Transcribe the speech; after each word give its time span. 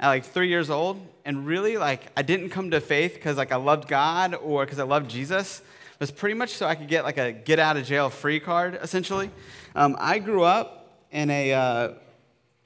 at 0.00 0.08
like 0.08 0.24
three 0.24 0.48
years 0.48 0.70
old. 0.70 1.06
And 1.26 1.46
really, 1.46 1.76
like, 1.76 2.06
I 2.16 2.22
didn't 2.22 2.48
come 2.48 2.70
to 2.70 2.80
faith 2.80 3.14
because 3.14 3.36
like 3.36 3.52
I 3.52 3.56
loved 3.56 3.86
God 3.86 4.34
or 4.34 4.64
because 4.64 4.78
I 4.78 4.84
loved 4.84 5.10
Jesus 5.10 5.60
was 6.00 6.10
pretty 6.10 6.34
much 6.34 6.50
so 6.50 6.66
I 6.66 6.74
could 6.74 6.88
get 6.88 7.04
like 7.04 7.18
a 7.18 7.32
get 7.32 7.58
out 7.58 7.76
of 7.76 7.86
jail 7.86 8.10
free 8.10 8.40
card, 8.40 8.78
essentially. 8.82 9.30
Um, 9.74 9.96
I 9.98 10.18
grew 10.18 10.42
up 10.42 11.02
in 11.10 11.30
a 11.30 11.52
uh, 11.52 11.92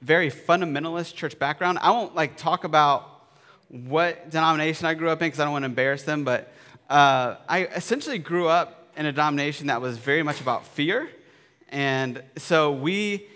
very 0.01 0.29
fundamentalist 0.29 1.15
church 1.15 1.39
background. 1.39 1.79
I 1.81 1.91
won't 1.91 2.15
like 2.15 2.35
talk 2.35 2.63
about 2.63 3.07
what 3.69 4.29
denomination 4.29 4.85
I 4.85 4.93
grew 4.95 5.09
up 5.09 5.21
in 5.21 5.27
because 5.27 5.39
I 5.39 5.45
don't 5.45 5.53
want 5.53 5.63
to 5.63 5.67
embarrass 5.67 6.03
them, 6.03 6.23
but 6.23 6.51
uh, 6.89 7.35
I 7.47 7.65
essentially 7.67 8.17
grew 8.17 8.47
up 8.49 8.89
in 8.97 9.05
a 9.05 9.11
denomination 9.11 9.67
that 9.67 9.81
was 9.81 9.97
very 9.97 10.23
much 10.23 10.41
about 10.41 10.65
fear. 10.65 11.09
And 11.69 12.21
so 12.37 12.73
we, 12.73 13.27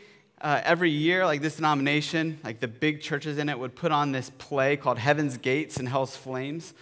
uh, 0.42 0.60
every 0.66 0.92
year, 0.92 1.26
like 1.26 1.42
this 1.42 1.56
denomination, 1.56 2.40
like 2.44 2.60
the 2.60 2.68
big 2.68 3.02
churches 3.02 3.38
in 3.38 3.48
it 3.48 3.58
would 3.58 3.76
put 3.76 3.94
on 3.94 4.12
this 4.12 4.30
play 4.38 4.76
called 4.76 4.98
Heaven's 4.98 5.38
Gates 5.38 5.78
and 5.78 5.88
Hell's 5.88 6.18
Flames. 6.18 6.74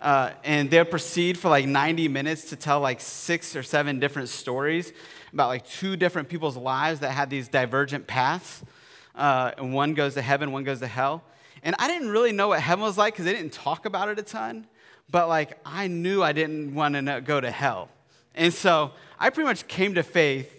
Uh, 0.00 0.30
and 0.44 0.70
they'll 0.70 0.84
proceed 0.84 1.36
for 1.36 1.48
like 1.48 1.66
90 1.66 2.08
minutes 2.08 2.50
to 2.50 2.56
tell 2.56 2.80
like 2.80 3.00
six 3.00 3.56
or 3.56 3.62
seven 3.62 3.98
different 3.98 4.28
stories 4.28 4.92
about 5.32 5.48
like 5.48 5.66
two 5.66 5.96
different 5.96 6.28
people's 6.28 6.56
lives 6.56 7.00
that 7.00 7.10
had 7.10 7.30
these 7.30 7.48
divergent 7.48 8.06
paths. 8.06 8.62
Uh, 9.14 9.50
and 9.58 9.74
one 9.74 9.94
goes 9.94 10.14
to 10.14 10.22
heaven, 10.22 10.52
one 10.52 10.64
goes 10.64 10.78
to 10.80 10.86
hell. 10.86 11.22
And 11.62 11.74
I 11.78 11.88
didn't 11.88 12.10
really 12.10 12.32
know 12.32 12.48
what 12.48 12.60
heaven 12.60 12.84
was 12.84 12.96
like 12.96 13.14
because 13.14 13.24
they 13.24 13.32
didn't 13.32 13.52
talk 13.52 13.84
about 13.84 14.08
it 14.08 14.18
a 14.18 14.22
ton. 14.22 14.66
But 15.10 15.28
like 15.28 15.58
I 15.64 15.88
knew 15.88 16.22
I 16.22 16.32
didn't 16.32 16.74
want 16.74 16.94
to 16.94 17.20
go 17.20 17.40
to 17.40 17.50
hell. 17.50 17.88
And 18.34 18.54
so 18.54 18.92
I 19.18 19.30
pretty 19.30 19.48
much 19.48 19.66
came 19.66 19.94
to 19.94 20.04
faith 20.04 20.52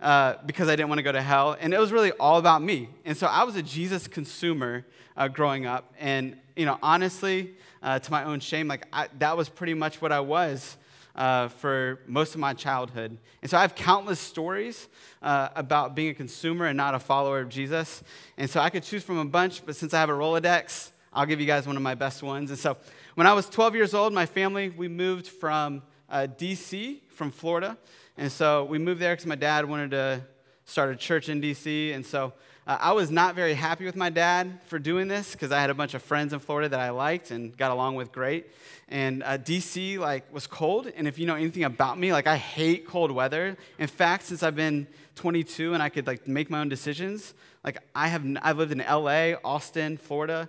uh, 0.00 0.34
because 0.46 0.68
I 0.68 0.74
didn't 0.74 0.88
want 0.88 0.98
to 0.98 1.04
go 1.04 1.12
to 1.12 1.22
hell. 1.22 1.56
And 1.60 1.72
it 1.72 1.78
was 1.78 1.92
really 1.92 2.10
all 2.12 2.38
about 2.38 2.62
me. 2.62 2.88
And 3.04 3.16
so 3.16 3.26
I 3.26 3.44
was 3.44 3.54
a 3.54 3.62
Jesus 3.62 4.08
consumer 4.08 4.84
uh, 5.16 5.28
growing 5.28 5.66
up. 5.66 5.92
And, 5.98 6.36
you 6.56 6.66
know, 6.66 6.78
honestly, 6.82 7.54
uh, 7.82 7.98
to 7.98 8.10
my 8.10 8.24
own 8.24 8.40
shame, 8.40 8.68
like 8.68 8.86
I, 8.92 9.08
that 9.18 9.36
was 9.36 9.48
pretty 9.48 9.74
much 9.74 10.00
what 10.02 10.12
I 10.12 10.20
was 10.20 10.76
uh, 11.14 11.48
for 11.48 12.00
most 12.06 12.34
of 12.34 12.40
my 12.40 12.54
childhood. 12.54 13.16
And 13.42 13.50
so 13.50 13.58
I 13.58 13.62
have 13.62 13.74
countless 13.74 14.20
stories 14.20 14.88
uh, 15.22 15.48
about 15.54 15.94
being 15.94 16.10
a 16.10 16.14
consumer 16.14 16.66
and 16.66 16.76
not 16.76 16.94
a 16.94 16.98
follower 16.98 17.40
of 17.40 17.48
Jesus. 17.48 18.02
And 18.36 18.48
so 18.48 18.60
I 18.60 18.70
could 18.70 18.82
choose 18.82 19.02
from 19.02 19.18
a 19.18 19.24
bunch, 19.24 19.64
but 19.64 19.76
since 19.76 19.92
I 19.94 20.00
have 20.00 20.10
a 20.10 20.12
Rolodex, 20.12 20.90
I'll 21.12 21.26
give 21.26 21.40
you 21.40 21.46
guys 21.46 21.66
one 21.66 21.76
of 21.76 21.82
my 21.82 21.94
best 21.94 22.22
ones. 22.22 22.50
And 22.50 22.58
so 22.58 22.76
when 23.14 23.26
I 23.26 23.32
was 23.32 23.48
12 23.48 23.74
years 23.74 23.94
old, 23.94 24.12
my 24.12 24.26
family, 24.26 24.70
we 24.70 24.88
moved 24.88 25.26
from 25.26 25.82
uh, 26.08 26.26
DC, 26.38 27.00
from 27.10 27.30
Florida. 27.30 27.76
And 28.16 28.30
so 28.30 28.64
we 28.64 28.78
moved 28.78 29.00
there 29.00 29.12
because 29.12 29.26
my 29.26 29.34
dad 29.34 29.68
wanted 29.68 29.90
to 29.92 30.22
start 30.64 30.90
a 30.90 30.96
church 30.96 31.28
in 31.28 31.40
DC. 31.40 31.94
And 31.94 32.06
so 32.06 32.32
uh, 32.70 32.78
I 32.80 32.92
was 32.92 33.10
not 33.10 33.34
very 33.34 33.54
happy 33.54 33.84
with 33.84 33.96
my 33.96 34.10
dad 34.10 34.60
for 34.66 34.78
doing 34.78 35.08
this 35.08 35.32
because 35.32 35.50
I 35.50 35.60
had 35.60 35.70
a 35.70 35.74
bunch 35.74 35.94
of 35.94 36.04
friends 36.04 36.32
in 36.32 36.38
Florida 36.38 36.68
that 36.68 36.78
I 36.78 36.90
liked 36.90 37.32
and 37.32 37.56
got 37.56 37.72
along 37.72 37.96
with 37.96 38.12
great. 38.12 38.46
And 38.88 39.24
uh, 39.24 39.38
DC 39.38 39.98
like 39.98 40.32
was 40.32 40.46
cold, 40.46 40.86
and 40.86 41.08
if 41.08 41.18
you 41.18 41.26
know 41.26 41.34
anything 41.34 41.64
about 41.64 41.98
me, 41.98 42.12
like 42.12 42.28
I 42.28 42.36
hate 42.36 42.86
cold 42.86 43.10
weather. 43.10 43.56
In 43.80 43.88
fact, 43.88 44.22
since 44.26 44.44
I've 44.44 44.54
been 44.54 44.86
22 45.16 45.74
and 45.74 45.82
I 45.82 45.88
could 45.88 46.06
like 46.06 46.28
make 46.28 46.48
my 46.48 46.60
own 46.60 46.68
decisions, 46.68 47.34
like 47.64 47.78
I 47.92 48.06
have 48.06 48.24
I've 48.40 48.58
lived 48.58 48.70
in 48.70 48.78
LA, 48.78 49.32
Austin, 49.42 49.96
Florida, 49.96 50.48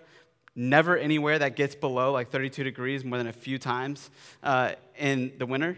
never 0.56 0.96
anywhere 0.96 1.40
that 1.40 1.56
gets 1.56 1.74
below 1.74 2.12
like 2.12 2.30
32 2.30 2.64
degrees 2.64 3.04
more 3.04 3.18
than 3.18 3.28
a 3.28 3.34
few 3.34 3.58
times 3.58 4.12
uh, 4.44 4.74
in 4.96 5.31
the 5.40 5.48
winter. 5.48 5.76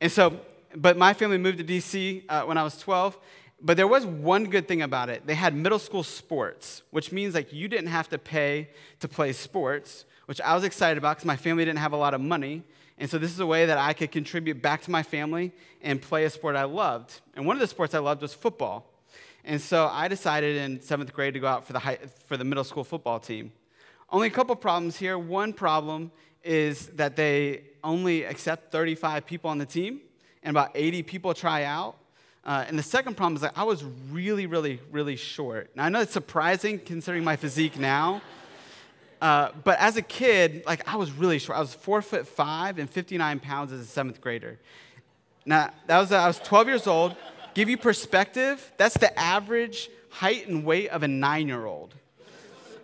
And 0.00 0.12
so, 0.12 0.38
but 0.76 0.96
my 0.96 1.12
family 1.12 1.38
moved 1.38 1.58
to 1.58 1.64
DC 1.64 2.22
uh, 2.28 2.42
when 2.42 2.56
I 2.56 2.62
was 2.62 2.78
12, 2.78 3.18
but 3.62 3.76
there 3.76 3.86
was 3.86 4.04
one 4.04 4.44
good 4.44 4.66
thing 4.66 4.82
about 4.82 5.08
it. 5.08 5.26
They 5.26 5.34
had 5.34 5.54
middle 5.54 5.78
school 5.78 6.02
sports, 6.02 6.82
which 6.90 7.12
means 7.12 7.34
like 7.34 7.52
you 7.52 7.68
didn't 7.68 7.88
have 7.88 8.08
to 8.08 8.18
pay 8.18 8.68
to 9.00 9.08
play 9.08 9.32
sports, 9.32 10.04
which 10.26 10.40
I 10.40 10.54
was 10.54 10.64
excited 10.64 10.98
about 10.98 11.16
because 11.16 11.26
my 11.26 11.36
family 11.36 11.64
didn't 11.64 11.78
have 11.78 11.92
a 11.92 11.96
lot 11.96 12.12
of 12.12 12.20
money. 12.20 12.64
And 12.98 13.08
so 13.08 13.18
this 13.18 13.30
is 13.30 13.40
a 13.40 13.46
way 13.46 13.66
that 13.66 13.78
I 13.78 13.92
could 13.92 14.10
contribute 14.10 14.60
back 14.60 14.82
to 14.82 14.90
my 14.90 15.02
family 15.02 15.52
and 15.80 16.00
play 16.02 16.24
a 16.24 16.30
sport 16.30 16.56
I 16.56 16.64
loved. 16.64 17.20
And 17.34 17.46
one 17.46 17.56
of 17.56 17.60
the 17.60 17.66
sports 17.66 17.94
I 17.94 17.98
loved 18.00 18.22
was 18.22 18.34
football. 18.34 18.86
And 19.44 19.60
so 19.60 19.88
I 19.90 20.08
decided 20.08 20.56
in 20.56 20.80
seventh 20.80 21.12
grade 21.12 21.34
to 21.34 21.40
go 21.40 21.48
out 21.48 21.66
for 21.66 21.72
the, 21.72 21.80
high, 21.80 21.98
for 22.26 22.36
the 22.36 22.44
middle 22.44 22.64
school 22.64 22.84
football 22.84 23.18
team. 23.18 23.52
Only 24.10 24.28
a 24.28 24.30
couple 24.30 24.54
problems 24.56 24.96
here. 24.96 25.18
One 25.18 25.52
problem 25.52 26.12
is 26.44 26.88
that 26.88 27.16
they 27.16 27.62
only 27.82 28.24
accept 28.24 28.70
35 28.70 29.26
people 29.26 29.50
on 29.50 29.58
the 29.58 29.66
team, 29.66 30.00
and 30.42 30.50
about 30.50 30.70
80 30.74 31.02
people 31.04 31.34
try 31.34 31.64
out. 31.64 31.96
Uh, 32.44 32.64
and 32.66 32.76
the 32.76 32.82
second 32.82 33.16
problem 33.16 33.36
is 33.36 33.42
that 33.42 33.52
I 33.54 33.62
was 33.62 33.84
really, 34.10 34.46
really, 34.46 34.80
really 34.90 35.14
short. 35.14 35.70
Now, 35.76 35.84
I 35.84 35.88
know 35.88 36.00
it's 36.00 36.12
surprising 36.12 36.80
considering 36.80 37.22
my 37.22 37.36
physique 37.36 37.78
now, 37.78 38.20
uh, 39.20 39.50
but 39.62 39.78
as 39.78 39.96
a 39.96 40.02
kid, 40.02 40.64
like 40.66 40.86
I 40.92 40.96
was 40.96 41.12
really 41.12 41.38
short. 41.38 41.56
I 41.56 41.60
was 41.60 41.72
four 41.72 42.02
foot 42.02 42.26
five 42.26 42.78
and 42.78 42.90
59 42.90 43.38
pounds 43.38 43.70
as 43.70 43.80
a 43.80 43.84
seventh 43.84 44.20
grader. 44.20 44.58
Now, 45.46 45.70
that 45.86 45.98
was, 45.98 46.10
I 46.10 46.26
was 46.26 46.40
12 46.40 46.66
years 46.66 46.86
old. 46.88 47.14
Give 47.54 47.68
you 47.68 47.76
perspective, 47.76 48.72
that's 48.76 48.96
the 48.96 49.16
average 49.18 49.90
height 50.10 50.48
and 50.48 50.64
weight 50.64 50.88
of 50.88 51.04
a 51.04 51.08
nine 51.08 51.46
year 51.46 51.64
old. 51.64 51.94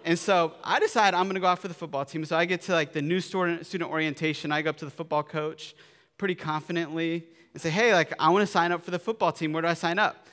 And 0.04 0.18
so 0.18 0.52
I 0.62 0.78
decided 0.78 1.16
I'm 1.16 1.26
gonna 1.26 1.40
go 1.40 1.48
out 1.48 1.58
for 1.58 1.68
the 1.68 1.74
football 1.74 2.04
team. 2.04 2.24
So 2.24 2.36
I 2.36 2.44
get 2.44 2.62
to 2.62 2.72
like 2.72 2.92
the 2.92 3.02
new 3.02 3.20
student 3.20 3.82
orientation. 3.82 4.52
I 4.52 4.62
go 4.62 4.70
up 4.70 4.76
to 4.76 4.84
the 4.84 4.90
football 4.90 5.24
coach 5.24 5.74
pretty 6.16 6.36
confidently 6.36 7.26
and 7.52 7.62
say, 7.62 7.70
hey, 7.70 7.92
like, 7.94 8.12
I 8.18 8.30
want 8.30 8.46
to 8.46 8.46
sign 8.46 8.72
up 8.72 8.84
for 8.84 8.90
the 8.90 8.98
football 8.98 9.32
team. 9.32 9.52
Where 9.52 9.62
do 9.62 9.68
I 9.68 9.74
sign 9.74 9.98
up? 9.98 10.26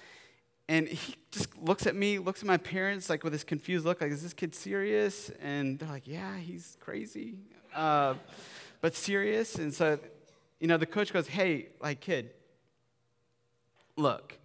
And 0.68 0.88
he 0.88 1.16
just 1.31 1.56
looks 1.62 1.86
at 1.86 1.96
me, 1.96 2.18
looks 2.18 2.42
at 2.42 2.48
my 2.48 2.58
parents, 2.58 3.09
like 3.09 3.24
with 3.24 3.34
this 3.34 3.44
confused 3.44 3.86
look, 3.86 4.02
like, 4.02 4.12
is 4.12 4.24
this 4.24 4.34
kid 4.34 4.56
serious? 4.56 5.30
And 5.42 5.78
they're 5.78 5.90
like, 5.90 6.08
yeah, 6.08 6.38
he's 6.38 6.75
crazy, 6.80 7.36
uh, 7.75 8.16
but 8.81 8.96
serious. 8.96 9.56
And 9.56 9.74
so, 9.74 10.00
you 10.59 10.68
know, 10.68 10.78
the 10.78 10.88
coach 10.88 11.14
goes, 11.14 11.28
hey, 11.28 11.68
like, 11.81 12.02
kid, 12.02 12.31
look, 13.96 14.40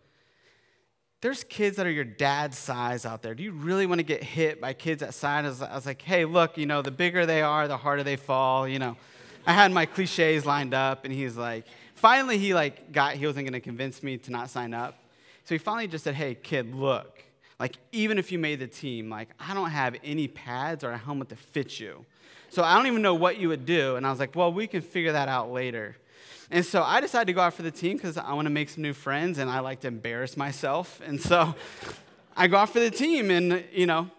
there's 1.23 1.45
kids 1.45 1.77
that 1.77 1.87
are 1.87 1.91
your 1.91 2.05
dad's 2.05 2.59
size 2.59 3.07
out 3.07 3.23
there. 3.23 3.35
Do 3.35 3.43
you 3.43 3.53
really 3.53 3.87
want 3.87 3.99
to 3.99 4.05
get 4.05 4.23
hit 4.23 4.61
by 4.61 4.73
kids 4.73 5.01
that 5.01 5.15
size? 5.15 5.63
I 5.63 5.75
was 5.75 5.87
like, 5.87 6.03
hey, 6.03 6.25
look, 6.25 6.59
you 6.59 6.67
know, 6.67 6.83
the 6.83 6.91
bigger 6.91 7.25
they 7.25 7.43
are, 7.43 7.69
the 7.69 7.77
harder 7.77 8.03
they 8.03 8.17
fall, 8.17 8.69
you 8.69 8.79
know. 8.79 8.97
I 9.47 9.53
had 9.53 9.73
my 9.73 9.87
cliches 9.87 10.45
lined 10.45 10.75
up, 10.75 11.05
and 11.05 11.15
he's 11.15 11.37
like, 11.37 11.65
finally 12.01 12.39
he 12.39 12.55
like 12.55 12.93
got 12.93 13.15
he 13.15 13.27
wasn't 13.27 13.45
going 13.45 13.53
to 13.53 13.61
convince 13.61 14.03
me 14.03 14.17
to 14.17 14.31
not 14.31 14.49
sign 14.49 14.73
up. 14.73 14.99
So 15.45 15.55
he 15.55 15.59
finally 15.59 15.87
just 15.87 16.05
said 16.05 16.15
hey 16.15 16.35
kid 16.35 16.75
look 16.75 17.23
like 17.59 17.77
even 17.93 18.19
if 18.19 18.33
you 18.33 18.39
made 18.39 18.59
the 18.59 18.67
team 18.67 19.11
like 19.11 19.29
i 19.39 19.53
don't 19.53 19.71
have 19.71 19.95
any 20.03 20.27
pads 20.27 20.83
or 20.83 20.91
a 20.91 20.99
helmet 20.99 21.29
to 21.29 21.37
fit 21.37 21.79
you. 21.79 22.05
So 22.49 22.65
i 22.65 22.75
don't 22.75 22.87
even 22.87 23.03
know 23.03 23.15
what 23.15 23.39
you 23.39 23.49
would 23.49 23.67
do. 23.67 23.97
And 23.97 24.07
i 24.07 24.11
was 24.11 24.19
like 24.19 24.35
well 24.35 24.53
we 24.53 24.67
can 24.67 24.81
figure 24.81 25.13
that 25.13 25.29
out 25.29 25.53
later. 25.53 25.97
And 26.51 26.65
so 26.65 26.83
i 26.83 27.01
decided 27.01 27.27
to 27.27 27.33
go 27.35 27.43
out 27.43 27.55
for 27.55 27.63
the 27.63 27.71
team 27.71 27.97
because 27.97 28.17
i 28.17 28.33
want 28.33 28.47
to 28.47 28.51
make 28.51 28.71
some 28.71 28.83
new 28.83 28.95
friends 28.95 29.39
and 29.39 29.51
i 29.51 29.61
like 29.61 29.81
to 29.81 29.89
embarrass 29.89 30.37
myself. 30.37 31.01
And 31.05 31.21
so 31.21 31.55
i 32.37 32.47
go 32.47 32.57
out 32.57 32.71
for 32.71 32.81
the 32.81 32.91
team 32.91 33.31
and 33.31 33.63
you 33.73 33.87
know 33.87 34.11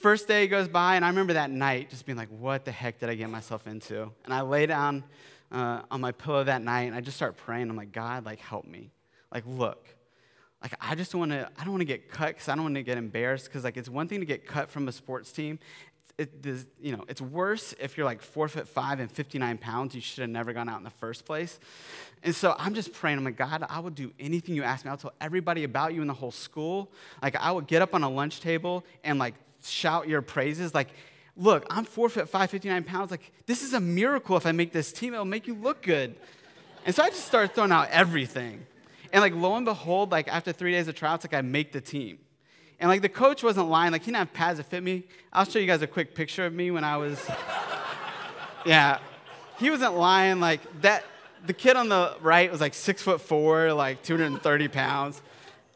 first 0.00 0.26
day 0.28 0.46
goes 0.46 0.68
by 0.68 0.96
and 0.96 1.04
i 1.04 1.08
remember 1.08 1.32
that 1.34 1.50
night 1.50 1.90
just 1.90 2.06
being 2.06 2.16
like 2.16 2.28
what 2.28 2.64
the 2.64 2.72
heck 2.72 2.98
did 2.98 3.10
i 3.10 3.14
get 3.14 3.28
myself 3.28 3.66
into? 3.66 4.10
And 4.24 4.32
i 4.32 4.40
lay 4.40 4.64
down 4.64 5.04
uh, 5.52 5.82
on 5.90 6.00
my 6.00 6.12
pillow 6.12 6.44
that 6.44 6.62
night 6.62 6.82
and 6.82 6.94
I 6.94 7.00
just 7.00 7.16
start 7.16 7.36
praying. 7.36 7.70
I'm 7.70 7.76
like, 7.76 7.92
God, 7.92 8.24
like, 8.24 8.40
help 8.40 8.66
me. 8.66 8.90
Like, 9.32 9.44
look, 9.46 9.86
like, 10.62 10.74
I 10.80 10.94
just 10.94 11.14
want 11.14 11.32
to, 11.32 11.48
I 11.58 11.64
don't 11.64 11.72
want 11.72 11.82
to 11.82 11.86
get 11.86 12.10
cut 12.10 12.28
because 12.28 12.48
I 12.48 12.54
don't 12.54 12.64
want 12.64 12.74
to 12.76 12.82
get 12.82 12.98
embarrassed 12.98 13.46
because, 13.46 13.64
like, 13.64 13.76
it's 13.76 13.88
one 13.88 14.08
thing 14.08 14.20
to 14.20 14.26
get 14.26 14.46
cut 14.46 14.70
from 14.70 14.88
a 14.88 14.92
sports 14.92 15.32
team. 15.32 15.58
it, 16.18 16.42
this, 16.42 16.66
you 16.80 16.96
know, 16.96 17.04
it's 17.08 17.20
worse 17.20 17.74
if 17.78 17.96
you're 17.96 18.06
like 18.06 18.22
four 18.22 18.48
foot 18.48 18.66
five 18.66 19.00
and 19.00 19.10
59 19.10 19.58
pounds. 19.58 19.94
You 19.94 20.00
should 20.00 20.22
have 20.22 20.30
never 20.30 20.52
gone 20.52 20.68
out 20.68 20.78
in 20.78 20.84
the 20.84 20.90
first 20.90 21.24
place. 21.24 21.58
And 22.22 22.34
so 22.34 22.54
I'm 22.58 22.74
just 22.74 22.92
praying. 22.92 23.18
I'm 23.18 23.24
like, 23.24 23.36
God, 23.36 23.64
I 23.68 23.80
will 23.80 23.90
do 23.90 24.12
anything 24.18 24.54
you 24.54 24.62
ask 24.62 24.84
me. 24.84 24.90
I'll 24.90 24.96
tell 24.96 25.12
everybody 25.20 25.64
about 25.64 25.94
you 25.94 26.00
in 26.00 26.08
the 26.08 26.14
whole 26.14 26.30
school. 26.30 26.90
Like, 27.22 27.36
I 27.36 27.52
would 27.52 27.66
get 27.66 27.82
up 27.82 27.94
on 27.94 28.02
a 28.02 28.10
lunch 28.10 28.40
table 28.40 28.84
and 29.04 29.18
like 29.18 29.34
shout 29.62 30.08
your 30.08 30.22
praises. 30.22 30.74
Like, 30.74 30.88
look, 31.36 31.66
I'm 31.70 31.84
four 31.84 32.08
foot 32.08 32.28
five, 32.28 32.50
59 32.50 32.84
pounds. 32.84 33.10
Like, 33.10 33.32
this 33.46 33.62
is 33.62 33.72
a 33.72 33.80
miracle 33.80 34.36
if 34.36 34.46
I 34.46 34.52
make 34.52 34.72
this 34.72 34.92
team. 34.92 35.12
It'll 35.12 35.24
make 35.24 35.46
you 35.46 35.54
look 35.54 35.82
good. 35.82 36.16
And 36.84 36.94
so 36.94 37.02
I 37.02 37.10
just 37.10 37.26
started 37.26 37.54
throwing 37.54 37.72
out 37.72 37.88
everything. 37.90 38.66
And 39.12 39.20
like, 39.20 39.34
lo 39.34 39.54
and 39.56 39.64
behold, 39.64 40.10
like 40.10 40.28
after 40.28 40.52
three 40.52 40.72
days 40.72 40.88
of 40.88 40.94
trials, 40.94 41.24
like 41.24 41.34
I 41.34 41.42
make 41.42 41.72
the 41.72 41.80
team. 41.80 42.18
And 42.78 42.88
like 42.88 43.02
the 43.02 43.08
coach 43.08 43.42
wasn't 43.42 43.68
lying. 43.68 43.92
Like 43.92 44.02
he 44.02 44.06
didn't 44.06 44.18
have 44.18 44.32
pads 44.32 44.58
that 44.58 44.64
fit 44.64 44.82
me. 44.82 45.04
I'll 45.32 45.44
show 45.44 45.58
you 45.58 45.66
guys 45.66 45.82
a 45.82 45.86
quick 45.86 46.14
picture 46.14 46.44
of 46.46 46.52
me 46.52 46.70
when 46.70 46.84
I 46.84 46.96
was. 46.96 47.18
yeah, 48.66 48.98
he 49.58 49.70
wasn't 49.70 49.96
lying. 49.96 50.40
Like 50.40 50.60
that. 50.82 51.04
The 51.46 51.52
kid 51.52 51.76
on 51.76 51.88
the 51.88 52.16
right 52.22 52.50
was 52.50 52.60
like 52.60 52.74
six 52.74 53.02
foot 53.02 53.20
four, 53.20 53.72
like 53.72 54.02
230 54.02 54.68
pounds, 54.68 55.22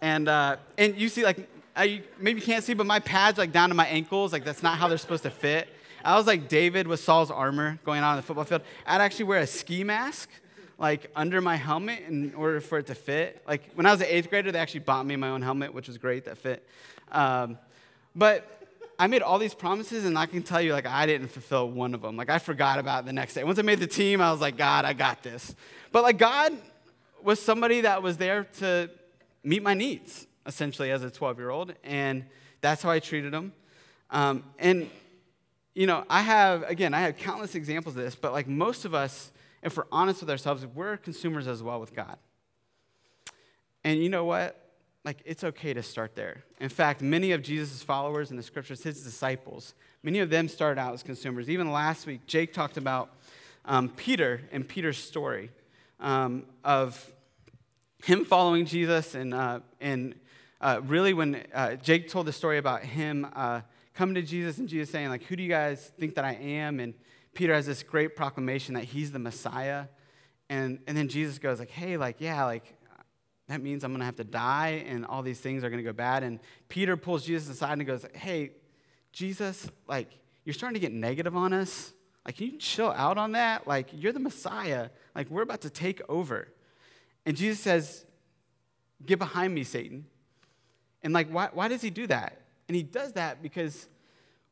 and 0.00 0.28
uh, 0.28 0.56
and 0.76 0.96
you 0.96 1.08
see 1.08 1.22
like 1.22 1.48
I, 1.76 2.02
maybe 2.19 2.40
you 2.40 2.46
can't 2.46 2.64
see, 2.64 2.75
but 2.75 2.87
my 2.87 3.00
pads 3.00 3.38
like 3.38 3.52
down 3.52 3.69
to 3.69 3.75
my 3.75 3.87
ankles. 3.87 4.32
Like 4.32 4.44
that's 4.44 4.62
not 4.62 4.78
how 4.78 4.88
they're 4.88 4.99
supposed 4.99 5.22
to 5.25 5.31
fit. 5.31 5.69
I 6.05 6.17
was 6.17 6.26
like 6.26 6.49
David 6.49 6.87
with 6.87 7.00
Saul's 7.00 7.31
armor 7.31 7.78
going 7.84 8.00
out 8.00 8.12
on 8.12 8.17
the 8.17 8.22
football 8.22 8.44
field. 8.44 8.62
I'd 8.87 9.00
actually 9.00 9.26
wear 9.26 9.40
a 9.40 9.46
ski 9.46 9.84
mask 9.84 10.31
like 10.78 11.11
under 11.14 11.43
my 11.43 11.56
helmet 11.56 12.05
in 12.08 12.34
order 12.34 12.61
for 12.61 12.78
it 12.78 12.87
to 12.87 12.94
fit. 12.94 13.43
Like 13.46 13.70
when 13.75 13.84
I 13.84 13.93
was 13.93 14.00
an 14.00 14.06
eighth 14.08 14.31
grader, 14.31 14.50
they 14.50 14.58
actually 14.58 14.81
bought 14.81 15.05
me 15.05 15.14
my 15.17 15.28
own 15.28 15.43
helmet, 15.43 15.75
which 15.75 15.88
was 15.88 15.99
great 15.99 16.25
that 16.25 16.38
fit. 16.38 16.67
Um, 17.12 17.58
but 18.16 18.61
I 18.99 19.06
made 19.06 19.23
all 19.23 19.38
these 19.38 19.55
promises, 19.55 20.05
and 20.05 20.19
I 20.19 20.26
can 20.26 20.43
tell 20.43 20.61
you, 20.61 20.73
like 20.73 20.87
I 20.87 21.06
didn't 21.06 21.28
fulfill 21.28 21.70
one 21.70 21.94
of 21.94 22.02
them. 22.02 22.16
Like 22.16 22.31
I 22.31 22.38
forgot 22.38 22.78
about 22.78 23.05
the 23.05 23.12
next 23.12 23.34
day. 23.34 23.44
Once 23.44 23.58
I 23.58 23.62
made 23.62 23.78
the 23.78 23.87
team, 23.87 24.20
I 24.20 24.32
was 24.32 24.40
like, 24.40 24.56
God, 24.56 24.84
I 24.84 24.94
got 24.94 25.23
this. 25.23 25.55
But 25.93 26.02
like 26.02 26.19
God 26.19 26.52
was 27.23 27.40
somebody 27.40 27.82
that 27.82 28.02
was 28.02 28.16
there 28.16 28.44
to 28.58 28.90
meet 29.44 29.62
my 29.62 29.75
needs, 29.75 30.26
essentially, 30.50 30.91
as 30.91 31.02
a 31.02 31.11
12-year-old, 31.11 31.73
and 31.82 32.26
that's 32.61 32.82
how 32.82 32.91
I 32.91 32.99
treated 32.99 33.32
him. 33.32 33.52
Um, 34.11 34.44
and 34.58 34.91
you 35.75 35.87
know, 35.87 36.05
I 36.11 36.20
have 36.20 36.64
again, 36.64 36.93
I 36.93 37.00
have 37.02 37.17
countless 37.17 37.55
examples 37.55 37.97
of 37.97 38.02
this, 38.02 38.14
but 38.14 38.32
like 38.32 38.49
most 38.49 38.85
of 38.85 38.93
us 38.93 39.31
if 39.62 39.76
we're 39.76 39.85
honest 39.93 40.20
with 40.20 40.31
ourselves, 40.31 40.64
we're 40.67 40.97
consumers 40.97 41.47
as 41.47 41.62
well 41.62 41.81
with 41.81 41.94
God. 41.94 42.17
And 43.85 44.02
you 44.02 44.08
know 44.08 44.25
what? 44.25 44.56
Like, 45.05 45.23
it's 45.25 45.44
okay 45.44 45.73
to 45.73 45.82
start 45.82 46.14
there. 46.14 46.44
In 46.61 46.69
fact, 46.69 47.00
many 47.00 47.32
of 47.32 47.43
Jesus' 47.43 47.82
followers 47.82 48.31
in 48.31 48.37
the 48.37 48.43
scriptures, 48.43 48.82
his 48.82 49.02
disciples, 49.02 49.75
many 50.02 50.19
of 50.19 50.29
them 50.31 50.49
started 50.49 50.81
out 50.81 50.93
as 50.93 51.02
consumers. 51.02 51.49
Even 51.49 51.73
last 51.73 52.06
week, 52.06 52.26
Jake 52.26 52.52
talked 52.52 52.76
about 52.76 53.11
um, 53.64 53.88
Peter 53.88 54.43
and 54.52 54.67
Peter's 54.67 54.99
story 54.99 55.50
um, 56.00 56.44
of 56.64 57.12
him 58.05 58.25
following 58.25 58.67
Jesus. 58.67 59.14
And, 59.14 59.32
uh, 59.32 59.61
and 59.81 60.14
uh, 60.60 60.80
really, 60.84 61.14
when 61.14 61.42
uh, 61.54 61.76
Jake 61.76 62.08
told 62.08 62.26
the 62.26 62.32
story 62.32 62.58
about 62.58 62.82
him 62.82 63.26
uh, 63.34 63.62
coming 63.94 64.14
to 64.14 64.22
Jesus 64.22 64.58
and 64.58 64.68
Jesus 64.68 64.90
saying, 64.90 65.08
like, 65.08 65.22
who 65.24 65.36
do 65.36 65.42
you 65.42 65.48
guys 65.48 65.92
think 65.98 66.14
that 66.16 66.24
I 66.24 66.34
am? 66.34 66.80
And 66.80 66.94
Peter 67.34 67.54
has 67.54 67.66
this 67.66 67.82
great 67.82 68.14
proclamation 68.14 68.74
that 68.74 68.84
he's 68.84 69.12
the 69.12 69.18
Messiah. 69.18 69.86
And, 70.48 70.80
and 70.86 70.96
then 70.96 71.08
Jesus 71.08 71.38
goes 71.38 71.58
like, 71.58 71.70
hey, 71.70 71.96
like, 71.96 72.16
yeah, 72.18 72.44
like, 72.44 72.64
that 73.48 73.62
means 73.62 73.82
I'm 73.82 73.90
going 73.90 74.00
to 74.00 74.06
have 74.06 74.16
to 74.16 74.24
die 74.24 74.84
and 74.86 75.04
all 75.04 75.22
these 75.22 75.40
things 75.40 75.64
are 75.64 75.70
going 75.70 75.82
to 75.82 75.88
go 75.88 75.92
bad. 75.92 76.22
And 76.22 76.38
Peter 76.68 76.96
pulls 76.96 77.24
Jesus 77.24 77.48
aside 77.48 77.78
and 77.78 77.86
goes, 77.86 78.04
hey, 78.14 78.52
Jesus, 79.12 79.68
like, 79.88 80.08
you're 80.44 80.54
starting 80.54 80.74
to 80.74 80.80
get 80.80 80.92
negative 80.92 81.36
on 81.36 81.52
us. 81.52 81.92
Like, 82.24 82.36
can 82.36 82.46
you 82.46 82.58
chill 82.58 82.90
out 82.90 83.18
on 83.18 83.32
that? 83.32 83.66
Like, 83.66 83.88
you're 83.92 84.12
the 84.12 84.20
Messiah. 84.20 84.90
Like, 85.14 85.30
we're 85.30 85.42
about 85.42 85.62
to 85.62 85.70
take 85.70 86.00
over. 86.08 86.48
And 87.26 87.36
Jesus 87.36 87.60
says, 87.60 88.04
get 89.04 89.18
behind 89.18 89.54
me, 89.54 89.64
Satan. 89.64 90.06
And 91.02 91.12
like, 91.12 91.29
why, 91.31 91.49
why 91.52 91.69
does 91.69 91.82
he 91.82 91.91
do 91.91 92.06
that? 92.08 92.41
And 92.69 92.76
he 92.76 92.82
does 92.82 93.12
that 93.12 93.43
because 93.43 93.88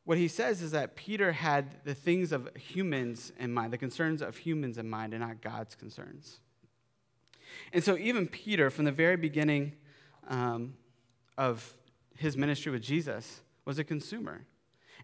what 0.03 0.17
he 0.17 0.27
says 0.27 0.61
is 0.61 0.71
that 0.71 0.95
Peter 0.95 1.31
had 1.31 1.83
the 1.83 1.93
things 1.93 2.31
of 2.31 2.49
humans 2.55 3.31
in 3.37 3.53
mind, 3.53 3.71
the 3.71 3.77
concerns 3.77 4.21
of 4.21 4.37
humans 4.37 4.77
in 4.77 4.89
mind, 4.89 5.13
and 5.13 5.21
not 5.21 5.41
God's 5.41 5.75
concerns. 5.75 6.39
And 7.73 7.83
so, 7.83 7.97
even 7.97 8.27
Peter, 8.27 8.69
from 8.69 8.85
the 8.85 8.91
very 8.91 9.17
beginning 9.17 9.73
um, 10.27 10.73
of 11.37 11.75
his 12.17 12.35
ministry 12.35 12.71
with 12.71 12.81
Jesus, 12.81 13.41
was 13.65 13.77
a 13.77 13.83
consumer. 13.83 14.45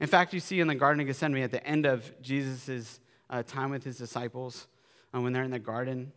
In 0.02 0.08
fact, 0.08 0.34
you 0.34 0.40
see 0.40 0.60
in 0.60 0.68
the 0.68 0.76
Garden 0.76 1.02
of 1.02 1.08
Gethsemane 1.08 1.44
at 1.44 1.52
the 1.52 1.66
end 1.66 1.86
of 1.86 2.20
Jesus' 2.22 3.00
uh, 3.30 3.44
time 3.44 3.70
with 3.70 3.84
his 3.84 3.98
disciples, 3.98 4.68
uh, 5.14 5.22
when 5.22 5.34
they're 5.34 5.44
in 5.44 5.52
the 5.52 5.60
garden, 5.60 6.12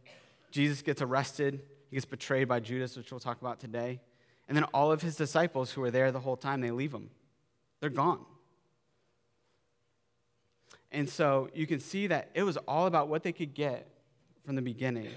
Jesus 0.51 0.83
gets 0.83 1.03
arrested. 1.03 1.63
He 1.91 1.97
gets 1.97 2.07
betrayed 2.07 2.49
by 2.49 2.61
Judas, 2.61 2.97
which 2.97 3.11
we'll 3.11 3.21
talk 3.21 3.41
about 3.41 3.61
today. 3.61 4.01
And 4.49 4.57
then 4.57 4.65
all 4.73 4.91
of 4.91 5.03
his 5.03 5.15
disciples 5.15 5.73
who 5.73 5.83
were 5.83 5.91
there 5.91 6.11
the 6.11 6.21
whole 6.21 6.37
time, 6.37 6.61
they 6.61 6.71
leave 6.71 6.93
him. 6.93 7.11
They're 7.81 7.91
gone. 7.91 8.25
And 10.91 11.09
so 11.09 11.51
you 11.55 11.67
can 11.67 11.81
see 11.81 12.07
that 12.07 12.31
it 12.35 12.43
was 12.43 12.57
all 12.67 12.87
about 12.87 13.09
what 13.09 13.23
they 13.23 13.33
could 13.33 13.55
get 13.55 13.87
from 14.45 14.57
the 14.57 14.63
beginning 14.63 15.11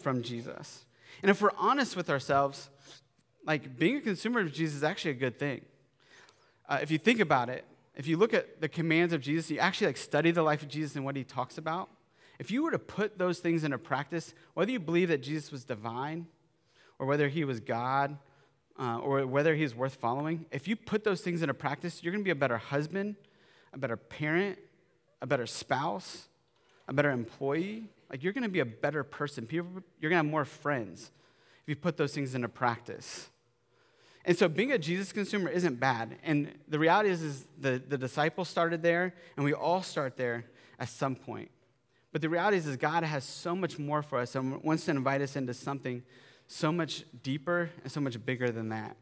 from 0.00 0.22
Jesus. 0.22 0.84
And 1.22 1.30
if 1.30 1.42
we're 1.42 1.50
honest 1.58 1.96
with 1.96 2.08
ourselves, 2.08 2.70
like 3.44 3.76
being 3.76 3.96
a 3.96 4.00
consumer 4.00 4.40
of 4.40 4.52
Jesus 4.52 4.76
is 4.76 4.84
actually 4.84 5.12
a 5.12 5.14
good 5.14 5.38
thing. 5.38 5.62
Uh, 6.68 6.78
if 6.80 6.90
you 6.90 6.98
think 6.98 7.18
about 7.18 7.48
it, 7.48 7.64
if 7.96 8.06
you 8.06 8.16
look 8.16 8.32
at 8.32 8.60
the 8.60 8.68
commands 8.68 9.12
of 9.12 9.20
Jesus, 9.20 9.50
you 9.50 9.58
actually 9.58 9.88
like 9.88 9.96
study 9.96 10.30
the 10.30 10.42
life 10.42 10.62
of 10.62 10.68
Jesus 10.68 10.94
and 10.94 11.04
what 11.04 11.16
he 11.16 11.24
talks 11.24 11.58
about. 11.58 11.88
If 12.38 12.52
you 12.52 12.62
were 12.62 12.70
to 12.70 12.78
put 12.78 13.18
those 13.18 13.40
things 13.40 13.64
into 13.64 13.78
practice, 13.78 14.32
whether 14.54 14.70
you 14.70 14.78
believe 14.78 15.08
that 15.08 15.22
Jesus 15.22 15.50
was 15.50 15.64
divine, 15.64 16.28
or 17.00 17.06
whether 17.06 17.28
he 17.28 17.44
was 17.44 17.58
God, 17.58 18.16
uh, 18.78 18.98
or 18.98 19.26
whether 19.26 19.54
he's 19.54 19.74
worth 19.74 19.96
following, 19.96 20.46
if 20.50 20.68
you 20.68 20.76
put 20.76 21.04
those 21.04 21.20
things 21.20 21.42
into 21.42 21.54
practice, 21.54 22.02
you're 22.02 22.12
going 22.12 22.22
to 22.22 22.24
be 22.24 22.30
a 22.30 22.36
better 22.36 22.58
husband, 22.58 23.16
a 23.72 23.78
better 23.78 23.96
parent, 23.96 24.58
a 25.20 25.26
better 25.26 25.46
spouse, 25.46 26.28
a 26.86 26.92
better 26.92 27.10
employee. 27.10 27.88
Like 28.10 28.22
you're 28.22 28.32
going 28.32 28.44
to 28.44 28.48
be 28.48 28.60
a 28.60 28.66
better 28.66 29.02
person. 29.02 29.46
People, 29.46 29.82
you're 30.00 30.10
going 30.10 30.20
to 30.20 30.24
have 30.24 30.30
more 30.30 30.44
friends 30.44 31.10
if 31.62 31.68
you 31.68 31.76
put 31.76 31.96
those 31.96 32.14
things 32.14 32.34
into 32.34 32.48
practice. 32.48 33.28
And 34.24 34.36
so 34.36 34.48
being 34.48 34.72
a 34.72 34.78
Jesus 34.78 35.12
consumer 35.12 35.48
isn't 35.48 35.80
bad. 35.80 36.16
And 36.22 36.52
the 36.68 36.78
reality 36.78 37.10
is, 37.10 37.22
is 37.22 37.44
the, 37.58 37.82
the 37.86 37.98
disciples 37.98 38.48
started 38.48 38.82
there, 38.82 39.14
and 39.36 39.44
we 39.44 39.54
all 39.54 39.82
start 39.82 40.16
there 40.16 40.44
at 40.78 40.88
some 40.88 41.16
point. 41.16 41.50
But 42.12 42.22
the 42.22 42.28
reality 42.28 42.56
is, 42.56 42.66
is 42.66 42.76
God 42.76 43.04
has 43.04 43.24
so 43.24 43.54
much 43.54 43.78
more 43.78 44.02
for 44.02 44.18
us 44.18 44.34
and 44.34 44.62
wants 44.62 44.84
to 44.86 44.92
invite 44.92 45.20
us 45.20 45.36
into 45.36 45.54
something 45.54 46.02
so 46.48 46.72
much 46.72 47.04
deeper 47.22 47.70
and 47.82 47.92
so 47.92 48.00
much 48.00 48.24
bigger 48.24 48.50
than 48.50 48.70
that. 48.70 48.96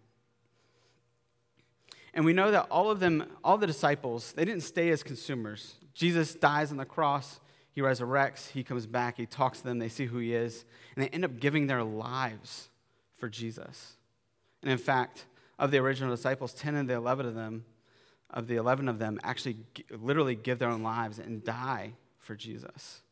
And 2.13 2.25
we 2.25 2.33
know 2.33 2.51
that 2.51 2.67
all 2.71 2.91
of 2.91 3.01
them, 3.01 3.25
all 3.45 3.57
the 3.57 3.67
disciples, 3.67 4.33
they 4.33 4.45
didn't 4.45 4.63
stay 4.63 4.91
as 4.91 5.03
consumers. 5.03 5.77
Jesus 5.95 6.35
dies 6.35 6.71
on 6.71 6.77
the 6.77 6.85
cross, 6.85 7.41
he 7.73 7.81
resurrects, 7.81 8.51
he 8.51 8.65
comes 8.65 8.87
back, 8.87 9.17
he 9.17 9.27
talks 9.27 9.59
to 9.59 9.65
them, 9.65 9.79
they 9.79 9.89
see 9.89 10.07
who 10.07 10.19
he 10.19 10.35
is, 10.35 10.65
and 10.95 11.05
they 11.05 11.09
end 11.09 11.25
up 11.25 11.39
giving 11.39 11.67
their 11.67 11.85
lives 11.85 12.69
for 13.17 13.29
Jesus. 13.29 13.97
And 14.63 14.71
in 14.71 14.79
fact, 14.79 15.27
of 15.59 15.71
the 15.71 15.79
original 15.79 16.11
disciples, 16.11 16.53
10 16.53 16.75
of 16.77 16.87
the 16.87 16.95
11 16.95 17.27
of 17.27 17.35
them, 17.35 17.65
of 18.31 18.47
the 18.49 18.57
11 18.57 18.89
of 18.89 18.99
them 18.99 19.21
actually 19.23 19.59
literally 19.91 20.35
give 20.35 20.59
their 20.59 20.69
own 20.69 20.83
lives 20.83 21.19
and 21.19 21.45
die 21.45 21.93
for 22.19 22.35
Jesus. 22.35 23.03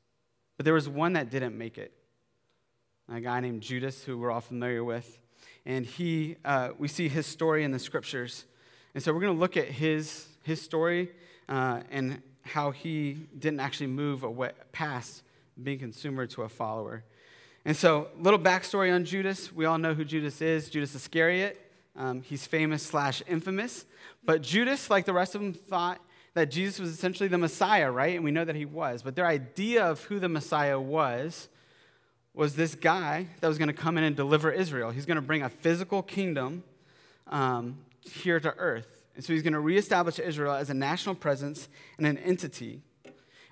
But 0.57 0.64
there 0.64 0.75
was 0.75 0.88
one 0.88 1.12
that 1.12 1.31
didn't 1.31 1.57
make 1.57 1.79
it. 1.79 1.93
A 3.13 3.21
guy 3.21 3.41
named 3.41 3.61
Judas, 3.61 4.03
who 4.03 4.17
we're 4.17 4.31
all 4.31 4.41
familiar 4.41 4.83
with. 4.83 5.19
And 5.67 5.85
he, 5.85 6.37
uh, 6.45 6.71
we 6.79 6.89
see 6.89 7.09
his 7.09 7.27
story 7.27 7.63
in 7.63 7.71
the 7.71 7.79
scriptures. 7.79 8.45
And 8.95 9.03
so 9.03 9.13
we're 9.13 9.21
going 9.21 9.35
to 9.35 9.41
look 9.41 9.57
at 9.57 9.69
his, 9.69 10.27
his 10.43 10.63
story 10.63 11.11
uh, 11.49 11.81
and 11.91 12.23
how 12.43 12.71
he 12.71 13.19
didn't 13.39 13.61
actually 13.61 13.89
move 13.89 14.23
away 14.23 14.53
past 14.73 15.23
being 15.63 15.79
consumer 15.79 16.27
to 16.29 16.43
a 16.43 16.49
follower. 16.49 17.05
And 17.67 17.77
so, 17.77 18.09
little 18.19 18.39
backstory 18.39 18.95
on 18.95 19.05
Judas. 19.05 19.53
We 19.53 19.65
all 19.65 19.79
know 19.79 19.95
who 19.95 20.05
Judas 20.05 20.41
is 20.43 20.69
Judas 20.69 20.95
Iscariot. 20.95 21.61
Um, 21.97 22.23
he's 22.23 22.47
famous 22.47 22.83
slash 22.83 23.23
infamous. 23.27 23.85
But 24.25 24.43
Judas, 24.43 24.91
like 24.91 25.05
the 25.05 25.13
rest 25.13 25.35
of 25.35 25.41
them, 25.41 25.53
thought 25.53 26.01
that 26.35 26.51
Jesus 26.51 26.79
was 26.79 26.91
essentially 26.91 27.29
the 27.29 27.39
Messiah, 27.39 27.91
right? 27.91 28.15
And 28.17 28.25
we 28.25 28.31
know 28.31 28.45
that 28.45 28.57
he 28.57 28.65
was. 28.65 29.03
But 29.03 29.15
their 29.15 29.27
idea 29.27 29.85
of 29.85 30.03
who 30.05 30.19
the 30.19 30.29
Messiah 30.29 30.81
was 30.81 31.49
was 32.35 32.57
this 32.57 32.75
guy 32.75 33.29
that 33.41 33.49
was 33.49 33.59
going 33.59 33.69
to 33.69 33.75
come 33.75 33.97
in 33.97 34.05
and 34.05 34.17
deliver 34.17 34.50
Israel. 34.50 34.91
He's 34.91 35.07
going 35.07 35.17
to 35.17 35.23
bring 35.23 35.43
a 35.43 35.49
physical 35.49 36.03
kingdom 36.03 36.64
um, 37.29 37.79
here 38.00 38.41
to 38.41 38.53
earth. 38.59 39.03
And 39.14 39.25
so 39.25 39.33
he's 39.33 39.43
going 39.43 39.53
to 39.53 39.61
reestablish 39.61 40.19
Israel 40.19 40.53
as 40.55 40.69
a 40.69 40.75
national 40.75 41.14
presence 41.14 41.69
and 41.97 42.07
an 42.07 42.19
entity. 42.19 42.83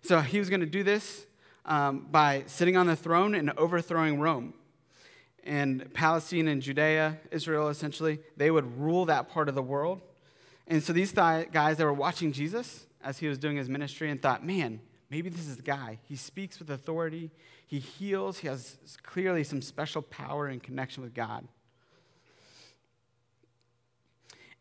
So 0.03 0.21
he 0.21 0.41
was 0.41 0.51
going 0.51 0.61
to 0.61 0.67
do 0.67 0.83
this 0.83 1.27
um, 1.65 2.09
by 2.11 2.43
sitting 2.47 2.77
on 2.77 2.89
the 2.89 2.97
throne 2.97 3.37
and 3.37 3.51
overthrowing 3.57 4.19
Rome. 4.19 4.55
And 5.45 5.93
Palestine 5.95 6.49
and 6.49 6.61
Judea, 6.61 7.19
Israel 7.31 7.69
essentially, 7.69 8.19
they 8.37 8.51
would 8.51 8.79
rule 8.79 9.07
that 9.07 9.29
part 9.29 9.49
of 9.49 9.55
the 9.55 9.63
world. 9.63 10.01
And 10.67 10.83
so 10.83 10.93
these 10.93 11.13
th- 11.13 11.53
guys 11.53 11.77
that 11.77 11.85
were 11.85 11.93
watching 11.93 12.33
Jesus, 12.33 12.87
as 13.03 13.19
he 13.19 13.29
was 13.29 13.39
doing 13.39 13.57
his 13.57 13.69
ministry 13.69 14.11
and 14.11 14.21
thought, 14.21 14.45
man, 14.45 14.81
maybe 15.13 15.29
this 15.29 15.47
is 15.47 15.59
the 15.59 15.63
guy. 15.63 15.99
He 16.05 16.17
speaks 16.17 16.59
with 16.59 16.71
authority, 16.71 17.31
he 17.67 17.79
heals, 17.79 18.39
he 18.39 18.49
has 18.49 18.79
clearly 19.03 19.45
some 19.45 19.61
special 19.61 20.01
power 20.01 20.47
and 20.47 20.61
connection 20.63 21.03
with 21.03 21.13
God. 21.13 21.47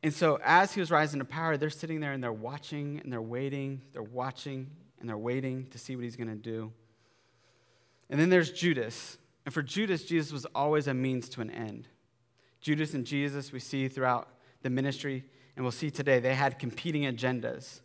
And 0.04 0.14
so, 0.14 0.40
as 0.44 0.74
he 0.74 0.82
was 0.82 0.92
rising 0.92 1.20
to 1.20 1.26
power, 1.26 1.56
they're 1.56 1.70
sitting 1.70 2.02
there 2.02 2.12
and 2.12 2.22
they're 2.22 2.34
watching 2.34 3.00
and 3.02 3.14
they're 3.14 3.22
waiting, 3.22 3.82
they're 3.94 4.04
watching 4.04 4.70
and 5.00 5.08
they're 5.08 5.18
waiting 5.18 5.68
to 5.68 5.80
see 5.80 5.96
what 5.96 6.04
he's 6.04 6.18
going 6.18 6.28
to 6.28 6.36
do. 6.36 6.74
And 8.10 8.20
then 8.20 8.30
there's 8.30 8.52
Judas. 8.52 9.18
And 9.46 9.54
for 9.54 9.62
Judas, 9.62 10.04
Jesus 10.04 10.34
was 10.34 10.46
always 10.54 10.88
a 10.88 10.94
means 10.94 11.30
to 11.30 11.42
an 11.42 11.50
end. 11.50 11.88
Judas 12.60 12.94
and 12.94 13.06
Jesus, 13.06 13.54
we 13.54 13.60
see 13.60 13.88
throughout 13.88 14.28
the 14.64 14.70
ministry, 14.70 15.24
and 15.56 15.64
we'll 15.64 15.72
see 15.72 15.90
today, 15.90 16.20
they 16.20 16.36
had 16.36 16.60
competing 16.60 17.04
agendas. 17.04 17.80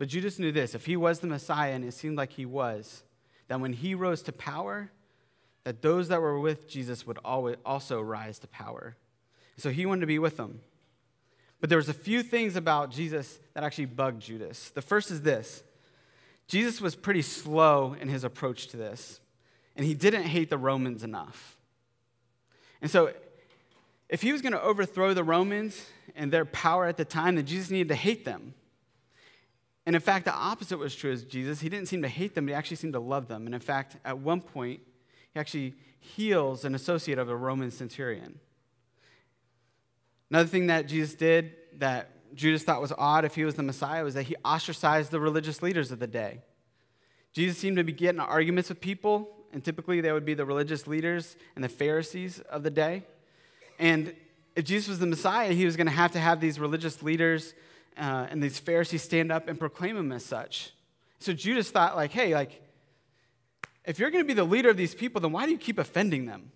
But 0.00 0.08
Judas 0.08 0.38
knew 0.38 0.50
this 0.50 0.74
if 0.74 0.86
he 0.86 0.96
was 0.96 1.18
the 1.18 1.26
Messiah, 1.26 1.74
and 1.74 1.84
it 1.84 1.92
seemed 1.92 2.16
like 2.16 2.32
he 2.32 2.46
was, 2.46 3.02
that 3.48 3.60
when 3.60 3.74
he 3.74 3.94
rose 3.94 4.22
to 4.22 4.32
power, 4.32 4.90
that 5.64 5.82
those 5.82 6.08
that 6.08 6.22
were 6.22 6.40
with 6.40 6.66
Jesus 6.70 7.06
would 7.06 7.18
also 7.18 8.00
rise 8.00 8.38
to 8.38 8.46
power. 8.46 8.96
So 9.58 9.68
he 9.68 9.84
wanted 9.84 10.00
to 10.00 10.06
be 10.06 10.18
with 10.18 10.38
them. 10.38 10.62
But 11.60 11.68
there 11.68 11.76
was 11.76 11.90
a 11.90 11.94
few 11.94 12.22
things 12.22 12.56
about 12.56 12.90
Jesus 12.90 13.38
that 13.52 13.62
actually 13.62 13.84
bugged 13.84 14.22
Judas. 14.22 14.70
The 14.70 14.80
first 14.80 15.10
is 15.10 15.20
this. 15.20 15.62
Jesus 16.46 16.80
was 16.80 16.96
pretty 16.96 17.20
slow 17.20 17.94
in 18.00 18.08
his 18.08 18.24
approach 18.24 18.68
to 18.68 18.78
this, 18.78 19.20
and 19.76 19.84
he 19.84 19.92
didn't 19.92 20.22
hate 20.22 20.48
the 20.48 20.56
Romans 20.56 21.04
enough. 21.04 21.58
And 22.80 22.90
so 22.90 23.12
if 24.08 24.22
he 24.22 24.32
was 24.32 24.40
going 24.40 24.54
to 24.54 24.62
overthrow 24.62 25.12
the 25.12 25.24
Romans 25.24 25.84
and 26.16 26.32
their 26.32 26.46
power 26.46 26.86
at 26.86 26.96
the 26.96 27.04
time, 27.04 27.34
then 27.34 27.44
Jesus 27.44 27.70
needed 27.70 27.88
to 27.88 27.94
hate 27.94 28.24
them. 28.24 28.54
And 29.90 29.96
in 29.96 30.00
fact, 30.00 30.24
the 30.24 30.32
opposite 30.32 30.78
was 30.78 30.94
true 30.94 31.10
as 31.10 31.24
Jesus. 31.24 31.58
He 31.58 31.68
didn't 31.68 31.88
seem 31.88 32.02
to 32.02 32.08
hate 32.08 32.36
them, 32.36 32.46
but 32.46 32.50
he 32.50 32.54
actually 32.54 32.76
seemed 32.76 32.92
to 32.92 33.00
love 33.00 33.26
them. 33.26 33.46
And 33.46 33.56
in 33.56 33.60
fact, 33.60 33.96
at 34.04 34.20
one 34.20 34.40
point, 34.40 34.82
he 35.34 35.40
actually 35.40 35.74
heals 35.98 36.64
an 36.64 36.76
associate 36.76 37.18
of 37.18 37.28
a 37.28 37.34
Roman 37.34 37.72
centurion. 37.72 38.38
Another 40.30 40.48
thing 40.48 40.68
that 40.68 40.86
Jesus 40.86 41.16
did 41.16 41.54
that 41.78 42.36
Judas 42.36 42.62
thought 42.62 42.80
was 42.80 42.92
odd 42.96 43.24
if 43.24 43.34
he 43.34 43.44
was 43.44 43.56
the 43.56 43.64
Messiah 43.64 44.04
was 44.04 44.14
that 44.14 44.22
he 44.22 44.36
ostracized 44.44 45.10
the 45.10 45.18
religious 45.18 45.60
leaders 45.60 45.90
of 45.90 45.98
the 45.98 46.06
day. 46.06 46.38
Jesus 47.32 47.58
seemed 47.58 47.76
to 47.76 47.82
be 47.82 47.90
getting 47.90 48.20
arguments 48.20 48.68
with 48.68 48.80
people, 48.80 49.28
and 49.52 49.64
typically 49.64 50.00
they 50.00 50.12
would 50.12 50.24
be 50.24 50.34
the 50.34 50.44
religious 50.44 50.86
leaders 50.86 51.34
and 51.56 51.64
the 51.64 51.68
Pharisees 51.68 52.38
of 52.48 52.62
the 52.62 52.70
day. 52.70 53.02
And 53.80 54.14
if 54.54 54.66
Jesus 54.66 54.88
was 54.88 55.00
the 55.00 55.06
Messiah, 55.06 55.52
he 55.52 55.64
was 55.64 55.76
going 55.76 55.88
to 55.88 55.92
have 55.92 56.12
to 56.12 56.20
have 56.20 56.40
these 56.40 56.60
religious 56.60 57.02
leaders 57.02 57.54
uh, 58.00 58.26
and 58.30 58.42
these 58.42 58.58
Pharisees 58.58 59.02
stand 59.02 59.30
up 59.30 59.46
and 59.46 59.58
proclaim 59.58 59.96
him 59.96 60.10
as 60.10 60.24
such. 60.24 60.72
So 61.18 61.34
Judas 61.34 61.70
thought, 61.70 61.96
like, 61.96 62.12
hey, 62.12 62.34
like, 62.34 62.62
if 63.84 63.98
you're 63.98 64.10
going 64.10 64.24
to 64.24 64.28
be 64.28 64.34
the 64.34 64.44
leader 64.44 64.70
of 64.70 64.76
these 64.76 64.94
people, 64.94 65.20
then 65.20 65.32
why 65.32 65.44
do 65.44 65.52
you 65.52 65.58
keep 65.58 65.78
offending 65.78 66.24
them? 66.24 66.50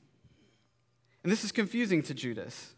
And 1.23 1.31
this 1.31 1.45
is 1.45 1.53
confusing 1.53 2.03
to 2.05 2.15
Judas. 2.15 2.73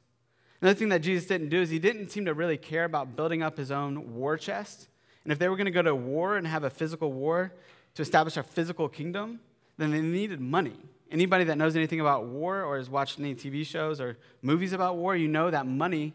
Another 0.61 0.79
thing 0.79 0.89
that 0.89 1.03
Jesus 1.03 1.27
didn't 1.27 1.49
do 1.49 1.61
is 1.61 1.71
he 1.71 1.79
didn't 1.79 2.11
seem 2.11 2.25
to 2.25 2.35
really 2.35 2.57
care 2.57 2.85
about 2.85 3.15
building 3.15 3.43
up 3.43 3.57
his 3.57 3.71
own 3.71 4.15
war 4.15 4.37
chest. 4.37 4.89
And 5.23 5.33
if 5.33 5.39
they 5.39 5.49
were 5.49 5.57
going 5.57 5.67
to 5.67 5.71
go 5.71 5.83
to 5.83 5.95
war 5.95 6.37
and 6.37 6.47
have 6.47 6.65
a 6.65 6.71
physical 6.71 7.13
war 7.13 7.53
to 7.95 8.03
establish 8.03 8.37
a 8.37 8.43
physical 8.43 8.89
kingdom, 8.89 9.41
then 9.77 9.91
they 9.91 10.01
needed 10.01 10.41
money. 10.41 10.77
Anybody 11.11 11.45
that 11.45 11.59
knows 11.59 11.77
anything 11.77 12.01
about 12.01 12.27
war 12.27 12.63
or 12.63 12.79
has 12.79 12.91
watched 12.91 13.21
any 13.21 13.35
TV 13.35 13.65
shows 13.65 14.01
or 14.01 14.19
movies 14.43 14.73
about 14.73 14.97
war, 14.97 15.15
you 15.15 15.29
know 15.29 15.51
that 15.51 15.67
money 15.67 16.15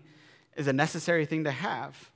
is 0.57 0.67
a 0.67 0.73
necessary 0.73 1.25
thing 1.25 1.45
to 1.45 1.51
have. 1.51 2.10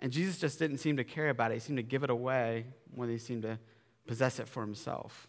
And 0.00 0.12
Jesus 0.12 0.38
just 0.38 0.58
didn't 0.58 0.78
seem 0.78 0.96
to 0.96 1.04
care 1.04 1.28
about 1.28 1.50
it. 1.50 1.54
He 1.54 1.60
seemed 1.60 1.78
to 1.78 1.82
give 1.82 2.04
it 2.04 2.10
away 2.10 2.66
when 2.94 3.08
he 3.08 3.18
seemed 3.18 3.42
to 3.42 3.58
possess 4.06 4.38
it 4.38 4.48
for 4.48 4.62
himself. 4.62 5.28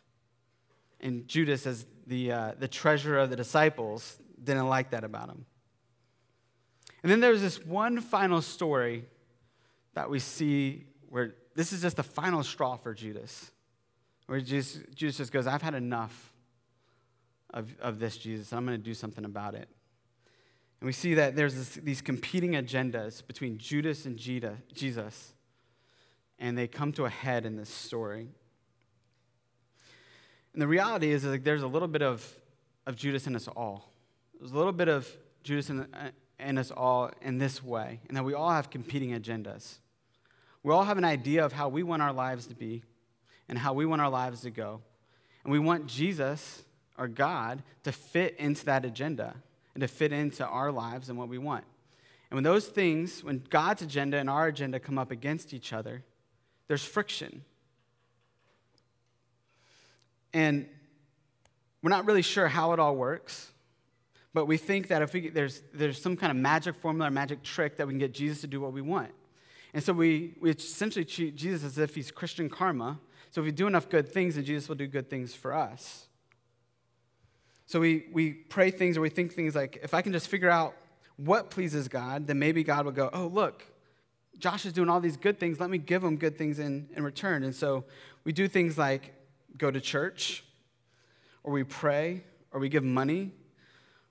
And 1.01 1.27
Judas, 1.27 1.65
as 1.65 1.85
the, 2.07 2.31
uh, 2.31 2.51
the 2.59 2.67
treasurer 2.67 3.19
of 3.19 3.29
the 3.29 3.35
disciples, 3.35 4.19
didn't 4.43 4.67
like 4.67 4.91
that 4.91 5.03
about 5.03 5.29
him. 5.29 5.45
And 7.01 7.11
then 7.11 7.19
there's 7.19 7.41
this 7.41 7.63
one 7.65 8.01
final 8.01 8.41
story 8.41 9.05
that 9.93 10.09
we 10.09 10.19
see 10.19 10.85
where 11.07 11.35
this 11.55 11.73
is 11.73 11.81
just 11.81 11.97
the 11.97 12.03
final 12.03 12.43
straw 12.43 12.75
for 12.75 12.93
Judas. 12.93 13.51
Where 14.27 14.41
Jesus, 14.41 14.83
Judas 14.93 15.17
just 15.17 15.31
goes, 15.31 15.47
I've 15.47 15.61
had 15.61 15.73
enough 15.73 16.33
of, 17.51 17.73
of 17.81 17.99
this, 17.99 18.17
Jesus. 18.17 18.53
I'm 18.53 18.65
going 18.65 18.77
to 18.77 18.83
do 18.83 18.93
something 18.93 19.25
about 19.25 19.55
it. 19.55 19.67
And 20.79 20.87
we 20.87 20.93
see 20.93 21.13
that 21.15 21.35
there's 21.35 21.55
this, 21.55 21.75
these 21.75 22.01
competing 22.01 22.51
agendas 22.53 23.25
between 23.25 23.57
Judas 23.57 24.05
and 24.05 24.17
Jesus, 24.17 25.33
and 26.39 26.57
they 26.57 26.67
come 26.67 26.93
to 26.93 27.05
a 27.05 27.09
head 27.09 27.45
in 27.45 27.57
this 27.57 27.69
story. 27.69 28.29
And 30.53 30.61
the 30.61 30.67
reality 30.67 31.11
is, 31.11 31.25
like 31.25 31.43
there's 31.43 31.63
a 31.63 31.67
little 31.67 31.87
bit 31.87 32.01
of, 32.01 32.25
of 32.85 32.95
Judas 32.95 33.27
in 33.27 33.35
us 33.35 33.47
all. 33.49 33.91
There's 34.39 34.51
a 34.51 34.57
little 34.57 34.71
bit 34.71 34.87
of 34.87 35.07
Judas 35.43 35.69
in, 35.69 35.81
uh, 35.93 36.11
in 36.39 36.57
us 36.57 36.71
all 36.71 37.11
in 37.21 37.39
this 37.39 37.61
way, 37.61 37.99
and 38.07 38.15
that 38.15 38.23
we 38.23 38.33
all 38.33 38.51
have 38.51 38.69
competing 38.69 39.11
agendas. 39.11 39.79
We 40.63 40.73
all 40.73 40.83
have 40.83 40.97
an 40.97 41.05
idea 41.05 41.43
of 41.43 41.51
how 41.51 41.67
we 41.67 41.83
want 41.83 42.01
our 42.01 42.13
lives 42.13 42.47
to 42.47 42.55
be, 42.55 42.83
and 43.49 43.57
how 43.57 43.73
we 43.73 43.85
want 43.85 44.01
our 44.01 44.09
lives 44.09 44.41
to 44.41 44.49
go. 44.49 44.81
And 45.43 45.51
we 45.51 45.59
want 45.59 45.87
Jesus, 45.87 46.63
our 46.97 47.07
God, 47.09 47.63
to 47.83 47.91
fit 47.91 48.37
into 48.37 48.63
that 48.65 48.85
agenda 48.85 49.35
and 49.73 49.81
to 49.81 49.87
fit 49.87 50.11
into 50.11 50.45
our 50.45 50.71
lives 50.71 51.09
and 51.09 51.17
what 51.17 51.29
we 51.29 51.37
want. 51.37 51.63
And 52.29 52.37
when 52.37 52.43
those 52.43 52.67
things, 52.67 53.23
when 53.23 53.43
God's 53.49 53.81
agenda 53.81 54.17
and 54.17 54.29
our 54.29 54.47
agenda 54.47 54.79
come 54.79 54.97
up 54.97 55.11
against 55.11 55.53
each 55.53 55.73
other, 55.73 56.03
there's 56.67 56.83
friction. 56.83 57.43
And 60.33 60.67
we're 61.81 61.89
not 61.89 62.05
really 62.05 62.21
sure 62.21 62.47
how 62.47 62.73
it 62.73 62.79
all 62.79 62.95
works, 62.95 63.51
but 64.33 64.45
we 64.45 64.57
think 64.57 64.89
that 64.89 65.01
if 65.01 65.13
we, 65.13 65.29
there's, 65.29 65.63
there's 65.73 65.99
some 65.99 66.15
kind 66.15 66.29
of 66.29 66.37
magic 66.37 66.75
formula 66.75 67.07
or 67.07 67.11
magic 67.11 67.41
trick 67.41 67.77
that 67.77 67.87
we 67.87 67.93
can 67.93 67.99
get 67.99 68.13
Jesus 68.13 68.41
to 68.41 68.47
do 68.47 68.61
what 68.61 68.73
we 68.73 68.81
want. 68.81 69.11
And 69.73 69.83
so 69.83 69.93
we, 69.93 70.35
we 70.39 70.51
essentially 70.51 71.05
treat 71.05 71.35
Jesus 71.35 71.63
as 71.63 71.77
if 71.77 71.95
he's 71.95 72.11
Christian 72.11 72.49
karma, 72.49 72.99
so 73.31 73.41
if 73.41 73.45
we 73.45 73.51
do 73.51 73.67
enough 73.67 73.89
good 73.89 74.09
things, 74.09 74.35
then 74.35 74.43
Jesus 74.43 74.67
will 74.67 74.75
do 74.75 74.87
good 74.87 75.09
things 75.09 75.35
for 75.35 75.53
us. 75.53 76.08
So 77.69 77.79
we, 77.79 78.05
we 78.11 78.31
pray 78.31 78.71
things 78.71 78.97
or 78.97 79.01
we 79.01 79.09
think 79.09 79.31
things 79.31 79.53
like, 79.53 79.77
if 79.83 79.93
I 79.93 80.01
can 80.01 80.11
just 80.11 80.27
figure 80.27 80.49
out 80.49 80.73
what 81.17 81.51
pleases 81.51 81.87
God, 81.87 82.25
then 82.25 82.39
maybe 82.39 82.63
God 82.63 82.83
will 82.83 82.91
go, 82.91 83.11
oh, 83.13 83.27
look, 83.27 83.63
Josh 84.39 84.65
is 84.65 84.73
doing 84.73 84.89
all 84.89 84.99
these 84.99 85.17
good 85.17 85.39
things. 85.39 85.59
Let 85.59 85.69
me 85.69 85.77
give 85.77 86.03
him 86.03 86.17
good 86.17 86.35
things 86.35 86.57
in, 86.57 86.89
in 86.95 87.03
return. 87.03 87.43
And 87.43 87.53
so 87.53 87.83
we 88.23 88.31
do 88.31 88.47
things 88.47 88.75
like 88.75 89.13
go 89.55 89.69
to 89.69 89.79
church, 89.79 90.43
or 91.43 91.53
we 91.53 91.63
pray, 91.63 92.23
or 92.51 92.59
we 92.59 92.69
give 92.69 92.83
money, 92.83 93.33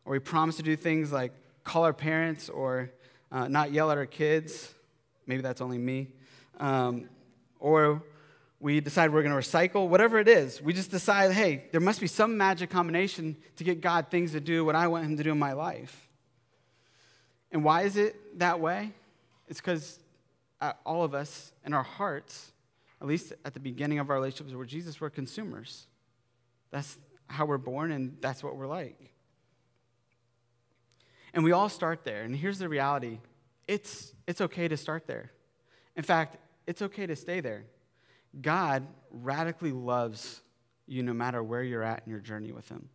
or 0.05 0.13
we 0.13 0.21
promise 0.21 0.55
to 0.59 0.63
do 0.63 0.77
things 0.77 1.11
like 1.11 1.33
call 1.65 1.83
our 1.83 1.93
parents 1.93 2.49
or 2.49 2.93
uh, 3.33 3.49
not 3.49 3.73
yell 3.73 3.91
at 3.91 3.99
our 3.99 4.07
kids. 4.07 4.73
Maybe 5.27 5.43
that's 5.43 5.61
only 5.61 5.79
me. 5.79 6.13
Um, 6.61 7.09
or 7.59 8.05
we 8.61 8.81
decide 8.81 9.13
we're 9.13 9.23
going 9.23 9.41
to 9.41 9.49
recycle, 9.49 9.89
whatever 9.89 10.19
it 10.19 10.29
is. 10.29 10.61
We 10.61 10.73
just 10.73 10.91
decide, 10.91 11.33
hey, 11.33 11.67
there 11.71 11.81
must 11.81 12.01
be 12.01 12.09
some 12.09 12.37
magic 12.37 12.71
combination 12.71 13.37
to 13.57 13.65
get 13.65 13.81
God 13.81 14.11
things 14.11 14.33
to 14.33 14.41
do 14.41 14.65
what 14.65 14.75
I 14.75 14.89
want 14.89 15.05
Him 15.05 15.17
to 15.17 15.23
do 15.23 15.31
in 15.31 15.39
my 15.39 15.53
life. 15.53 16.09
And 17.53 17.63
why 17.63 17.83
is 17.83 17.97
it 17.97 18.39
that 18.41 18.59
way? 18.59 18.93
It's 19.47 19.61
because 19.61 20.01
uh, 20.61 20.73
all 20.85 21.05
of 21.05 21.15
us 21.15 21.53
in 21.65 21.73
our 21.73 21.85
hearts, 21.85 22.53
at 23.01 23.07
least 23.07 23.33
at 23.45 23.55
the 23.55 23.61
beginning 23.61 24.01
of 24.01 24.11
our 24.11 24.17
relationships 24.17 24.53
with 24.53 24.69
Jesus, 24.69 25.01
we're 25.01 25.11
consumers. 25.11 25.87
That's 26.71 26.99
how 27.29 27.47
we're 27.47 27.59
born, 27.59 27.93
and 27.93 28.17
that's 28.21 28.43
what 28.43 28.57
we're 28.57 28.67
like. 28.67 29.13
And 31.33 31.45
we 31.45 31.53
all 31.53 31.69
start 31.69 32.05
there. 32.05 32.23
And 32.23 32.35
here's 32.35 32.59
the 32.59 32.69
reality 32.69 33.21
it's, 33.69 34.15
it's 34.27 34.41
okay 34.41 34.67
to 34.67 34.77
start 34.77 35.07
there. 35.07 35.31
In 35.95 36.03
fact, 36.03 36.39
it's 36.67 36.83
okay 36.83 37.07
to 37.07 37.15
stay 37.15 37.41
there. 37.41 37.65
God 38.41 38.87
radically 39.11 39.73
loves 39.73 40.43
you 40.87 41.03
no 41.03 41.13
matter 41.13 41.43
where 41.43 41.63
you're 41.63 41.83
at 41.83 42.03
in 42.07 42.11
your 42.11 42.21
journey 42.21 42.53
with 42.53 42.69
Him. 42.69 42.89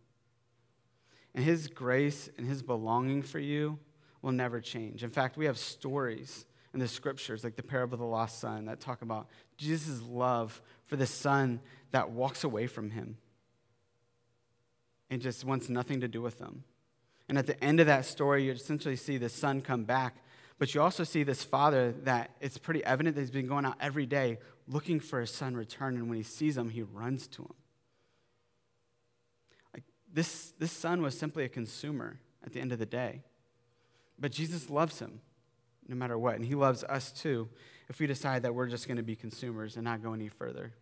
And 1.35 1.43
His 1.43 1.67
grace 1.67 2.29
and 2.37 2.47
His 2.47 2.61
belonging 2.61 3.23
for 3.23 3.39
you 3.39 3.79
will 4.21 4.31
never 4.31 4.61
change. 4.61 5.03
In 5.03 5.09
fact, 5.09 5.37
we 5.37 5.45
have 5.45 5.57
stories 5.57 6.45
in 6.73 6.79
the 6.79 6.87
scriptures, 6.87 7.43
like 7.43 7.55
the 7.55 7.63
parable 7.63 7.95
of 7.95 7.99
the 7.99 8.05
lost 8.05 8.39
son, 8.39 8.65
that 8.65 8.79
talk 8.79 9.01
about 9.01 9.27
Jesus' 9.57 10.01
love 10.01 10.61
for 10.85 10.95
the 10.95 11.05
son 11.05 11.59
that 11.91 12.09
walks 12.09 12.43
away 12.43 12.65
from 12.65 12.89
him 12.89 13.17
and 15.09 15.21
just 15.21 15.45
wants 15.45 15.69
nothing 15.69 16.01
to 16.01 16.07
do 16.07 16.21
with 16.21 16.39
them. 16.39 16.63
And 17.29 17.37
at 17.37 17.45
the 17.45 17.61
end 17.63 17.79
of 17.79 17.85
that 17.85 18.05
story, 18.05 18.45
you 18.45 18.51
essentially 18.51 18.95
see 18.95 19.17
the 19.17 19.29
son 19.29 19.61
come 19.61 19.83
back, 19.83 20.15
but 20.57 20.73
you 20.73 20.81
also 20.81 21.03
see 21.03 21.23
this 21.23 21.43
father 21.43 21.93
that 22.03 22.31
it's 22.41 22.57
pretty 22.57 22.83
evident 22.83 23.15
that 23.15 23.21
he's 23.21 23.31
been 23.31 23.47
going 23.47 23.65
out 23.65 23.75
every 23.79 24.05
day 24.05 24.39
looking 24.67 24.99
for 24.99 25.19
his 25.19 25.31
son 25.31 25.55
return, 25.55 25.95
and 25.95 26.09
when 26.09 26.17
he 26.17 26.23
sees 26.23 26.57
him, 26.57 26.69
he 26.69 26.81
runs 26.81 27.27
to 27.27 27.43
him. 27.43 27.53
Like 29.73 29.83
this, 30.11 30.53
this 30.59 30.71
son 30.71 31.01
was 31.01 31.17
simply 31.17 31.43
a 31.43 31.49
consumer 31.49 32.19
at 32.45 32.53
the 32.53 32.59
end 32.59 32.71
of 32.71 32.79
the 32.79 32.85
day. 32.85 33.23
But 34.19 34.31
Jesus 34.31 34.69
loves 34.69 34.99
him 34.99 35.21
no 35.87 35.95
matter 35.95 36.17
what. 36.17 36.35
And 36.35 36.45
He 36.45 36.55
loves 36.55 36.83
us 36.83 37.11
too 37.11 37.49
if 37.89 37.99
we 37.99 38.07
decide 38.07 38.43
that 38.43 38.55
we're 38.55 38.67
just 38.67 38.87
going 38.87 38.97
to 38.97 39.03
be 39.03 39.15
consumers 39.15 39.75
and 39.75 39.83
not 39.83 40.01
go 40.01 40.13
any 40.13 40.29
further. 40.29 40.73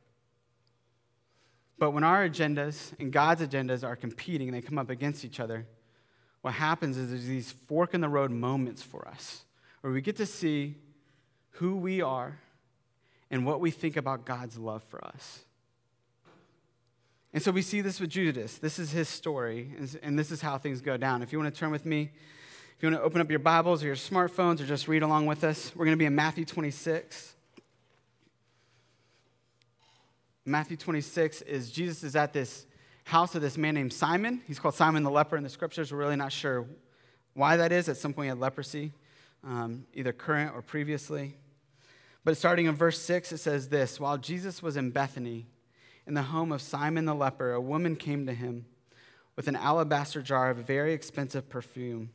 But 1.77 1.91
when 1.91 2.03
our 2.03 2.27
agendas 2.29 2.93
and 2.99 3.11
God's 3.11 3.41
agendas 3.41 3.83
are 3.83 3.95
competing 3.95 4.47
and 4.47 4.55
they 4.55 4.61
come 4.61 4.77
up 4.77 4.89
against 4.89 5.25
each 5.25 5.39
other, 5.39 5.65
what 6.41 6.53
happens 6.53 6.97
is 6.97 7.09
there's 7.09 7.25
these 7.25 7.51
fork 7.51 7.93
in 7.93 8.01
the 8.01 8.09
road 8.09 8.31
moments 8.31 8.83
for 8.83 9.07
us 9.07 9.45
where 9.81 9.91
we 9.91 10.01
get 10.01 10.15
to 10.17 10.25
see 10.25 10.75
who 11.51 11.75
we 11.75 12.01
are 12.01 12.39
and 13.31 13.45
what 13.45 13.61
we 13.61 13.71
think 13.71 13.97
about 13.97 14.25
God's 14.25 14.59
love 14.59 14.83
for 14.83 15.03
us. 15.03 15.45
And 17.33 17.41
so 17.41 17.49
we 17.51 17.61
see 17.61 17.79
this 17.79 18.01
with 18.01 18.09
Judas. 18.09 18.57
This 18.57 18.77
is 18.77 18.91
his 18.91 19.07
story, 19.07 19.73
and 20.03 20.19
this 20.19 20.31
is 20.31 20.41
how 20.41 20.57
things 20.57 20.81
go 20.81 20.97
down. 20.97 21.21
If 21.21 21.31
you 21.31 21.39
want 21.39 21.53
to 21.53 21.57
turn 21.57 21.71
with 21.71 21.85
me, 21.85 22.11
if 22.75 22.83
you 22.83 22.89
want 22.89 23.01
to 23.01 23.05
open 23.05 23.21
up 23.21 23.29
your 23.29 23.39
Bibles 23.39 23.83
or 23.83 23.87
your 23.87 23.95
smartphones 23.95 24.59
or 24.59 24.65
just 24.65 24.89
read 24.89 25.01
along 25.01 25.27
with 25.27 25.45
us, 25.45 25.71
we're 25.73 25.85
going 25.85 25.95
to 25.95 25.99
be 25.99 26.05
in 26.05 26.15
Matthew 26.15 26.43
26. 26.43 27.35
Matthew 30.43 30.75
26 30.75 31.43
is 31.43 31.71
Jesus 31.71 32.03
is 32.03 32.15
at 32.17 32.33
this 32.33 32.65
house 33.05 33.33
of 33.35 33.41
this 33.41 33.57
man 33.57 33.75
named 33.75 33.93
Simon. 33.93 34.41
He's 34.45 34.59
called 34.59 34.73
Simon 34.73 35.03
the 35.03 35.11
leper 35.11 35.37
in 35.37 35.43
the 35.43 35.49
scriptures. 35.49 35.91
We're 35.91 35.99
really 35.99 36.15
not 36.17 36.33
sure 36.33 36.65
why 37.33 37.55
that 37.55 37.71
is. 37.71 37.87
At 37.87 37.95
some 37.95 38.13
point, 38.13 38.25
he 38.25 38.29
had 38.29 38.39
leprosy, 38.39 38.91
um, 39.45 39.85
either 39.93 40.11
current 40.11 40.53
or 40.53 40.61
previously. 40.61 41.37
But 42.23 42.37
starting 42.37 42.67
in 42.67 42.75
verse 42.75 42.99
6, 42.99 43.31
it 43.31 43.37
says 43.39 43.69
this 43.69 43.99
While 43.99 44.17
Jesus 44.17 44.61
was 44.61 44.77
in 44.77 44.91
Bethany, 44.91 45.47
in 46.05 46.13
the 46.13 46.23
home 46.23 46.51
of 46.51 46.61
Simon 46.61 47.05
the 47.05 47.15
leper, 47.15 47.53
a 47.53 47.61
woman 47.61 47.95
came 47.95 48.25
to 48.25 48.33
him 48.33 48.65
with 49.35 49.47
an 49.47 49.55
alabaster 49.55 50.21
jar 50.21 50.49
of 50.49 50.57
very 50.57 50.93
expensive 50.93 51.49
perfume, 51.49 52.11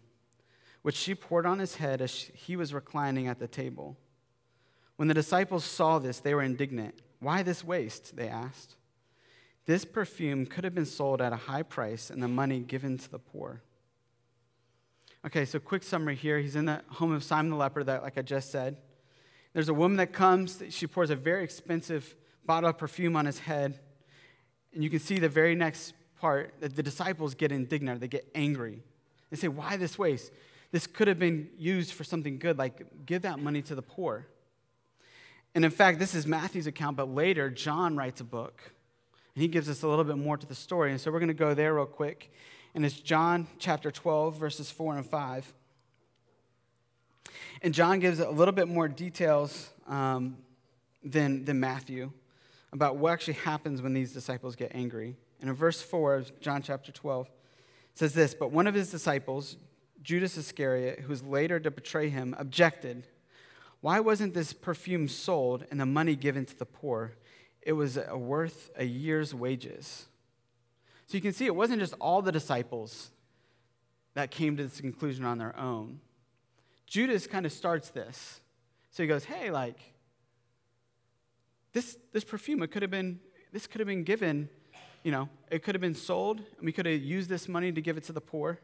which 0.83 0.97
she 0.97 1.15
poured 1.15 1.47
on 1.47 1.59
his 1.59 1.77
head 1.77 2.01
as 2.01 2.31
he 2.35 2.57
was 2.57 2.75
reclining 2.75 3.27
at 3.27 3.39
the 3.39 3.49
table. 3.49 3.97
When 4.97 5.09
the 5.09 5.15
disciples 5.15 5.65
saw 5.65 5.99
this, 5.99 6.21
they 6.21 6.35
were 6.35 6.43
indignant. 6.43 7.01
Why 7.21 7.43
this 7.43 7.65
waste? 7.65 8.17
They 8.17 8.29
asked. 8.29 8.77
This 9.67 9.85
perfume 9.85 10.47
could 10.47 10.65
have 10.65 10.75
been 10.75 10.87
sold 10.87 11.21
at 11.21 11.33
a 11.33 11.37
high 11.37 11.65
price 11.65 12.11
and 12.11 12.23
the 12.23 12.29
money 12.29 12.61
given 12.61 12.99
to 12.99 13.11
the 13.11 13.19
poor. 13.19 13.63
Okay, 15.27 15.45
so 15.45 15.59
quick 15.59 15.83
summary 15.83 16.15
here. 16.15 16.39
He's 16.39 16.55
in 16.55 16.67
the 16.67 16.83
home 16.89 17.13
of 17.13 17.25
Simon 17.25 17.51
the 17.51 17.57
leper, 17.57 17.83
that, 17.83 18.03
like 18.03 18.17
I 18.17 18.23
just 18.23 18.53
said. 18.53 18.77
There's 19.57 19.71
a 19.71 19.75
woman 19.75 19.97
that 19.97 20.13
comes, 20.13 20.63
she 20.69 20.87
pours 20.87 21.09
a 21.09 21.17
very 21.17 21.43
expensive 21.43 22.15
bottle 22.45 22.69
of 22.69 22.77
perfume 22.77 23.17
on 23.17 23.25
his 23.25 23.39
head. 23.39 23.81
And 24.75 24.85
you 24.85 24.91
can 24.91 24.99
see 24.99 25.19
the 25.19 25.31
very 25.31 25.55
next 25.55 25.95
part 26.21 26.53
that 26.61 26.77
the 26.77 26.83
disciples 26.83 27.35
get 27.35 27.51
indignant, 27.51 28.03
they 28.03 28.07
get 28.07 28.29
angry. 28.35 28.83
They 29.31 29.39
say, 29.39 29.49
Why 29.49 29.79
this 29.79 29.99
waste? 29.99 30.31
This 30.73 30.87
could 30.87 31.09
have 31.09 31.19
been 31.19 31.49
used 31.57 31.95
for 31.95 32.05
something 32.05 32.39
good, 32.39 32.59
like 32.59 33.07
give 33.07 33.23
that 33.23 33.39
money 33.39 33.63
to 33.63 33.75
the 33.75 33.81
poor. 33.81 34.27
And 35.55 35.65
in 35.65 35.71
fact, 35.71 36.01
this 36.01 36.15
is 36.15 36.27
Matthew's 36.27 36.67
account, 36.67 36.99
but 36.99 37.09
later, 37.09 37.49
John 37.49 37.97
writes 37.97 38.21
a 38.21 38.25
book. 38.25 38.61
And 39.35 39.41
he 39.41 39.49
gives 39.49 39.71
us 39.71 39.83
a 39.83 39.89
little 39.89 40.05
bit 40.05 40.19
more 40.19 40.37
to 40.37 40.47
the 40.47 40.55
story. 40.55 40.91
And 40.91 41.01
so 41.01 41.11
we're 41.11 41.19
going 41.19 41.29
to 41.29 41.35
go 41.35 41.55
there 41.55 41.73
real 41.73 41.87
quick. 41.87 42.31
And 42.75 42.85
it's 42.85 43.01
John 43.01 43.47
chapter 43.59 43.91
12, 43.91 44.37
verses 44.37 44.71
4 44.71 44.99
and 44.99 45.07
5. 45.07 45.55
And 47.63 47.73
John 47.75 48.01
gives 48.01 48.21
a 48.21 48.31
little 48.31 48.53
bit 48.53 48.69
more 48.69 48.89
details 48.89 49.71
um, 49.87 50.37
than, 51.03 51.45
than 51.45 51.61
Matthew 51.61 52.13
about 52.73 52.97
what 52.97 53.13
actually 53.13 53.35
happens 53.35 53.81
when 53.81 53.95
these 53.95 54.13
disciples 54.13 54.57
get 54.57 54.73
angry. 54.75 55.17
And 55.41 55.51
in 55.51 55.57
verse 55.57 55.81
4 55.81 56.15
of 56.15 56.41
John 56.41 56.63
chapter 56.63 56.93
12, 56.93 57.27
it 57.27 57.33
says 57.95 58.15
this 58.15 58.35
But 58.35 58.53
one 58.53 58.67
of 58.67 58.75
his 58.75 58.91
disciples, 58.91 59.57
Judas 60.03 60.37
Iscariot, 60.37 61.01
who 61.01 61.09
was 61.09 61.23
later 61.23 61.59
to 61.61 61.71
betray 61.71 62.09
him, 62.09 62.35
objected. 62.39 63.07
Why 63.81 64.01
wasn't 64.01 64.35
this 64.35 64.53
perfume 64.53 65.09
sold 65.09 65.65
and 65.71 65.79
the 65.79 65.87
money 65.87 66.17
given 66.17 66.45
to 66.47 66.59
the 66.59 66.67
poor? 66.67 67.13
It 67.63 67.73
was 67.73 67.99
worth 68.15 68.71
a 68.77 68.85
year's 68.85 69.35
wages. 69.35 70.07
So 71.07 71.17
you 71.17 71.21
can 71.21 71.33
see 71.33 71.47
it 71.47 71.55
wasn't 71.55 71.81
just 71.81 71.95
all 72.01 72.23
the 72.23 72.33
disciples 72.33 73.11
that 74.15 74.31
came 74.31 74.57
to 74.57 74.65
this 74.65 74.81
conclusion 74.81 75.25
on 75.25 75.39
their 75.39 75.57
own. 75.59 76.01
Judas 76.87 77.27
kind 77.27 77.47
of 77.47 77.53
starts 77.53 77.91
this. 77.91 78.41
So 78.91 79.03
he 79.03 79.09
goes, 79.09 79.25
Hey, 79.25 79.51
like, 79.51 79.79
this, 81.73 81.99
this 82.13 82.25
perfume, 82.25 82.63
it 82.63 82.69
could 82.69 82.83
have 82.83 82.91
been, 82.91 83.21
this 83.53 83.67
could 83.67 83.81
have 83.81 83.89
been 83.89 84.05
given, 84.05 84.49
you 85.03 85.13
know, 85.13 85.29
it 85.51 85.63
could 85.63 85.75
have 85.75 85.83
been 85.83 85.95
sold, 85.95 86.39
and 86.39 86.65
we 86.65 86.73
could 86.73 86.87
have 86.87 87.03
used 87.03 87.29
this 87.29 87.49
money 87.49 87.71
to 87.71 87.83
give 87.83 87.97
it 87.97 88.05
to 88.05 88.13
the 88.13 88.21
poor. 88.21 88.61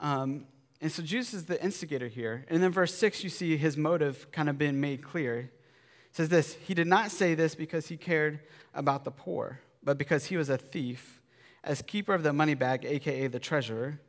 Um, 0.00 0.46
and 0.80 0.90
so 0.90 1.02
Jesus 1.02 1.34
is 1.34 1.44
the 1.44 1.62
instigator 1.62 2.08
here. 2.08 2.44
And 2.48 2.62
then 2.62 2.72
verse 2.72 2.94
6, 2.94 3.22
you 3.22 3.30
see 3.30 3.56
his 3.56 3.76
motive 3.76 4.30
kind 4.32 4.48
of 4.48 4.58
been 4.58 4.80
made 4.80 5.02
clear. 5.02 5.38
It 5.38 6.16
says 6.16 6.28
this 6.28 6.54
He 6.54 6.74
did 6.74 6.86
not 6.86 7.10
say 7.10 7.34
this 7.34 7.54
because 7.54 7.88
he 7.88 7.96
cared 7.96 8.40
about 8.74 9.04
the 9.04 9.10
poor, 9.10 9.60
but 9.82 9.98
because 9.98 10.26
he 10.26 10.36
was 10.36 10.48
a 10.48 10.58
thief. 10.58 11.20
As 11.62 11.82
keeper 11.82 12.14
of 12.14 12.22
the 12.22 12.32
money 12.32 12.54
bag, 12.54 12.84
aka 12.84 13.26
the 13.26 13.38
treasurer, 13.38 14.00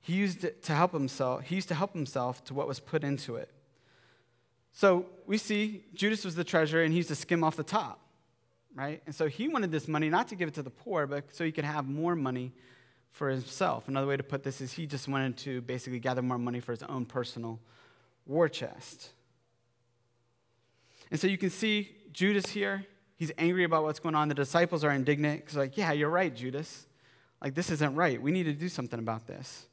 he 0.00 0.14
used 0.14 0.44
it 0.44 0.62
to 0.64 0.74
help 0.74 0.92
himself, 0.92 1.42
he 1.44 1.54
used 1.54 1.68
to 1.68 1.74
help 1.74 1.92
himself 1.92 2.42
to 2.44 2.54
what 2.54 2.66
was 2.66 2.80
put 2.80 3.04
into 3.04 3.36
it. 3.36 3.50
So 4.72 5.06
we 5.26 5.36
see 5.36 5.84
Judas 5.94 6.24
was 6.24 6.34
the 6.34 6.44
treasurer 6.44 6.82
and 6.82 6.92
he 6.92 6.98
used 6.98 7.08
to 7.08 7.14
skim 7.14 7.44
off 7.44 7.56
the 7.56 7.62
top, 7.62 8.00
right? 8.74 9.02
And 9.06 9.14
so 9.14 9.26
he 9.26 9.48
wanted 9.48 9.70
this 9.70 9.88
money 9.88 10.08
not 10.08 10.28
to 10.28 10.36
give 10.36 10.48
it 10.48 10.54
to 10.54 10.62
the 10.62 10.70
poor, 10.70 11.06
but 11.06 11.34
so 11.34 11.44
he 11.44 11.52
could 11.52 11.64
have 11.64 11.88
more 11.88 12.14
money 12.14 12.52
for 13.10 13.28
himself. 13.28 13.88
Another 13.88 14.06
way 14.06 14.16
to 14.16 14.22
put 14.22 14.42
this 14.42 14.60
is 14.60 14.72
he 14.72 14.86
just 14.86 15.08
wanted 15.08 15.36
to 15.38 15.60
basically 15.62 15.98
gather 15.98 16.22
more 16.22 16.38
money 16.38 16.60
for 16.60 16.72
his 16.72 16.82
own 16.84 17.04
personal 17.04 17.60
war 18.26 18.48
chest. 18.48 19.10
And 21.10 21.18
so 21.18 21.26
you 21.26 21.36
can 21.36 21.50
see 21.50 21.90
Judas 22.12 22.46
here. 22.46 22.86
He's 23.16 23.32
angry 23.36 23.64
about 23.64 23.82
what's 23.82 23.98
going 23.98 24.14
on. 24.14 24.28
The 24.28 24.34
disciples 24.34 24.84
are 24.84 24.92
indignant 24.92 25.40
because, 25.40 25.56
like, 25.56 25.76
yeah, 25.76 25.92
you're 25.92 26.08
right, 26.08 26.34
Judas. 26.34 26.86
Like, 27.42 27.54
this 27.54 27.70
isn't 27.70 27.94
right. 27.94 28.22
We 28.22 28.30
need 28.30 28.44
to 28.44 28.52
do 28.52 28.68
something 28.68 28.98
about 28.98 29.26
this. 29.26 29.66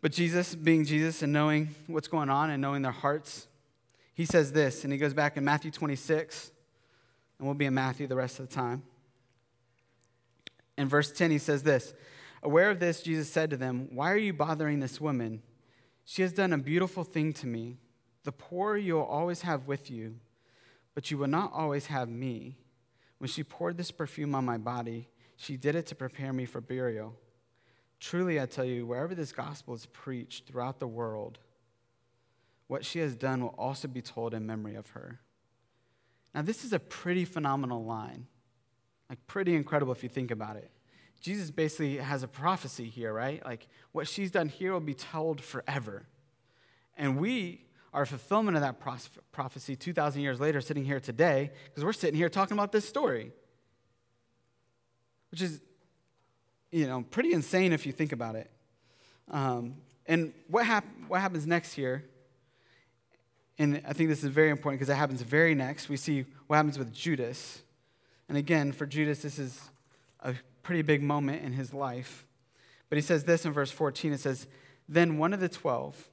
But 0.00 0.12
Jesus, 0.12 0.54
being 0.54 0.84
Jesus 0.84 1.22
and 1.22 1.32
knowing 1.32 1.74
what's 1.86 2.08
going 2.08 2.30
on 2.30 2.50
and 2.50 2.60
knowing 2.60 2.82
their 2.82 2.92
hearts, 2.92 3.48
he 4.14 4.24
says 4.24 4.52
this, 4.52 4.84
and 4.84 4.92
he 4.92 4.98
goes 4.98 5.14
back 5.14 5.36
in 5.36 5.44
Matthew 5.44 5.70
26, 5.70 6.50
and 7.38 7.46
we'll 7.46 7.54
be 7.54 7.66
in 7.66 7.74
Matthew 7.74 8.06
the 8.06 8.16
rest 8.16 8.38
of 8.38 8.48
the 8.48 8.54
time. 8.54 8.82
In 10.78 10.88
verse 10.88 11.10
10, 11.12 11.30
he 11.30 11.38
says 11.38 11.62
this 11.62 11.94
Aware 12.42 12.70
of 12.70 12.80
this, 12.80 13.02
Jesus 13.02 13.30
said 13.30 13.50
to 13.50 13.56
them, 13.56 13.88
Why 13.92 14.12
are 14.12 14.18
you 14.18 14.32
bothering 14.32 14.80
this 14.80 15.00
woman? 15.00 15.42
She 16.04 16.22
has 16.22 16.32
done 16.32 16.52
a 16.52 16.58
beautiful 16.58 17.02
thing 17.02 17.32
to 17.34 17.46
me. 17.46 17.76
The 18.24 18.32
poor 18.32 18.76
you 18.76 18.94
will 18.94 19.04
always 19.04 19.42
have 19.42 19.66
with 19.66 19.90
you, 19.90 20.16
but 20.94 21.10
you 21.10 21.18
will 21.18 21.26
not 21.26 21.52
always 21.52 21.86
have 21.86 22.08
me. 22.08 22.56
When 23.18 23.28
she 23.28 23.42
poured 23.42 23.76
this 23.76 23.90
perfume 23.90 24.34
on 24.34 24.44
my 24.44 24.58
body, 24.58 25.08
she 25.36 25.56
did 25.56 25.74
it 25.74 25.86
to 25.86 25.94
prepare 25.94 26.32
me 26.32 26.44
for 26.44 26.60
burial. 26.60 27.14
Truly, 27.98 28.40
I 28.40 28.46
tell 28.46 28.64
you, 28.64 28.86
wherever 28.86 29.14
this 29.14 29.32
gospel 29.32 29.74
is 29.74 29.86
preached 29.86 30.46
throughout 30.46 30.78
the 30.80 30.86
world, 30.86 31.38
what 32.66 32.84
she 32.84 32.98
has 32.98 33.16
done 33.16 33.42
will 33.42 33.54
also 33.56 33.88
be 33.88 34.02
told 34.02 34.34
in 34.34 34.46
memory 34.46 34.74
of 34.74 34.90
her. 34.90 35.20
Now, 36.34 36.42
this 36.42 36.64
is 36.64 36.72
a 36.72 36.78
pretty 36.78 37.24
phenomenal 37.24 37.84
line. 37.84 38.26
Like, 39.08 39.26
pretty 39.26 39.54
incredible 39.54 39.92
if 39.92 40.02
you 40.02 40.08
think 40.08 40.30
about 40.30 40.56
it. 40.56 40.70
Jesus 41.20 41.50
basically 41.50 41.96
has 41.96 42.22
a 42.22 42.28
prophecy 42.28 42.90
here, 42.90 43.12
right? 43.12 43.42
Like, 43.44 43.68
what 43.92 44.06
she's 44.06 44.30
done 44.30 44.48
here 44.48 44.72
will 44.72 44.80
be 44.80 44.94
told 44.94 45.40
forever. 45.40 46.06
And 46.96 47.18
we 47.18 47.64
are 47.94 48.04
fulfillment 48.04 48.56
of 48.56 48.62
that 48.62 48.78
prophecy 49.32 49.76
2,000 49.76 50.20
years 50.20 50.38
later, 50.38 50.60
sitting 50.60 50.84
here 50.84 51.00
today, 51.00 51.50
because 51.64 51.84
we're 51.84 51.94
sitting 51.94 52.16
here 52.16 52.28
talking 52.28 52.54
about 52.54 52.72
this 52.72 52.86
story. 52.86 53.32
Which 55.30 55.40
is, 55.40 55.62
you 56.70 56.86
know, 56.86 57.04
pretty 57.10 57.32
insane 57.32 57.72
if 57.72 57.86
you 57.86 57.92
think 57.92 58.12
about 58.12 58.36
it. 58.36 58.50
Um, 59.30 59.76
and 60.06 60.32
what, 60.48 60.66
hap- 60.66 60.84
what 61.08 61.20
happens 61.20 61.46
next 61.46 61.72
here 61.72 62.04
and 63.58 63.82
I 63.86 63.92
think 63.92 64.10
this 64.10 64.22
is 64.22 64.30
very 64.30 64.50
important 64.50 64.78
because 64.78 64.92
it 64.92 64.96
happens 64.96 65.22
very 65.22 65.54
next. 65.54 65.88
We 65.88 65.96
see 65.96 66.26
what 66.46 66.56
happens 66.56 66.78
with 66.78 66.92
Judas. 66.92 67.62
And 68.28 68.36
again, 68.36 68.72
for 68.72 68.86
Judas, 68.86 69.22
this 69.22 69.38
is 69.38 69.70
a 70.20 70.34
pretty 70.62 70.82
big 70.82 71.02
moment 71.02 71.42
in 71.42 71.52
his 71.52 71.72
life. 71.72 72.26
But 72.88 72.96
he 72.96 73.02
says 73.02 73.24
this 73.24 73.46
in 73.46 73.52
verse 73.52 73.70
14 73.70 74.12
it 74.12 74.20
says, 74.20 74.46
Then 74.88 75.18
one 75.18 75.32
of 75.32 75.40
the 75.40 75.48
twelve, 75.48 76.08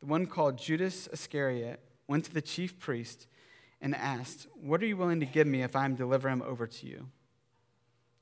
the 0.00 0.06
one 0.06 0.26
called 0.26 0.58
Judas 0.58 1.08
Iscariot, 1.12 1.80
went 2.06 2.24
to 2.26 2.32
the 2.34 2.42
chief 2.42 2.78
priest 2.78 3.26
and 3.80 3.94
asked, 3.94 4.46
What 4.60 4.80
are 4.82 4.86
you 4.86 4.96
willing 4.96 5.20
to 5.20 5.26
give 5.26 5.46
me 5.46 5.62
if 5.62 5.74
I 5.74 5.84
am 5.84 5.96
deliver 5.96 6.28
him 6.28 6.42
over 6.42 6.66
to 6.68 6.86
you? 6.86 7.08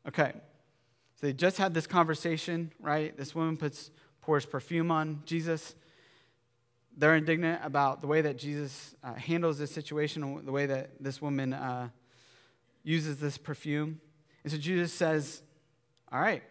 Okay. 0.09 0.33
So 1.17 1.27
they 1.27 1.33
just 1.33 1.59
had 1.59 1.75
this 1.75 1.87
conversation, 1.87 2.73
right? 2.81 3.17
This 3.17 3.35
woman 3.35 3.57
puts 3.57 3.91
pours 4.21 4.47
perfume 4.47 4.91
on 4.91 5.23
Jesus 5.27 5.75
they're 6.97 7.17
indignant 7.17 7.61
about 7.65 8.01
the 8.01 8.07
way 8.07 8.21
that 8.23 8.39
Jesus 8.39 8.95
uh, 9.03 9.15
handles 9.15 9.59
this 9.59 9.71
situation, 9.71 10.45
the 10.45 10.53
way 10.53 10.67
that 10.67 10.91
this 11.01 11.21
woman 11.21 11.53
uh, 11.53 11.89
uses 12.83 13.19
this 13.19 13.37
perfume. 13.37 14.01
And 14.43 14.53
so 14.53 14.59
Jesus 14.59 14.93
says, 14.93 15.43
All 16.13 16.21
right, 16.21 16.43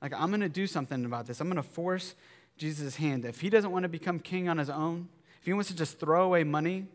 like 0.00 0.14
I'm 0.14 0.28
going 0.28 0.40
to 0.40 0.48
do 0.48 0.66
something 0.66 1.04
about 1.04 1.26
this. 1.26 1.40
I'm 1.40 1.48
going 1.48 1.56
to 1.56 1.62
force 1.62 2.14
Jesus' 2.56 2.96
hand. 2.96 3.24
If 3.24 3.40
he 3.40 3.50
doesn't 3.50 3.70
want 3.70 3.82
to 3.82 3.88
become 3.88 4.18
king 4.18 4.48
on 4.48 4.58
his 4.58 4.70
own, 4.70 5.08
if 5.40 5.46
he 5.46 5.52
wants 5.52 5.68
to 5.68 5.76
just 5.76 6.00
throw 6.00 6.24
away 6.24 6.44
money, 6.44 6.86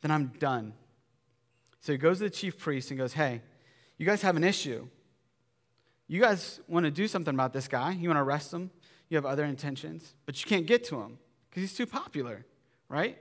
then 0.00 0.10
I'm 0.10 0.28
done. 0.38 0.74
So 1.80 1.92
he 1.92 1.98
goes 1.98 2.18
to 2.18 2.24
the 2.24 2.30
chief 2.30 2.58
priest 2.58 2.90
and 2.90 2.98
goes, 2.98 3.14
Hey, 3.14 3.42
you 3.98 4.06
guys 4.06 4.22
have 4.22 4.36
an 4.36 4.44
issue. 4.44 4.86
You 6.06 6.20
guys 6.20 6.60
want 6.68 6.84
to 6.84 6.90
do 6.90 7.08
something 7.08 7.34
about 7.34 7.52
this 7.52 7.68
guy. 7.68 7.92
You 7.92 8.08
want 8.08 8.18
to 8.18 8.22
arrest 8.22 8.52
him. 8.52 8.70
You 9.08 9.16
have 9.16 9.26
other 9.26 9.44
intentions, 9.44 10.14
but 10.26 10.42
you 10.42 10.48
can't 10.48 10.66
get 10.66 10.84
to 10.84 11.00
him 11.00 11.18
because 11.48 11.62
he's 11.62 11.74
too 11.74 11.86
popular, 11.86 12.44
right? 12.88 13.18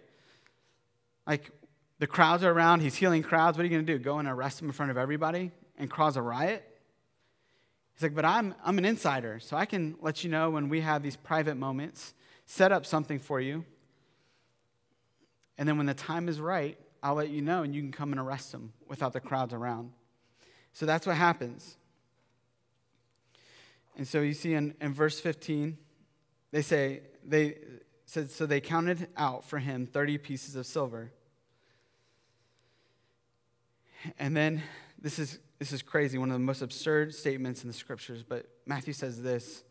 Like 1.27 1.51
the 1.99 2.07
crowds 2.07 2.43
are 2.43 2.51
around, 2.51 2.81
he's 2.81 2.95
healing 2.95 3.21
crowds. 3.21 3.57
What 3.57 3.61
are 3.61 3.67
you 3.67 3.69
going 3.69 3.85
to 3.85 3.93
do? 3.97 3.99
Go 3.99 4.17
and 4.19 4.27
arrest 4.27 4.61
him 4.61 4.67
in 4.67 4.73
front 4.73 4.91
of 4.91 4.97
everybody 4.97 5.51
and 5.77 5.89
cause 5.89 6.17
a 6.17 6.21
riot? 6.21 6.67
He's 7.93 8.03
like, 8.03 8.15
but 8.15 8.25
I'm, 8.25 8.55
I'm 8.63 8.77
an 8.77 8.85
insider, 8.85 9.39
so 9.39 9.55
I 9.55 9.65
can 9.65 9.95
let 10.01 10.23
you 10.23 10.29
know 10.29 10.49
when 10.49 10.67
we 10.67 10.81
have 10.81 11.03
these 11.03 11.15
private 11.15 11.55
moments, 11.55 12.13
set 12.45 12.71
up 12.71 12.85
something 12.85 13.19
for 13.19 13.39
you. 13.39 13.63
And 15.57 15.69
then 15.69 15.77
when 15.77 15.85
the 15.85 15.93
time 15.93 16.27
is 16.27 16.39
right, 16.39 16.77
I'll 17.03 17.15
let 17.15 17.29
you 17.29 17.41
know 17.41 17.63
and 17.63 17.75
you 17.75 17.81
can 17.81 17.91
come 17.91 18.11
and 18.11 18.19
arrest 18.19 18.53
him 18.53 18.73
without 18.87 19.13
the 19.13 19.19
crowds 19.19 19.53
around. 19.53 19.91
So 20.71 20.85
that's 20.85 21.05
what 21.05 21.17
happens. 21.17 21.77
And 23.95 24.07
so 24.07 24.21
you 24.21 24.33
see 24.33 24.53
in, 24.53 24.73
in 24.81 24.93
verse 24.93 25.19
15, 25.19 25.77
they 26.51 26.61
say, 26.61 27.01
they 27.23 27.57
said, 28.05 28.31
so 28.31 28.45
they 28.45 28.61
counted 28.61 29.07
out 29.15 29.45
for 29.45 29.59
him 29.59 29.85
30 29.85 30.17
pieces 30.17 30.55
of 30.55 30.65
silver. 30.65 31.11
And 34.19 34.35
then 34.35 34.63
this 34.99 35.19
is 35.19 35.39
this 35.63 35.71
is 35.71 35.81
crazy, 35.81 36.17
one 36.17 36.29
of 36.29 36.33
the 36.33 36.39
most 36.39 36.61
absurd 36.61 37.15
statements 37.15 37.63
in 37.63 37.69
the 37.69 37.73
scriptures, 37.73 38.21
but 38.21 38.49
Matthew 38.65 38.91
says 38.91 39.21
this. 39.21 39.59
It 39.59 39.63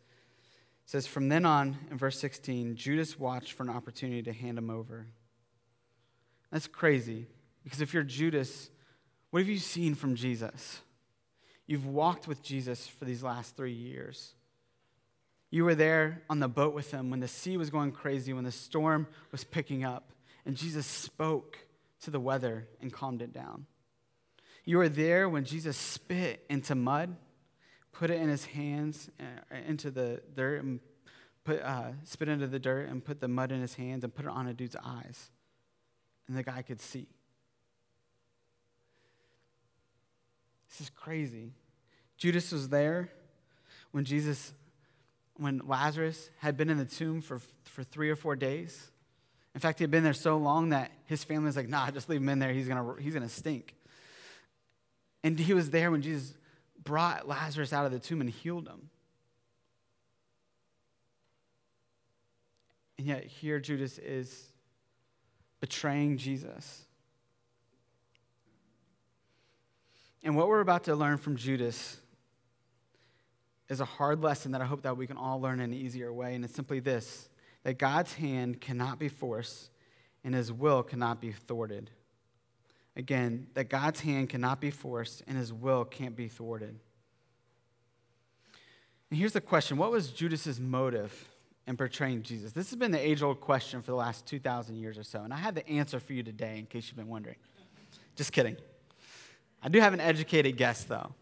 says, 0.89 1.05
From 1.05 1.29
then 1.29 1.45
on, 1.45 1.77
in 1.91 1.99
verse 1.99 2.17
16, 2.17 2.75
Judas 2.75 3.19
watched 3.19 3.53
for 3.53 3.61
an 3.61 3.69
opportunity 3.69 4.23
to 4.23 4.33
hand 4.33 4.57
him 4.57 4.71
over. 4.71 5.05
That's 6.51 6.65
crazy, 6.65 7.27
because 7.63 7.79
if 7.79 7.93
you're 7.93 8.01
Judas, 8.01 8.71
what 9.29 9.41
have 9.41 9.47
you 9.47 9.59
seen 9.59 9.93
from 9.93 10.15
Jesus? 10.15 10.79
You've 11.65 11.85
walked 11.85 12.27
with 12.27 12.43
Jesus 12.43 12.87
for 12.87 13.05
these 13.05 13.23
last 13.23 13.55
three 13.55 13.73
years. 13.73 14.33
You 15.49 15.63
were 15.63 15.75
there 15.75 16.23
on 16.29 16.39
the 16.39 16.47
boat 16.47 16.73
with 16.73 16.91
him 16.91 17.09
when 17.09 17.19
the 17.19 17.27
sea 17.27 17.57
was 17.57 17.69
going 17.69 17.91
crazy, 17.91 18.33
when 18.33 18.43
the 18.43 18.51
storm 18.51 19.07
was 19.31 19.43
picking 19.43 19.83
up, 19.83 20.11
and 20.45 20.57
Jesus 20.57 20.85
spoke 20.85 21.59
to 22.01 22.11
the 22.11 22.19
weather 22.19 22.67
and 22.81 22.91
calmed 22.91 23.21
it 23.21 23.31
down. 23.31 23.65
You 24.65 24.77
were 24.77 24.89
there 24.89 25.29
when 25.29 25.45
Jesus 25.45 25.77
spit 25.77 26.43
into 26.49 26.75
mud, 26.75 27.15
put 27.91 28.09
it 28.09 28.19
in 28.19 28.29
his 28.29 28.45
hands, 28.45 29.09
uh, 29.19 29.55
into 29.67 29.91
the 29.91 30.21
dirt, 30.35 30.63
and 30.63 30.79
put, 31.43 31.61
uh, 31.61 31.91
spit 32.03 32.29
into 32.29 32.47
the 32.47 32.59
dirt, 32.59 32.89
and 32.89 33.03
put 33.03 33.19
the 33.19 33.27
mud 33.27 33.51
in 33.51 33.61
his 33.61 33.75
hands 33.75 34.03
and 34.03 34.13
put 34.13 34.25
it 34.25 34.31
on 34.31 34.47
a 34.47 34.53
dude's 34.53 34.75
eyes. 34.83 35.29
And 36.27 36.37
the 36.37 36.43
guy 36.43 36.61
could 36.61 36.81
see. 36.81 37.07
This 40.73 40.87
is 40.87 40.89
crazy. 40.89 41.51
Judas 42.17 42.51
was 42.51 42.69
there 42.69 43.09
when 43.91 44.05
Jesus, 44.05 44.53
when 45.37 45.61
Lazarus 45.67 46.31
had 46.39 46.57
been 46.57 46.71
in 46.71 46.79
the 46.79 46.85
tomb 46.85 47.21
for, 47.21 47.39
for 47.65 47.83
three 47.83 48.09
or 48.09 48.15
four 48.15 48.35
days. 48.35 48.89
In 49.53 49.61
fact, 49.61 49.77
he 49.77 49.83
had 49.83 49.91
been 49.91 50.03
there 50.03 50.13
so 50.13 50.35
long 50.37 50.69
that 50.69 50.91
his 51.05 51.23
family 51.23 51.45
was 51.45 51.55
like, 51.55 51.69
nah, 51.69 51.91
just 51.91 52.09
leave 52.09 52.21
him 52.21 52.29
in 52.29 52.39
there. 52.39 52.51
He's 52.51 52.67
going 52.67 52.83
to 52.83 52.99
he's 52.99 53.13
to 53.13 53.29
stink. 53.29 53.75
And 55.23 55.37
he 55.37 55.53
was 55.53 55.69
there 55.69 55.91
when 55.91 56.01
Jesus 56.01 56.33
brought 56.83 57.27
Lazarus 57.27 57.71
out 57.71 57.85
of 57.85 57.91
the 57.91 57.99
tomb 57.99 58.19
and 58.19 58.29
healed 58.29 58.67
him. 58.67 58.89
And 62.97 63.05
yet, 63.05 63.25
here 63.25 63.59
Judas 63.59 63.99
is 63.99 64.49
betraying 65.59 66.17
Jesus. 66.17 66.81
And 70.23 70.35
what 70.37 70.47
we're 70.47 70.61
about 70.61 70.85
to 70.85 70.95
learn 70.95 71.17
from 71.17 71.35
Judas 71.35 71.97
is 73.69 73.81
a 73.81 73.85
hard 73.85 74.23
lesson 74.23 74.53
that 74.53 74.61
I 74.61 74.65
hope 74.65 74.83
that 74.83 74.95
we 74.95 75.05
can 75.05 75.17
all 75.17 75.41
learn 75.41 75.59
in 75.59 75.71
an 75.71 75.77
easier 75.77 76.13
way. 76.13 76.35
And 76.35 76.45
it's 76.45 76.55
simply 76.55 76.79
this 76.79 77.29
that 77.63 77.77
God's 77.77 78.13
hand 78.13 78.59
cannot 78.59 78.99
be 78.99 79.07
forced 79.07 79.69
and 80.23 80.33
his 80.33 80.51
will 80.51 80.83
cannot 80.83 81.21
be 81.21 81.31
thwarted. 81.31 81.89
Again, 82.95 83.47
that 83.53 83.69
God's 83.69 84.01
hand 84.01 84.29
cannot 84.29 84.61
be 84.61 84.69
forced 84.69 85.23
and 85.27 85.37
his 85.37 85.51
will 85.51 85.83
can't 85.83 86.15
be 86.15 86.27
thwarted. 86.27 86.79
And 89.09 89.19
here's 89.19 89.33
the 89.33 89.41
question 89.41 89.77
What 89.77 89.91
was 89.91 90.09
Judas's 90.09 90.59
motive 90.59 91.29
in 91.67 91.77
portraying 91.77 92.23
Jesus? 92.23 92.51
This 92.51 92.69
has 92.69 92.77
been 92.77 92.91
the 92.91 92.99
age 92.99 93.21
old 93.21 93.41
question 93.41 93.81
for 93.81 93.91
the 93.91 93.97
last 93.97 94.25
2,000 94.25 94.75
years 94.75 94.97
or 94.97 95.03
so. 95.03 95.21
And 95.21 95.33
I 95.33 95.37
have 95.37 95.55
the 95.55 95.67
answer 95.67 95.99
for 95.99 96.13
you 96.13 96.23
today, 96.23 96.59
in 96.59 96.65
case 96.65 96.87
you've 96.87 96.97
been 96.97 97.09
wondering. 97.09 97.37
Just 98.15 98.31
kidding. 98.31 98.57
I 99.63 99.69
do 99.69 99.79
have 99.79 99.93
an 99.93 100.01
educated 100.01 100.57
guess, 100.57 100.83
though. 100.83 101.15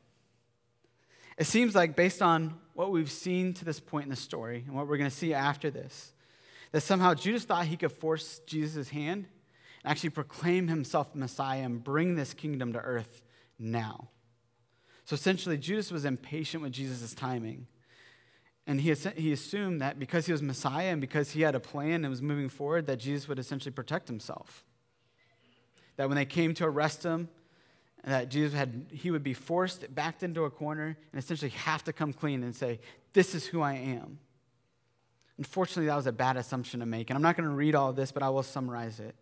It 1.38 1.46
seems 1.46 1.76
like, 1.76 1.96
based 1.96 2.22
on 2.22 2.56
what 2.74 2.92
we've 2.92 3.12
seen 3.12 3.54
to 3.54 3.66
this 3.66 3.80
point 3.80 4.06
in 4.06 4.10
the 4.10 4.16
story 4.16 4.64
and 4.66 4.76
what 4.76 4.88
we're 4.88 4.98
going 4.98 5.10
to 5.10 5.16
see 5.16 5.34
after 5.34 5.70
this, 5.70 6.14
that 6.72 6.82
somehow 6.82 7.14
Judas 7.14 7.44
thought 7.44 7.66
he 7.68 7.78
could 7.78 7.92
force 7.92 8.42
Jesus' 8.48 8.90
hand 8.90 9.28
and 9.84 9.92
actually 9.92 10.10
proclaim 10.10 10.68
himself 10.68 11.14
Messiah 11.14 11.64
and 11.64 11.84
bring 11.84 12.16
this 12.16 12.34
kingdom 12.34 12.74
to 12.74 12.80
earth 12.80 13.22
now. 13.60 14.10
So 15.06 15.14
essentially, 15.14 15.58
Judas 15.58 15.92
was 15.92 16.04
impatient 16.04 16.64
with 16.64 16.72
Jesus' 16.72 17.14
timing. 17.14 17.68
And 18.66 18.82
he, 18.82 18.94
he 19.16 19.32
assumed 19.32 19.82
that 19.82 20.00
because 20.00 20.26
he 20.26 20.32
was 20.32 20.42
Messiah 20.42 20.92
and 20.92 21.02
because 21.02 21.32
he 21.32 21.42
had 21.42 21.56
a 21.56 21.60
plan 21.60 22.04
and 22.04 22.10
was 22.10 22.22
moving 22.22 22.50
forward, 22.50 22.88
that 22.88 22.98
Jesus 22.98 23.28
would 23.28 23.38
essentially 23.38 23.72
protect 23.72 24.08
himself. 24.08 24.64
That 25.98 26.08
when 26.08 26.16
they 26.16 26.26
came 26.26 26.54
to 26.56 26.66
arrest 26.66 27.04
him, 27.04 27.30
that 28.04 28.30
Jesus 28.30 28.54
had, 28.54 28.88
he 28.92 29.12
would 29.12 29.24
be 29.24 29.34
forced 29.34 29.94
backed 29.94 30.24
into 30.24 30.44
a 30.46 30.50
corner 30.50 30.98
and 31.12 31.22
essentially 31.22 31.52
have 31.52 31.84
to 31.84 31.94
come 31.94 32.14
clean 32.14 32.44
and 32.44 32.56
say, 32.56 32.80
This 33.14 33.36
is 33.36 33.46
who 33.46 33.62
I 33.62 33.74
am. 33.74 34.20
Unfortunately, 35.38 35.88
that 35.88 35.96
was 35.96 36.08
a 36.08 36.12
bad 36.12 36.38
assumption 36.38 36.80
to 36.82 36.86
make. 36.86 37.10
And 37.10 37.18
I'm 37.18 37.24
not 37.24 37.38
going 37.38 37.50
to 37.50 37.56
read 37.56 37.76
all 37.76 37.94
this, 37.94 38.12
but 38.12 38.24
I 38.24 38.30
will 38.30 38.44
summarize 38.44 39.00
it 39.00 39.16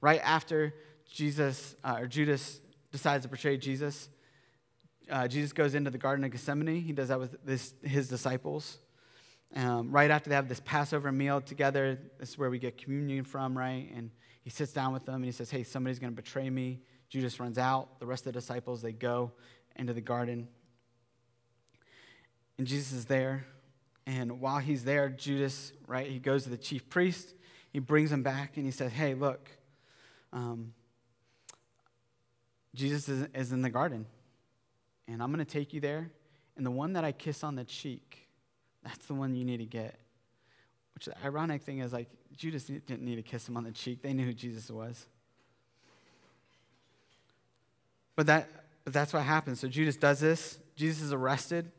right 0.00 0.20
after 0.22 0.74
Jesus 1.10 1.76
uh, 1.84 1.98
or 2.00 2.06
Judas 2.06 2.60
decides 2.92 3.24
to 3.24 3.28
betray 3.28 3.56
Jesus, 3.56 4.08
uh, 5.10 5.28
Jesus 5.28 5.52
goes 5.52 5.74
into 5.74 5.90
the 5.90 5.98
Garden 5.98 6.24
of 6.24 6.30
Gethsemane. 6.30 6.80
He 6.80 6.92
does 6.92 7.08
that 7.08 7.20
with 7.20 7.36
this, 7.44 7.74
his 7.82 8.08
disciples. 8.08 8.78
Um, 9.54 9.92
right 9.92 10.10
after 10.10 10.28
they 10.28 10.36
have 10.36 10.48
this 10.48 10.60
Passover 10.64 11.12
meal 11.12 11.40
together, 11.40 11.98
this 12.18 12.30
is 12.30 12.38
where 12.38 12.50
we 12.50 12.58
get 12.58 12.76
communion 12.76 13.24
from, 13.24 13.56
right? 13.56 13.88
And 13.94 14.10
he 14.42 14.50
sits 14.50 14.72
down 14.72 14.92
with 14.92 15.06
them 15.06 15.16
and 15.16 15.24
he 15.24 15.32
says, 15.32 15.50
Hey, 15.50 15.62
somebody's 15.62 15.98
going 15.98 16.12
to 16.12 16.22
betray 16.22 16.50
me. 16.50 16.80
Judas 17.08 17.38
runs 17.40 17.58
out. 17.58 18.00
The 18.00 18.06
rest 18.06 18.26
of 18.26 18.32
the 18.32 18.38
disciples, 18.40 18.82
they 18.82 18.92
go 18.92 19.32
into 19.76 19.92
the 19.92 20.00
garden. 20.00 20.48
And 22.58 22.66
Jesus 22.66 22.92
is 22.92 23.04
there. 23.06 23.46
And 24.06 24.40
while 24.40 24.58
he's 24.58 24.84
there, 24.84 25.08
Judas, 25.08 25.72
right, 25.86 26.08
he 26.08 26.18
goes 26.18 26.44
to 26.44 26.50
the 26.50 26.56
chief 26.56 26.88
priest. 26.88 27.34
He 27.72 27.80
brings 27.80 28.12
him 28.12 28.22
back 28.22 28.56
and 28.56 28.64
he 28.64 28.70
says, 28.70 28.92
Hey, 28.92 29.14
look, 29.14 29.50
um, 30.32 30.72
Jesus 32.74 33.08
is, 33.08 33.26
is 33.34 33.52
in 33.52 33.62
the 33.62 33.70
garden, 33.70 34.06
and 35.08 35.22
I'm 35.22 35.32
going 35.32 35.44
to 35.44 35.50
take 35.50 35.72
you 35.72 35.80
there. 35.80 36.10
And 36.56 36.64
the 36.64 36.70
one 36.70 36.92
that 36.92 37.04
I 37.04 37.12
kiss 37.12 37.42
on 37.42 37.54
the 37.54 37.64
cheek, 37.64 38.28
that's 38.82 39.06
the 39.06 39.14
one 39.14 39.34
you 39.34 39.44
need 39.44 39.58
to 39.58 39.66
get. 39.66 39.98
Which 40.94 41.06
the 41.06 41.14
ironic 41.24 41.62
thing 41.62 41.78
is, 41.80 41.92
like, 41.92 42.08
Judas 42.36 42.64
didn't 42.64 43.02
need 43.02 43.16
to 43.16 43.22
kiss 43.22 43.48
him 43.48 43.56
on 43.56 43.64
the 43.64 43.72
cheek. 43.72 44.02
They 44.02 44.12
knew 44.12 44.26
who 44.26 44.32
Jesus 44.34 44.70
was. 44.70 45.06
But, 48.16 48.26
that, 48.26 48.48
but 48.84 48.92
that's 48.92 49.12
what 49.12 49.22
happens. 49.22 49.60
So 49.60 49.68
Judas 49.68 49.96
does 49.96 50.20
this. 50.20 50.58
Jesus 50.74 51.02
is 51.02 51.12
arrested. 51.12 51.70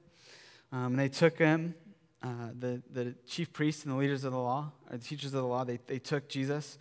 Um, 0.71 0.85
and 0.87 0.99
they 0.99 1.09
took 1.09 1.37
him, 1.37 1.75
uh, 2.21 2.49
the, 2.57 2.81
the 2.91 3.15
chief 3.27 3.51
priests 3.53 3.83
and 3.83 3.93
the 3.93 3.97
leaders 3.97 4.23
of 4.23 4.31
the 4.31 4.39
law, 4.39 4.71
or 4.89 4.97
the 4.97 5.03
teachers 5.03 5.33
of 5.33 5.41
the 5.41 5.47
law, 5.47 5.63
they, 5.63 5.79
they 5.87 5.99
took 5.99 6.29
Jesus. 6.29 6.77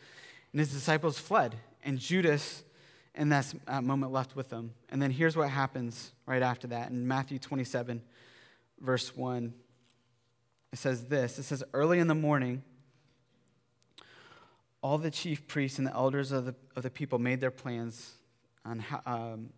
And 0.53 0.61
his 0.61 0.73
disciples 0.73 1.19
fled, 1.19 1.57
and 1.85 1.99
Judas, 1.99 2.65
in 3.15 3.29
that 3.31 3.53
uh, 3.67 3.81
moment, 3.81 4.13
left 4.13 4.35
with 4.35 4.49
them. 4.49 4.73
And 4.89 5.01
then 5.01 5.11
here's 5.11 5.37
what 5.37 5.51
happens 5.51 6.13
right 6.27 6.43
after 6.43 6.67
that. 6.69 6.91
In 6.91 7.07
Matthew 7.07 7.39
27, 7.39 8.03
verse 8.81 9.17
1, 9.17 9.55
it 10.73 10.79
says 10.79 11.07
this 11.07 11.39
It 11.39 11.45
says, 11.45 11.63
Early 11.73 11.99
in 11.99 12.09
the 12.09 12.15
morning, 12.15 12.63
all 14.83 14.99
the 14.99 15.11
chief 15.11 15.47
priests 15.47 15.79
and 15.79 15.87
the 15.87 15.95
elders 15.95 16.33
of 16.33 16.45
the, 16.47 16.55
of 16.75 16.83
the 16.83 16.91
people 16.91 17.19
made 17.19 17.41
their 17.41 17.51
plans 17.51 18.16
on 18.67 18.79
how, 18.81 19.01
um, 19.07 19.51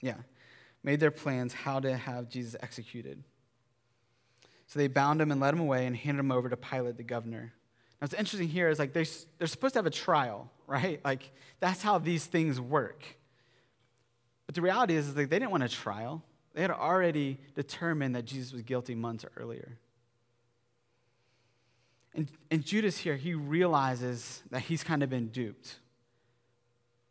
yeah, 0.00 0.16
made 0.82 1.00
their 1.00 1.10
plans 1.10 1.52
how 1.52 1.80
to 1.80 1.96
have 1.96 2.28
Jesus 2.28 2.54
executed. 2.60 3.22
So 4.66 4.78
they 4.78 4.88
bound 4.88 5.20
him 5.20 5.30
and 5.30 5.40
led 5.40 5.54
him 5.54 5.60
away 5.60 5.86
and 5.86 5.96
handed 5.96 6.20
him 6.20 6.32
over 6.32 6.48
to 6.48 6.56
Pilate, 6.56 6.96
the 6.96 7.02
governor. 7.02 7.52
Now, 8.00 8.04
what's 8.04 8.14
interesting 8.14 8.48
here 8.48 8.68
is 8.68 8.78
like 8.78 8.92
they're, 8.92 9.04
they're 9.38 9.46
supposed 9.46 9.74
to 9.74 9.78
have 9.78 9.86
a 9.86 9.90
trial, 9.90 10.50
right? 10.66 11.00
Like, 11.04 11.30
that's 11.60 11.82
how 11.82 11.98
these 11.98 12.26
things 12.26 12.60
work. 12.60 13.04
But 14.46 14.54
the 14.54 14.62
reality 14.62 14.94
is, 14.94 15.08
is 15.08 15.16
like 15.16 15.28
they 15.28 15.38
didn't 15.38 15.50
want 15.50 15.62
a 15.62 15.68
trial. 15.68 16.22
They 16.54 16.62
had 16.62 16.70
already 16.70 17.38
determined 17.54 18.14
that 18.16 18.24
Jesus 18.24 18.52
was 18.52 18.62
guilty 18.62 18.94
months 18.94 19.24
earlier. 19.36 19.78
And, 22.14 22.30
and 22.50 22.64
Judas 22.64 22.96
here, 22.96 23.16
he 23.16 23.34
realizes 23.34 24.42
that 24.50 24.62
he's 24.62 24.82
kind 24.82 25.02
of 25.02 25.10
been 25.10 25.28
duped. 25.28 25.76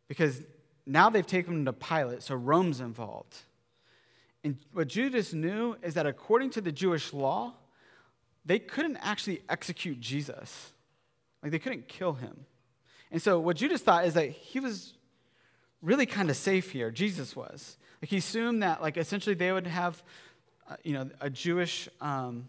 Because 0.08 0.42
now 0.86 1.10
they've 1.10 1.26
taken 1.26 1.54
him 1.54 1.64
to 1.64 1.72
Pilate, 1.72 2.22
so 2.22 2.34
Rome's 2.34 2.80
involved. 2.80 3.34
And 4.44 4.56
what 4.72 4.86
Judas 4.88 5.32
knew 5.32 5.76
is 5.82 5.94
that 5.94 6.06
according 6.06 6.50
to 6.50 6.60
the 6.60 6.70
Jewish 6.70 7.12
law, 7.12 7.54
they 8.44 8.60
couldn't 8.60 8.96
actually 8.98 9.42
execute 9.48 9.98
Jesus. 9.98 10.72
Like 11.42 11.50
they 11.50 11.58
couldn't 11.58 11.88
kill 11.88 12.12
him. 12.12 12.46
And 13.10 13.20
so 13.20 13.40
what 13.40 13.56
Judas 13.56 13.82
thought 13.82 14.04
is 14.04 14.14
that 14.14 14.30
he 14.30 14.60
was 14.60 14.94
really 15.82 16.06
kind 16.06 16.30
of 16.30 16.36
safe 16.36 16.70
here. 16.70 16.90
Jesus 16.90 17.34
was. 17.34 17.76
Like 18.00 18.10
he 18.10 18.18
assumed 18.18 18.62
that 18.62 18.80
like 18.80 18.96
essentially 18.96 19.34
they 19.34 19.52
would 19.52 19.66
have, 19.66 20.02
uh, 20.68 20.76
you 20.84 20.92
know, 20.92 21.10
a 21.20 21.28
Jewish, 21.28 21.88
um, 22.00 22.48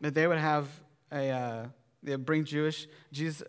that 0.00 0.14
they 0.14 0.26
would 0.26 0.38
have 0.38 0.68
a, 1.10 1.30
uh, 1.30 1.66
they 2.02 2.12
would 2.12 2.26
bring 2.26 2.44
Jewish 2.44 2.86
Jesus, 3.12 3.42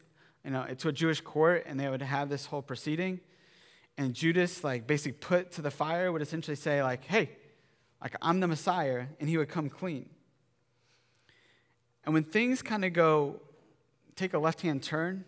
you 0.49 0.55
know, 0.55 0.65
to 0.65 0.87
a 0.87 0.91
Jewish 0.91 1.21
court, 1.21 1.65
and 1.67 1.79
they 1.79 1.87
would 1.87 2.01
have 2.01 2.27
this 2.27 2.47
whole 2.47 2.63
proceeding. 2.63 3.19
And 3.99 4.15
Judas, 4.15 4.63
like 4.63 4.87
basically 4.87 5.11
put 5.11 5.51
to 5.51 5.61
the 5.61 5.69
fire, 5.69 6.11
would 6.11 6.23
essentially 6.23 6.55
say 6.55 6.81
like, 6.81 7.05
"Hey, 7.05 7.29
like 8.01 8.15
I'm 8.19 8.39
the 8.39 8.47
Messiah," 8.47 9.05
and 9.19 9.29
he 9.29 9.37
would 9.37 9.47
come 9.47 9.69
clean. 9.69 10.09
And 12.03 12.15
when 12.15 12.23
things 12.23 12.63
kind 12.63 12.83
of 12.83 12.93
go, 12.93 13.41
take 14.15 14.33
a 14.33 14.39
left 14.39 14.61
hand 14.61 14.81
turn, 14.81 15.23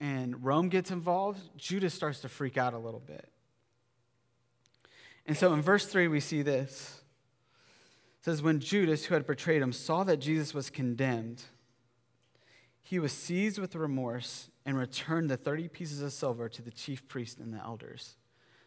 and 0.00 0.44
Rome 0.44 0.68
gets 0.68 0.90
involved, 0.90 1.40
Judas 1.56 1.94
starts 1.94 2.20
to 2.20 2.28
freak 2.28 2.58
out 2.58 2.74
a 2.74 2.78
little 2.78 3.00
bit. 3.00 3.32
And 5.24 5.34
so 5.34 5.54
in 5.54 5.62
verse 5.62 5.86
3, 5.86 6.08
we 6.08 6.20
see 6.20 6.42
this. 6.42 7.00
It 8.20 8.24
says, 8.26 8.42
When 8.42 8.60
Judas, 8.60 9.06
who 9.06 9.14
had 9.14 9.26
betrayed 9.26 9.62
him, 9.62 9.72
saw 9.72 10.04
that 10.04 10.18
Jesus 10.18 10.52
was 10.52 10.68
condemned, 10.68 11.44
he 12.86 13.00
was 13.00 13.10
seized 13.10 13.58
with 13.58 13.74
remorse 13.74 14.48
and 14.64 14.78
returned 14.78 15.28
the 15.28 15.36
30 15.36 15.66
pieces 15.66 16.02
of 16.02 16.12
silver 16.12 16.48
to 16.48 16.62
the 16.62 16.70
chief 16.70 17.08
priest 17.08 17.40
and 17.40 17.52
the 17.52 17.58
elders. 17.58 18.14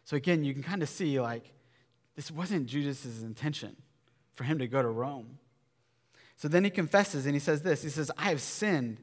So 0.04 0.14
again, 0.14 0.44
you 0.44 0.52
can 0.52 0.62
kind 0.62 0.82
of 0.82 0.90
see 0.90 1.18
like 1.18 1.54
this 2.16 2.30
wasn't 2.30 2.66
Judas's 2.66 3.22
intention 3.22 3.76
for 4.34 4.44
him 4.44 4.58
to 4.58 4.68
go 4.68 4.82
to 4.82 4.88
Rome. 4.88 5.38
So 6.36 6.48
then 6.48 6.64
he 6.64 6.70
confesses 6.70 7.24
and 7.24 7.34
he 7.34 7.38
says 7.38 7.62
this 7.62 7.82
He 7.82 7.88
says, 7.88 8.10
I 8.18 8.28
have 8.28 8.42
sinned, 8.42 8.98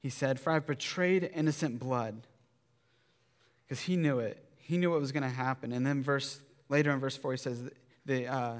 he 0.00 0.08
said, 0.08 0.38
for 0.38 0.52
I've 0.52 0.66
betrayed 0.66 1.28
innocent 1.34 1.80
blood. 1.80 2.24
Because 3.66 3.80
he 3.80 3.96
knew 3.96 4.20
it. 4.20 4.40
He 4.56 4.78
knew 4.78 4.92
what 4.92 5.00
was 5.00 5.10
going 5.10 5.24
to 5.24 5.28
happen. 5.28 5.72
And 5.72 5.84
then 5.84 6.00
verse 6.00 6.38
later 6.68 6.92
in 6.92 7.00
verse 7.00 7.16
4, 7.16 7.32
he 7.32 7.38
says, 7.38 7.60
the 8.06 8.28
uh, 8.28 8.54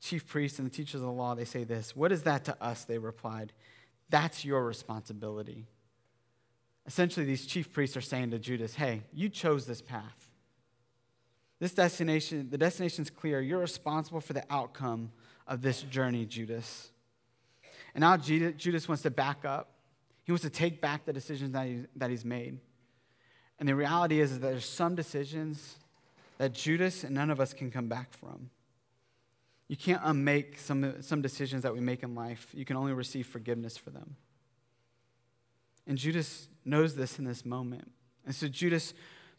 chief 0.00 0.26
priests 0.26 0.58
and 0.58 0.70
the 0.70 0.74
teachers 0.74 1.02
of 1.02 1.06
the 1.06 1.12
law, 1.12 1.34
they 1.34 1.44
say 1.44 1.64
this 1.64 1.94
What 1.94 2.12
is 2.12 2.22
that 2.22 2.46
to 2.46 2.62
us? 2.64 2.84
They 2.84 2.96
replied, 2.96 3.52
That's 4.10 4.44
your 4.44 4.64
responsibility. 4.64 5.66
Essentially, 6.86 7.26
these 7.26 7.44
chief 7.46 7.72
priests 7.72 7.96
are 7.96 8.02
saying 8.02 8.30
to 8.30 8.38
Judas, 8.38 8.74
Hey, 8.74 9.02
you 9.12 9.28
chose 9.28 9.66
this 9.66 9.82
path. 9.82 10.28
This 11.60 11.74
destination, 11.74 12.48
the 12.50 12.58
destination's 12.58 13.10
clear. 13.10 13.40
You're 13.40 13.58
responsible 13.58 14.20
for 14.20 14.32
the 14.32 14.44
outcome 14.48 15.10
of 15.46 15.60
this 15.60 15.82
journey, 15.82 16.24
Judas. 16.24 16.90
And 17.94 18.02
now 18.02 18.16
Judas 18.16 18.88
wants 18.88 19.02
to 19.02 19.10
back 19.10 19.44
up. 19.44 19.70
He 20.22 20.32
wants 20.32 20.44
to 20.44 20.50
take 20.50 20.80
back 20.80 21.04
the 21.04 21.12
decisions 21.12 21.52
that, 21.52 21.66
he, 21.66 21.84
that 21.96 22.10
he's 22.10 22.24
made. 22.24 22.58
And 23.58 23.68
the 23.68 23.74
reality 23.74 24.20
is, 24.20 24.32
is 24.32 24.40
that 24.40 24.50
there's 24.50 24.68
some 24.68 24.94
decisions 24.94 25.76
that 26.36 26.52
Judas 26.52 27.02
and 27.02 27.14
none 27.14 27.30
of 27.30 27.40
us 27.40 27.52
can 27.52 27.70
come 27.70 27.88
back 27.88 28.12
from. 28.12 28.50
You 29.68 29.76
can't 29.76 30.00
unmake 30.02 30.58
some, 30.58 31.02
some 31.02 31.20
decisions 31.20 31.62
that 31.62 31.74
we 31.74 31.80
make 31.80 32.02
in 32.02 32.14
life. 32.14 32.48
You 32.54 32.64
can 32.64 32.76
only 32.76 32.94
receive 32.94 33.26
forgiveness 33.26 33.76
for 33.76 33.90
them. 33.90 34.16
And 35.86 35.98
Judas 35.98 36.48
knows 36.64 36.94
this 36.94 37.18
in 37.18 37.24
this 37.24 37.44
moment. 37.44 37.90
And 38.24 38.34
so 38.34 38.48
Judas 38.48 38.94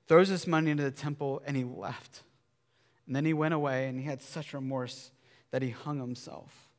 throws 0.07 0.29
this 0.29 0.47
money 0.47 0.71
into 0.71 0.83
the 0.83 0.91
temple 0.91 1.41
and 1.45 1.57
he 1.57 1.63
left. 1.63 2.23
And 3.07 3.15
then 3.15 3.25
he 3.25 3.33
went 3.33 3.55
away 3.55 3.87
and 3.87 3.99
he 3.99 4.05
had 4.05 4.21
such 4.21 4.53
remorse 4.53 5.11
that 5.51 5.63
he 5.63 5.71
hung 5.71 5.99
himself. 5.99 6.69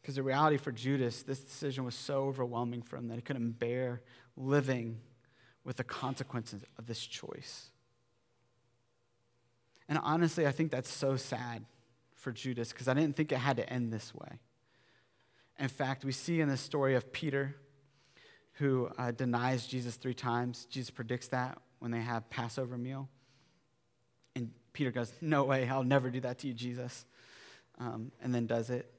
Because 0.00 0.16
the 0.16 0.22
reality 0.22 0.56
for 0.56 0.72
Judas, 0.72 1.22
this 1.22 1.40
decision 1.40 1.84
was 1.84 1.94
so 1.94 2.24
overwhelming 2.24 2.82
for 2.82 2.96
him 2.96 3.08
that 3.08 3.16
he 3.16 3.22
couldn't 3.22 3.58
bear 3.58 4.00
living 4.36 5.00
with 5.62 5.76
the 5.76 5.84
consequences 5.84 6.64
of 6.78 6.86
this 6.86 7.04
choice. 7.04 7.70
And 9.90 9.98
honestly, 10.04 10.46
I 10.46 10.52
think 10.52 10.70
that's 10.70 10.88
so 10.88 11.16
sad 11.16 11.66
for 12.14 12.30
Judas 12.30 12.72
because 12.72 12.86
I 12.86 12.94
didn't 12.94 13.16
think 13.16 13.32
it 13.32 13.38
had 13.38 13.56
to 13.56 13.68
end 13.68 13.92
this 13.92 14.14
way. 14.14 14.38
In 15.58 15.68
fact, 15.68 16.04
we 16.04 16.12
see 16.12 16.40
in 16.40 16.48
the 16.48 16.56
story 16.56 16.94
of 16.94 17.12
Peter, 17.12 17.56
who 18.54 18.88
uh, 18.96 19.10
denies 19.10 19.66
Jesus 19.66 19.96
three 19.96 20.14
times. 20.14 20.66
Jesus 20.66 20.90
predicts 20.90 21.28
that 21.28 21.58
when 21.80 21.90
they 21.90 22.00
have 22.00 22.30
Passover 22.30 22.78
meal. 22.78 23.08
And 24.36 24.52
Peter 24.72 24.92
goes, 24.92 25.12
No 25.20 25.42
way, 25.42 25.68
I'll 25.68 25.82
never 25.82 26.08
do 26.08 26.20
that 26.20 26.38
to 26.38 26.46
you, 26.46 26.54
Jesus. 26.54 27.04
Um, 27.78 28.12
and 28.22 28.32
then 28.32 28.46
does 28.46 28.70
it. 28.70 28.92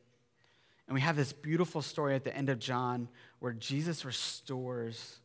And 0.88 0.94
we 0.94 1.02
have 1.02 1.16
this 1.16 1.32
beautiful 1.32 1.82
story 1.82 2.16
at 2.16 2.26
the 2.26 2.36
end 2.36 2.50
of 2.50 2.60
John 2.60 3.08
where 3.40 3.54
Jesus 3.54 4.04
restores 4.04 5.20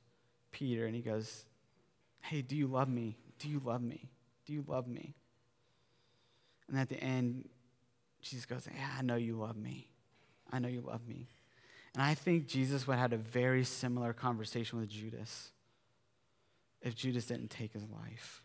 Peter 0.52 0.86
and 0.86 0.94
he 0.94 1.02
goes, 1.02 1.44
Hey, 2.20 2.40
do 2.40 2.54
you 2.54 2.68
love 2.68 2.88
me? 2.88 3.16
Do 3.40 3.48
you 3.48 3.60
love 3.64 3.82
me? 3.82 4.08
Do 4.46 4.52
you 4.52 4.64
love 4.68 4.86
me? 4.86 5.14
And 6.68 6.78
at 6.78 6.88
the 6.88 7.02
end, 7.02 7.48
Jesus 8.20 8.46
goes, 8.46 8.66
Yeah, 8.72 8.88
I 8.98 9.02
know 9.02 9.16
you 9.16 9.36
love 9.36 9.56
me. 9.56 9.88
I 10.50 10.58
know 10.58 10.68
you 10.68 10.80
love 10.80 11.06
me. 11.06 11.28
And 11.94 12.02
I 12.02 12.14
think 12.14 12.46
Jesus 12.46 12.86
would 12.86 12.94
have 12.94 13.10
had 13.10 13.12
a 13.14 13.22
very 13.22 13.64
similar 13.64 14.12
conversation 14.12 14.78
with 14.78 14.88
Judas 14.88 15.50
if 16.82 16.94
Judas 16.94 17.26
didn't 17.26 17.48
take 17.48 17.72
his 17.72 17.84
life. 17.88 18.42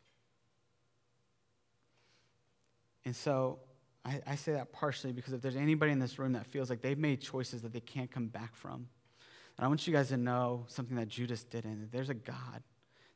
And 3.03 3.15
so 3.15 3.59
I, 4.05 4.21
I, 4.25 4.35
say 4.35 4.53
that 4.53 4.71
partially 4.71 5.11
because 5.11 5.33
if 5.33 5.41
there's 5.41 5.55
anybody 5.55 5.91
in 5.91 5.99
this 5.99 6.17
room 6.17 6.33
that 6.33 6.45
feels 6.45 6.69
like 6.69 6.81
they've 6.81 6.97
made 6.97 7.19
choices 7.21 7.61
that 7.63 7.73
they 7.73 7.79
can't 7.79 8.09
come 8.09 8.27
back 8.27 8.55
from, 8.55 8.87
and 9.57 9.65
I 9.65 9.67
want 9.67 9.85
you 9.85 9.93
guys 9.93 10.09
to 10.09 10.17
know 10.17 10.65
something 10.67 10.95
that 10.95 11.07
Judas 11.07 11.43
didn't. 11.43 11.91
There's 11.91 12.09
a 12.09 12.15
God 12.15 12.63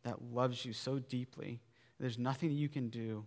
that 0.04 0.22
loves 0.34 0.66
you 0.66 0.74
so 0.74 1.00
deeply. 1.00 1.62
There's 2.00 2.20
nothing 2.20 2.50
that 2.50 2.56
you 2.56 2.70
can 2.70 2.90
do 2.90 3.26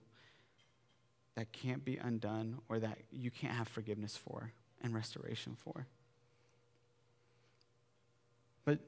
that 1.38 1.52
can't 1.52 1.84
be 1.84 1.96
undone 1.96 2.58
or 2.68 2.80
that 2.80 2.98
you 3.12 3.30
can't 3.30 3.52
have 3.52 3.68
forgiveness 3.68 4.16
for 4.16 4.50
and 4.82 4.92
restoration 4.92 5.56
for. 5.56 5.86
But 8.64 8.80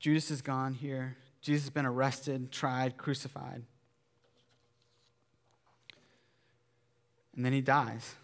Judas 0.00 0.30
is 0.30 0.40
gone 0.40 0.72
here. 0.72 1.18
Jesus 1.42 1.64
has 1.64 1.70
been 1.70 1.84
arrested, 1.84 2.50
tried, 2.50 2.96
crucified. 2.96 3.64
and 7.34 7.44
then 7.44 7.52
he 7.52 7.60
dies. 7.60 8.14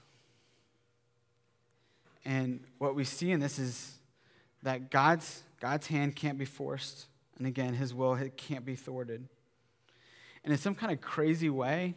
And 2.24 2.64
what 2.78 2.94
we 2.94 3.04
see 3.04 3.30
in 3.30 3.40
this 3.40 3.58
is 3.58 3.94
that 4.62 4.90
God's, 4.90 5.42
God's 5.60 5.86
hand 5.86 6.14
can't 6.14 6.38
be 6.38 6.44
forced. 6.44 7.06
And 7.38 7.46
again, 7.46 7.74
his 7.74 7.94
will 7.94 8.18
can't 8.36 8.64
be 8.64 8.74
thwarted. 8.74 9.26
And 10.44 10.52
in 10.52 10.58
some 10.58 10.74
kind 10.74 10.92
of 10.92 11.00
crazy 11.00 11.48
way, 11.48 11.94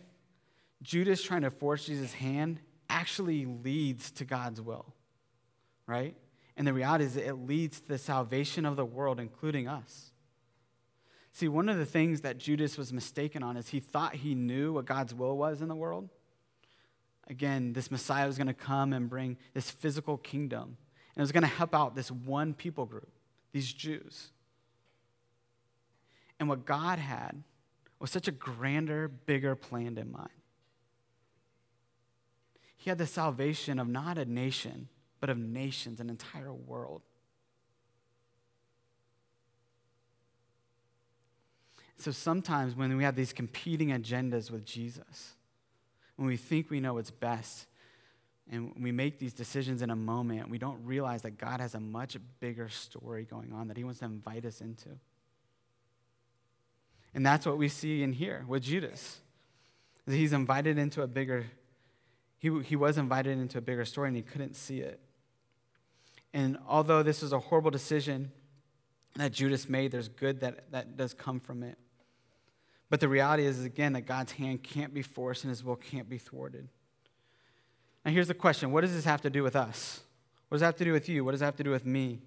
Judas 0.82 1.22
trying 1.24 1.42
to 1.42 1.52
force 1.52 1.86
Jesus' 1.86 2.14
hand 2.14 2.60
actually 2.90 3.46
leads 3.46 4.12
to 4.12 4.26
God's 4.26 4.62
will, 4.62 4.94
right? 5.86 6.16
And 6.58 6.68
the 6.68 6.74
reality 6.74 7.06
is 7.06 7.18
it 7.18 7.34
leads 7.34 7.82
to 7.82 7.88
the 7.88 7.98
salvation 7.98 8.66
of 8.66 8.76
the 8.76 8.86
world, 8.86 9.20
including 9.20 9.68
us. 9.68 10.12
See, 11.32 11.48
one 11.48 11.70
of 11.70 11.78
the 11.78 11.86
things 11.86 12.22
that 12.22 12.38
Judas 12.38 12.78
was 12.78 12.92
mistaken 12.92 13.42
on 13.42 13.56
is 13.56 13.70
he 13.70 13.80
thought 13.80 14.16
he 14.16 14.36
knew 14.36 14.74
what 14.74 14.86
God's 14.86 15.14
will 15.14 15.38
was 15.38 15.62
in 15.62 15.70
the 15.70 15.76
world 15.76 16.10
again, 17.32 17.72
this 17.74 17.90
Messiah 17.90 18.28
was 18.28 18.38
going 18.38 18.48
to 18.48 18.54
come 18.54 18.94
and 18.94 19.10
bring 19.10 19.38
this 19.54 19.72
physical 19.72 20.18
kingdom. 20.18 20.78
And 21.16 21.18
it 21.18 21.22
was 21.22 21.32
going 21.32 21.44
to 21.44 21.48
help 21.48 21.74
out 21.74 21.96
this 21.96 22.12
one 22.12 22.54
people 22.54 22.86
group, 22.86 23.10
these 23.54 23.72
Jews. 23.72 24.32
And 26.40 26.50
what 26.50 26.66
God 26.66 27.00
had 27.00 27.44
was 28.00 28.12
such 28.12 28.28
a 28.28 28.32
grander, 28.32 29.08
bigger 29.08 29.56
plan 29.56 29.98
in 29.98 30.12
mind. 30.12 30.30
He 32.82 32.90
had 32.90 32.98
the 32.98 33.06
salvation 33.06 33.78
of 33.78 33.88
not 33.88 34.18
a 34.18 34.26
nation, 34.26 34.88
but 35.20 35.30
of 35.30 35.38
nations, 35.38 36.00
an 36.00 36.10
entire 36.10 36.52
world. 36.52 37.04
So 41.98 42.10
sometimes 42.10 42.76
when 42.76 42.98
we 42.98 43.04
have 43.04 43.16
these 43.16 43.34
competing 43.34 43.90
agendas 43.90 44.50
with 44.50 44.66
Jesus, 44.66 45.36
when 46.16 46.28
we 46.28 46.38
think 46.38 46.72
we 46.72 46.80
know 46.80 46.96
what's 46.96 47.12
best 47.12 47.68
and 48.52 48.74
we 48.76 48.92
make 48.92 49.20
these 49.20 49.34
decisions 49.34 49.84
in 49.84 49.92
a 49.92 49.96
moment, 49.96 50.50
we 50.50 50.58
don't 50.58 50.84
realize 50.84 51.22
that 51.22 51.38
God 51.38 51.62
has 51.62 51.76
a 51.76 51.80
much 51.80 52.18
bigger 52.40 52.68
story 52.68 53.26
going 53.26 53.54
on 53.54 53.68
that 53.68 53.78
He 53.78 53.84
wants 53.84 54.00
to 54.00 54.06
invite 54.06 54.44
us 54.44 54.60
into. 54.60 54.90
And 57.14 57.24
that's 57.24 57.46
what 57.46 57.60
we 57.60 57.68
see 57.68 58.02
in 58.02 58.14
here 58.14 58.44
with 58.48 58.64
Judas. 58.64 59.20
He's 60.08 60.34
invited 60.34 60.80
into 60.80 61.04
a 61.04 61.08
bigger, 61.08 61.46
he, 62.42 62.50
he 62.64 62.76
was 62.76 62.98
invited 62.98 63.38
into 63.38 63.60
a 63.60 63.62
bigger 63.62 63.86
story 63.86 64.08
and 64.08 64.18
he 64.18 64.24
couldn't 64.24 64.56
see 64.56 64.80
it. 64.80 65.00
And 66.34 66.58
although 66.68 67.04
this 67.04 67.22
was 67.22 67.34
a 67.34 67.40
horrible 67.40 67.70
decision 67.70 68.32
that 69.16 69.32
Judas 69.32 69.70
made, 69.70 69.92
there's 69.92 70.08
good 70.08 70.40
that, 70.40 70.72
that 70.72 70.98
does 70.98 71.14
come 71.14 71.40
from 71.40 71.62
it. 71.62 71.78
But 72.90 73.00
the 73.00 73.08
reality 73.08 73.46
is, 73.46 73.64
again, 73.64 73.94
that 73.94 74.08
God's 74.08 74.32
hand 74.32 74.64
can't 74.64 74.92
be 74.92 75.04
forced 75.04 75.44
and 75.44 75.50
his 75.50 75.64
will 75.64 75.76
can't 75.76 76.10
be 76.10 76.18
thwarted. 76.18 76.68
Now, 78.04 78.12
here's 78.12 78.28
the 78.28 78.34
question 78.34 78.72
what 78.72 78.82
does 78.82 78.96
this 78.96 79.06
have 79.06 79.22
to 79.22 79.30
do 79.30 79.44
with 79.44 79.56
us? 79.56 80.00
What 80.50 80.56
does 80.56 80.64
it 80.64 80.66
have 80.66 80.78
to 80.78 80.86
do 80.86 80.94
with 80.94 81.08
you? 81.08 81.24
What 81.24 81.34
does 81.34 81.44
it 81.44 81.46
have 81.46 81.58
to 81.58 81.64
do 81.64 81.70
with 81.70 81.86
me? 81.86 82.22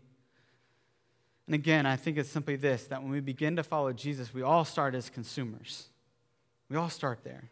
And 1.47 1.57
again, 1.57 1.87
I 1.87 1.97
think 1.97 2.19
it's 2.19 2.31
simply 2.31 2.55
this 2.55 2.85
that 2.85 3.03
when 3.03 3.11
we 3.11 3.19
begin 3.19 3.57
to 3.57 3.65
follow 3.65 3.93
Jesus, 3.93 4.33
we 4.33 4.43
all 4.43 4.65
start 4.65 4.95
as 4.95 5.11
consumers. 5.11 5.89
We 6.69 6.77
all 6.77 6.89
start 6.89 7.25
there. 7.25 7.51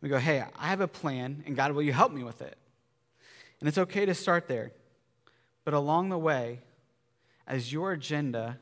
We 0.00 0.08
go, 0.08 0.18
hey, 0.18 0.44
I 0.56 0.68
have 0.68 0.80
a 0.80 0.88
plan, 0.88 1.42
and 1.46 1.56
God, 1.56 1.72
will 1.72 1.82
you 1.82 1.92
help 1.92 2.12
me 2.12 2.22
with 2.22 2.40
it? 2.40 2.56
And 3.60 3.68
it's 3.68 3.78
okay 3.78 4.06
to 4.06 4.14
start 4.14 4.46
there. 4.46 4.72
But 5.64 5.74
along 5.74 6.10
the 6.10 6.18
way, 6.18 6.60
as 7.46 7.72
your 7.72 7.92
agenda 7.92 8.58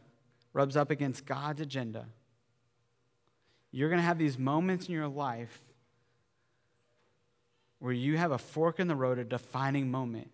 rubs 0.53 0.77
up 0.77 0.90
against 0.90 1.27
God's 1.27 1.61
agenda, 1.61 2.07
you're 3.70 3.90
going 3.90 4.01
to 4.01 4.07
have 4.07 4.16
these 4.18 4.38
moments 4.38 4.87
in 4.87 4.94
your 4.94 5.09
life 5.09 5.59
where 7.79 7.92
you 7.92 8.16
have 8.16 8.33
a 8.33 8.38
fork 8.38 8.81
in 8.81 8.88
the 8.88 8.96
road, 8.96 9.18
a 9.18 9.25
defining 9.25 9.90
moment. 9.90 10.31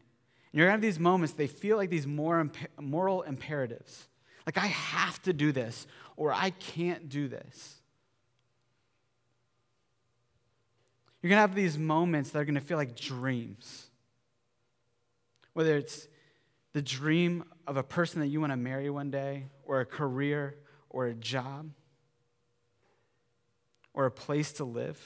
And 0.52 0.58
you're 0.58 0.66
going 0.66 0.80
to 0.80 0.86
have 0.86 0.94
these 0.94 1.00
moments, 1.00 1.34
they 1.34 1.48
feel 1.48 1.76
like 1.76 1.90
these 1.90 2.06
moral 2.06 3.22
imperatives. 3.22 4.06
Like, 4.46 4.58
I 4.58 4.66
have 4.66 5.20
to 5.22 5.32
do 5.32 5.50
this, 5.50 5.88
or 6.16 6.32
I 6.32 6.50
can't 6.50 7.08
do 7.08 7.26
this. 7.26 7.81
You're 11.22 11.28
going 11.28 11.36
to 11.36 11.42
have 11.42 11.54
these 11.54 11.78
moments 11.78 12.30
that 12.30 12.40
are 12.40 12.44
going 12.44 12.56
to 12.56 12.60
feel 12.60 12.76
like 12.76 12.96
dreams. 12.96 13.86
Whether 15.52 15.76
it's 15.76 16.08
the 16.72 16.82
dream 16.82 17.44
of 17.66 17.76
a 17.76 17.82
person 17.82 18.20
that 18.20 18.26
you 18.26 18.40
want 18.40 18.52
to 18.52 18.56
marry 18.56 18.90
one 18.90 19.10
day, 19.10 19.46
or 19.64 19.80
a 19.80 19.86
career, 19.86 20.56
or 20.90 21.06
a 21.06 21.14
job, 21.14 21.70
or 23.94 24.06
a 24.06 24.10
place 24.10 24.52
to 24.54 24.64
live. 24.64 24.98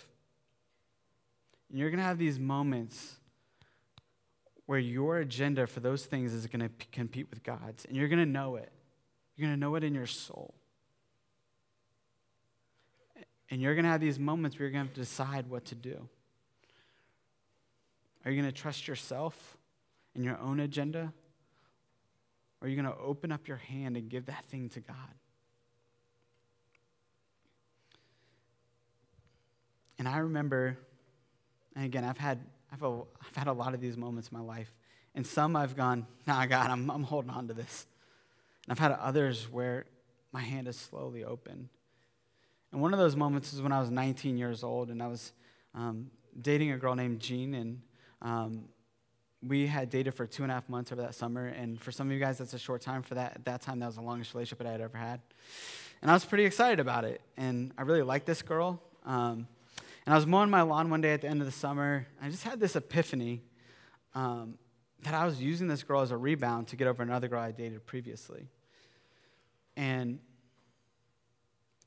And 1.69 1.79
you're 1.79 1.91
going 1.91 1.99
to 1.99 2.05
have 2.05 2.19
these 2.19 2.39
moments 2.39 3.17
where 4.67 4.79
your 4.79 5.19
agenda 5.19 5.67
for 5.67 5.81
those 5.81 6.07
things 6.07 6.33
is 6.33 6.47
going 6.47 6.61
to 6.61 6.71
compete 6.93 7.29
with 7.31 7.43
God's, 7.43 7.85
and 7.85 7.97
you're 7.97 8.09
going 8.09 8.25
to 8.25 8.27
know 8.27 8.57
it. 8.57 8.73
You're 9.37 9.49
going 9.49 9.59
to 9.59 9.61
know 9.61 9.75
it 9.75 9.85
in 9.85 9.95
your 9.95 10.07
soul. 10.07 10.55
And 13.51 13.61
you're 13.61 13.75
going 13.75 13.85
to 13.85 13.91
have 13.91 14.01
these 14.01 14.19
moments 14.19 14.59
where 14.59 14.67
you're 14.67 14.73
going 14.73 14.85
to 14.85 14.89
have 14.89 14.95
to 14.95 15.01
decide 15.01 15.49
what 15.49 15.65
to 15.67 15.75
do. 15.75 16.09
Are 18.25 18.31
you 18.31 18.41
going 18.41 18.53
to 18.53 18.61
trust 18.61 18.89
yourself 18.89 19.57
and 20.15 20.25
your 20.25 20.39
own 20.39 20.59
agenda? 20.59 21.13
Or 22.61 22.67
are 22.67 22.69
you 22.69 22.75
going 22.75 22.93
to 22.93 23.01
open 23.01 23.31
up 23.31 23.47
your 23.47 23.59
hand 23.59 23.97
and 23.97 24.09
give 24.09 24.27
that 24.27 24.45
thing 24.47 24.69
to 24.71 24.81
God? 24.81 24.97
And 29.99 30.09
I 30.09 30.19
remember, 30.19 30.77
and 31.75 31.85
again, 31.85 32.05
I've 32.05 32.19
had, 32.19 32.41
I've, 32.73 32.83
a, 32.83 33.01
I've 33.21 33.37
had 33.37 33.47
a 33.47 33.53
lot 33.53 33.75
of 33.75 33.81
these 33.81 33.97
moments 33.97 34.29
in 34.31 34.37
my 34.37 34.45
life. 34.45 34.73
And 35.15 35.27
some 35.27 35.57
I've 35.57 35.77
gone, 35.77 36.07
nah, 36.27 36.45
God, 36.47 36.71
I'm, 36.71 36.91
I'm 36.91 37.05
holding 37.05 37.31
on 37.31 37.49
to 37.49 37.55
this. 37.55 37.87
And 38.67 38.73
I've 38.73 38.79
had 38.79 38.93
others 38.93 39.51
where 39.51 39.87
my 40.33 40.41
hand 40.41 40.69
is 40.69 40.77
slowly 40.77 41.25
opened. 41.25 41.69
And 42.77 42.83
one 42.83 42.93
of 42.93 42.99
those 42.99 43.17
moments 43.17 43.55
is 43.55 43.63
when 43.63 43.73
I 43.73 43.81
was 43.81 43.91
19 43.91 44.37
years 44.37 44.63
old 44.63 44.91
and 44.91 45.03
I 45.03 45.07
was 45.07 45.33
um, 45.75 46.11
dating 46.39 46.73
a 46.73 46.77
girl 46.77 46.95
named 46.95 47.21
Jean. 47.21 47.55
And 47.55 47.81
um, 48.21 48.65
we 49.43 49.67
had 49.67 49.89
dated 49.89 50.13
for 50.13 50.27
two 50.27 50.43
and 50.43 50.53
a 50.53 50.57
half 50.57 50.69
months 50.69 50.93
over 50.93 51.01
that 51.01 51.15
summer. 51.15 51.47
And 51.47 51.81
for 51.81 51.91
some 51.91 52.09
of 52.09 52.13
you 52.13 52.21
guys, 52.21 52.37
that's 52.37 52.53
a 52.53 52.59
short 52.59 52.83
time. 52.83 53.03
For 53.03 53.15
that, 53.15 53.37
at 53.37 53.45
that 53.47 53.63
time, 53.63 53.79
that 53.79 53.87
was 53.87 53.95
the 53.95 54.03
longest 54.03 54.35
relationship 54.35 54.59
that 54.59 54.67
I 54.67 54.73
had 54.73 54.83
ever 54.83 54.99
had. 54.99 55.23
And 56.03 56.11
I 56.11 56.15
was 56.15 56.27
pretty 56.27 56.45
excited 56.45 56.79
about 56.79 57.07
it. 57.07 57.23
And 57.39 57.73
I 57.79 57.83
really 57.83 58.03
liked 58.03 58.27
this 58.27 58.43
girl. 58.43 58.83
Um, 59.07 59.49
and 60.05 60.13
I 60.13 60.15
was 60.15 60.27
mowing 60.27 60.51
my 60.51 60.61
lawn 60.61 60.91
one 60.91 61.01
day 61.01 61.15
at 61.15 61.23
the 61.23 61.29
end 61.29 61.41
of 61.41 61.47
the 61.47 61.53
summer. 61.53 62.07
I 62.21 62.29
just 62.29 62.45
had 62.45 62.61
this 62.61 62.77
epiphany 62.77 63.43
um, 64.15 64.59
that 65.03 65.15
I 65.15 65.25
was 65.25 65.41
using 65.41 65.67
this 65.67 65.83
girl 65.83 66.03
as 66.03 66.11
a 66.11 66.17
rebound 66.19 66.67
to 66.69 66.77
get 66.77 66.89
over 66.89 67.03
another 67.03 67.29
girl 67.29 67.41
I 67.41 67.53
dated 67.53 67.87
previously. 67.87 68.51
And, 69.79 70.19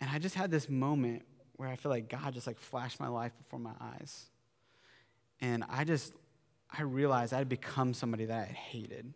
and 0.01 0.09
I 0.09 0.19
just 0.19 0.35
had 0.35 0.51
this 0.51 0.69
moment 0.69 1.23
where 1.57 1.67
I 1.69 1.75
feel 1.75 1.91
like 1.91 2.09
God 2.09 2.33
just 2.33 2.47
like 2.47 2.57
flashed 2.57 2.99
my 2.99 3.09
life 3.09 3.33
before 3.37 3.59
my 3.59 3.73
eyes. 3.81 4.25
And 5.41 5.63
I 5.69 5.83
just, 5.83 6.13
I 6.71 6.83
realized 6.83 7.33
I 7.33 7.37
had 7.37 7.49
become 7.49 7.93
somebody 7.93 8.25
that 8.25 8.49
I 8.49 8.51
hated. 8.51 9.13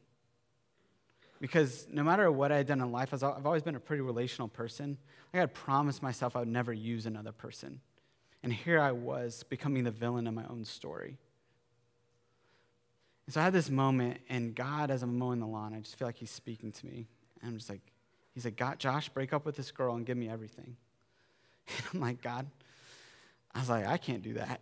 Because 1.40 1.88
no 1.92 2.04
matter 2.04 2.32
what 2.32 2.52
I 2.52 2.58
had 2.58 2.68
done 2.68 2.82
in 2.82 2.92
life, 2.92 3.14
I've 3.14 3.46
always 3.46 3.64
been 3.64 3.76
a 3.76 3.80
pretty 3.80 4.02
relational 4.02 4.48
person. 4.48 4.98
I 5.34 5.38
had 5.38 5.54
promised 5.54 6.02
myself 6.02 6.36
I 6.36 6.40
would 6.40 6.48
never 6.48 6.72
use 6.72 7.06
another 7.06 7.32
person. 7.32 7.82
And 8.44 8.52
here 8.52 8.80
I 8.80 8.92
was 8.92 9.44
becoming 9.44 9.84
the 9.84 9.92
villain 9.92 10.28
in 10.28 10.36
my 10.36 10.46
own 10.50 10.66
story. 10.66 11.18
And 13.26 13.34
so 13.34 13.40
I 13.40 13.46
had 13.46 13.54
this 13.54 13.70
moment, 13.70 14.20
and 14.28 14.54
God, 14.54 14.92
as 14.92 15.02
I'm 15.02 15.18
mowing 15.18 15.40
the 15.40 15.48
lawn, 15.48 15.74
I 15.74 15.80
just 15.80 15.98
feel 15.98 16.08
like 16.08 16.18
He's 16.18 16.32
speaking 16.32 16.74
to 16.74 16.86
me. 16.86 17.08
And 17.42 17.52
I'm 17.52 17.58
just 17.58 17.70
like, 17.70 17.93
He's 18.34 18.46
like, 18.46 18.56
God, 18.56 18.80
Josh, 18.80 19.10
break 19.10 19.32
up 19.34 19.46
with 19.46 19.56
this 19.56 19.72
girl 19.72 19.96
and 19.96 20.06
give 20.06 20.18
me 20.18 20.30
everything. 20.30 20.76
And 21.78 21.86
I'm 21.94 22.00
like, 22.02 22.22
God, 22.22 22.46
I 23.56 23.60
was 23.60 23.70
like, 23.70 23.88
I 23.88 23.98
can't 23.98 24.22
do 24.22 24.34
that. 24.34 24.60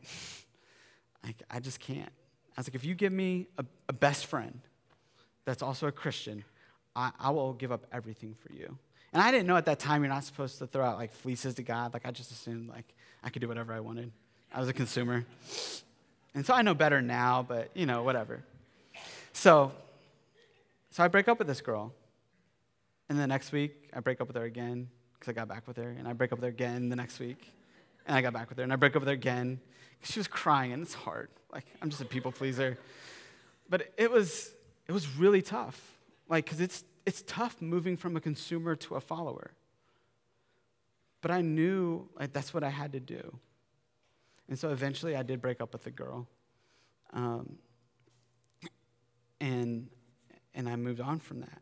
I, 1.24 1.34
I 1.50 1.60
just 1.60 1.80
can't. 1.80 2.12
I 2.56 2.60
was 2.60 2.68
like, 2.68 2.76
if 2.76 2.86
you 2.86 2.94
give 2.94 3.12
me 3.12 3.48
a, 3.58 3.66
a 3.90 3.94
best 3.94 4.28
friend 4.28 4.62
that's 5.46 5.64
also 5.64 5.88
a 5.88 5.92
Christian, 5.92 6.44
I, 6.96 7.12
I 7.20 7.32
will 7.32 7.54
give 7.54 7.72
up 7.72 7.88
everything 7.92 8.36
for 8.36 8.54
you. 8.54 8.78
And 9.14 9.22
I 9.22 9.32
didn't 9.32 9.48
know 9.48 9.58
at 9.58 9.66
that 9.66 9.80
time 9.80 10.04
you're 10.04 10.14
not 10.14 10.24
supposed 10.24 10.60
to 10.60 10.68
throw 10.68 10.86
out 10.86 10.98
like 10.98 11.14
fleeces 11.14 11.56
to 11.56 11.64
God. 11.64 11.94
Like 11.94 12.06
I 12.06 12.12
just 12.12 12.32
assumed 12.32 12.70
like 12.70 12.94
I 13.24 13.30
could 13.30 13.42
do 13.42 13.48
whatever 13.48 13.74
I 13.74 13.80
wanted. 13.80 14.12
I 14.54 14.60
was 14.60 14.70
a 14.70 14.74
consumer. 14.74 15.26
And 16.34 16.46
so 16.46 16.54
I 16.54 16.62
know 16.62 16.74
better 16.74 17.02
now, 17.02 17.46
but 17.46 17.72
you 17.74 17.86
know, 17.86 18.04
whatever. 18.04 18.42
So 19.34 19.74
so 20.92 21.04
I 21.04 21.10
break 21.10 21.28
up 21.28 21.40
with 21.40 21.48
this 21.48 21.60
girl. 21.60 21.94
And 23.12 23.20
the 23.20 23.28
next 23.28 23.52
week 23.52 23.90
I 23.94 24.00
break 24.00 24.22
up 24.22 24.28
with 24.28 24.38
her 24.38 24.46
again 24.46 24.88
because 25.14 25.28
I 25.28 25.34
got 25.34 25.50
back 25.50 25.68
with 25.68 25.76
her. 25.76 25.90
And 26.00 26.08
I 26.08 26.14
break 26.14 26.32
up 26.32 26.38
with 26.38 26.46
her 26.46 26.50
again 26.50 26.88
the 26.88 26.96
next 26.96 27.20
week. 27.20 27.52
And 28.08 28.16
I 28.16 28.22
got 28.22 28.32
back 28.32 28.48
with 28.48 28.58
her. 28.58 28.64
And 28.64 28.72
I 28.72 28.78
break 28.78 28.96
up 28.96 29.02
with 29.02 29.10
her 29.10 29.14
again. 29.14 29.60
Because 30.00 30.14
she 30.14 30.20
was 30.22 30.30
crying, 30.30 30.72
and 30.72 30.82
it's 30.82 30.94
hard. 30.94 31.28
Like 31.52 31.66
I'm 31.82 31.90
just 31.90 32.02
a 32.02 32.06
people 32.06 32.32
pleaser. 32.32 32.78
But 33.70 33.92
it 33.98 34.10
was 34.10 34.54
it 34.88 34.94
was 34.94 35.14
really 35.18 35.42
tough. 35.42 35.78
Like, 36.30 36.46
because 36.46 36.62
it's 36.62 36.86
it's 37.06 37.22
tough 37.28 37.62
moving 37.62 37.98
from 37.98 38.16
a 38.16 38.22
consumer 38.22 38.78
to 38.78 38.96
a 38.96 39.02
follower. 39.02 39.52
But 41.20 41.32
I 41.32 41.42
knew 41.42 42.08
like, 42.18 42.32
that's 42.32 42.54
what 42.54 42.64
I 42.64 42.70
had 42.70 42.94
to 42.94 43.02
do. 43.02 43.40
And 44.48 44.58
so 44.58 44.70
eventually 44.70 45.18
I 45.18 45.24
did 45.24 45.42
break 45.42 45.60
up 45.60 45.74
with 45.74 45.84
the 45.84 45.92
girl. 45.92 46.30
Um, 47.12 47.58
and, 49.42 49.90
and 50.56 50.70
I 50.70 50.78
moved 50.78 51.02
on 51.02 51.20
from 51.20 51.42
that. 51.42 51.62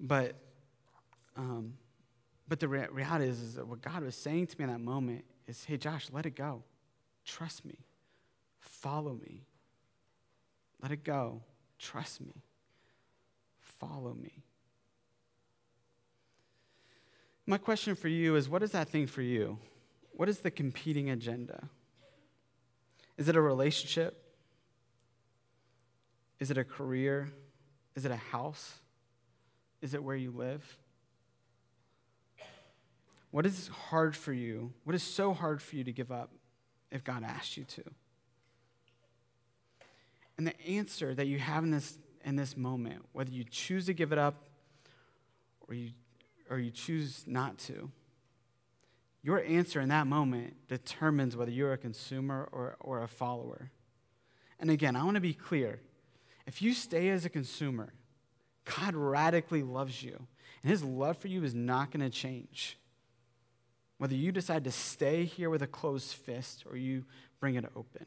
But, 0.00 0.36
um, 1.36 1.74
but 2.48 2.60
the 2.60 2.68
rea- 2.68 2.88
reality 2.90 3.26
is, 3.26 3.40
is 3.40 3.54
that 3.54 3.66
what 3.66 3.80
God 3.80 4.02
was 4.02 4.14
saying 4.14 4.48
to 4.48 4.58
me 4.58 4.64
in 4.64 4.70
that 4.70 4.80
moment 4.80 5.24
is 5.46 5.64
hey, 5.64 5.76
Josh, 5.76 6.08
let 6.12 6.26
it 6.26 6.36
go. 6.36 6.62
Trust 7.24 7.64
me. 7.64 7.78
Follow 8.58 9.14
me. 9.14 9.46
Let 10.82 10.92
it 10.92 11.04
go. 11.04 11.42
Trust 11.78 12.20
me. 12.20 12.42
Follow 13.60 14.14
me. 14.14 14.42
My 17.46 17.58
question 17.58 17.94
for 17.94 18.08
you 18.08 18.36
is 18.36 18.48
what 18.48 18.62
is 18.62 18.72
that 18.72 18.88
thing 18.88 19.06
for 19.06 19.22
you? 19.22 19.58
What 20.12 20.28
is 20.28 20.38
the 20.38 20.50
competing 20.50 21.10
agenda? 21.10 21.68
Is 23.16 23.28
it 23.28 23.36
a 23.36 23.40
relationship? 23.40 24.18
Is 26.38 26.50
it 26.50 26.58
a 26.58 26.64
career? 26.64 27.32
Is 27.94 28.04
it 28.04 28.10
a 28.10 28.16
house? 28.16 28.74
Is 29.80 29.94
it 29.94 30.02
where 30.02 30.16
you 30.16 30.30
live? 30.30 30.78
What 33.32 33.44
is 33.44 33.68
hard 33.68 34.14
for 34.14 34.32
you? 34.32 34.72
What 34.84 34.94
is 34.94 35.02
so 35.02 35.34
hard 35.34 35.60
for 35.60 35.74
you 35.74 35.82
to 35.84 35.92
give 35.92 36.12
up 36.12 36.30
if 36.90 37.02
God 37.02 37.24
asked 37.24 37.56
you 37.56 37.64
to? 37.64 37.82
And 40.38 40.46
the 40.46 40.60
answer 40.66 41.14
that 41.14 41.26
you 41.26 41.38
have 41.38 41.64
in 41.64 41.70
this, 41.70 41.98
in 42.24 42.36
this 42.36 42.56
moment, 42.56 43.04
whether 43.12 43.30
you 43.30 43.44
choose 43.44 43.86
to 43.86 43.94
give 43.94 44.12
it 44.12 44.18
up 44.18 44.44
or 45.66 45.74
you 45.74 45.90
or 46.52 46.58
you 46.58 46.70
choose 46.70 47.24
not 47.26 47.56
to. 47.56 47.90
Your 49.22 49.42
answer 49.42 49.80
in 49.80 49.88
that 49.88 50.06
moment 50.06 50.68
determines 50.68 51.34
whether 51.34 51.50
you're 51.50 51.72
a 51.72 51.78
consumer 51.78 52.46
or, 52.52 52.76
or 52.78 53.02
a 53.02 53.08
follower. 53.08 53.70
And 54.60 54.70
again, 54.70 54.94
I 54.94 55.02
want 55.04 55.14
to 55.14 55.20
be 55.20 55.32
clear. 55.32 55.80
If 56.46 56.60
you 56.60 56.74
stay 56.74 57.08
as 57.08 57.24
a 57.24 57.30
consumer, 57.30 57.94
God 58.64 58.94
radically 58.94 59.62
loves 59.62 60.02
you, 60.02 60.26
and 60.62 60.70
his 60.70 60.84
love 60.84 61.16
for 61.16 61.28
you 61.28 61.42
is 61.42 61.54
not 61.54 61.90
going 61.90 62.04
to 62.04 62.10
change. 62.10 62.76
Whether 64.02 64.16
you 64.16 64.32
decide 64.32 64.64
to 64.64 64.72
stay 64.72 65.24
here 65.24 65.48
with 65.48 65.62
a 65.62 65.68
closed 65.68 66.14
fist 66.14 66.64
or 66.68 66.76
you 66.76 67.04
bring 67.38 67.54
it 67.54 67.66
open. 67.76 68.04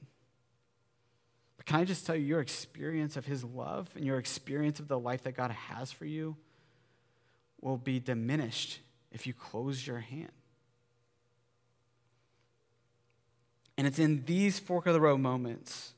But 1.56 1.66
can 1.66 1.80
I 1.80 1.86
just 1.86 2.06
tell 2.06 2.18
you, 2.18 2.26
your 2.26 2.42
experience 2.42 3.16
of 3.16 3.26
His 3.26 3.46
love 3.46 3.88
and 3.96 4.04
your 4.04 4.18
experience 4.18 4.82
of 4.82 4.90
the 4.90 5.00
life 5.00 5.24
that 5.24 5.38
God 5.38 5.52
has 5.52 5.94
for 5.94 6.04
you 6.04 6.36
will 7.62 7.78
be 7.78 8.02
diminished 8.02 8.82
if 9.14 9.26
you 9.26 9.34
close 9.34 9.88
your 9.88 10.00
hand. 10.00 10.34
And 13.78 13.88
it's 13.88 13.98
in 13.98 14.26
these 14.26 14.60
fork 14.60 14.88
of 14.88 14.94
the 14.94 15.00
road 15.00 15.22
moments 15.22 15.94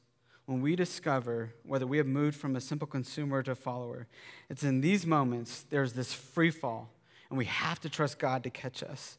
when 0.45 0.61
we 0.61 0.75
discover 0.75 1.55
whether 1.63 1.87
we 1.87 1.97
have 1.97 2.05
moved 2.05 2.37
from 2.37 2.55
a 2.55 2.61
simple 2.61 2.87
consumer 2.87 3.41
to 3.41 3.53
a 3.53 3.55
follower. 3.55 4.05
It's 4.47 4.63
in 4.63 4.81
these 4.81 5.07
moments 5.07 5.65
there's 5.71 5.93
this 5.93 6.13
free 6.13 6.51
fall, 6.51 6.91
and 7.31 7.37
we 7.39 7.45
have 7.45 7.79
to 7.79 7.89
trust 7.89 8.19
God 8.19 8.43
to 8.43 8.51
catch 8.51 8.83
us. 8.83 9.17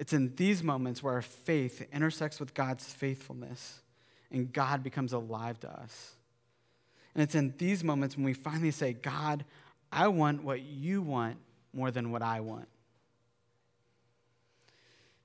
It's 0.00 0.14
in 0.14 0.34
these 0.34 0.62
moments 0.62 1.02
where 1.02 1.12
our 1.12 1.22
faith 1.22 1.86
intersects 1.92 2.40
with 2.40 2.54
God's 2.54 2.90
faithfulness 2.90 3.82
and 4.30 4.50
God 4.50 4.82
becomes 4.82 5.12
alive 5.12 5.60
to 5.60 5.68
us. 5.70 6.14
And 7.14 7.22
it's 7.22 7.34
in 7.34 7.52
these 7.58 7.84
moments 7.84 8.16
when 8.16 8.24
we 8.24 8.32
finally 8.32 8.70
say, 8.70 8.94
God, 8.94 9.44
I 9.92 10.08
want 10.08 10.42
what 10.42 10.62
you 10.62 11.02
want 11.02 11.36
more 11.74 11.90
than 11.90 12.10
what 12.10 12.22
I 12.22 12.40
want. 12.40 12.66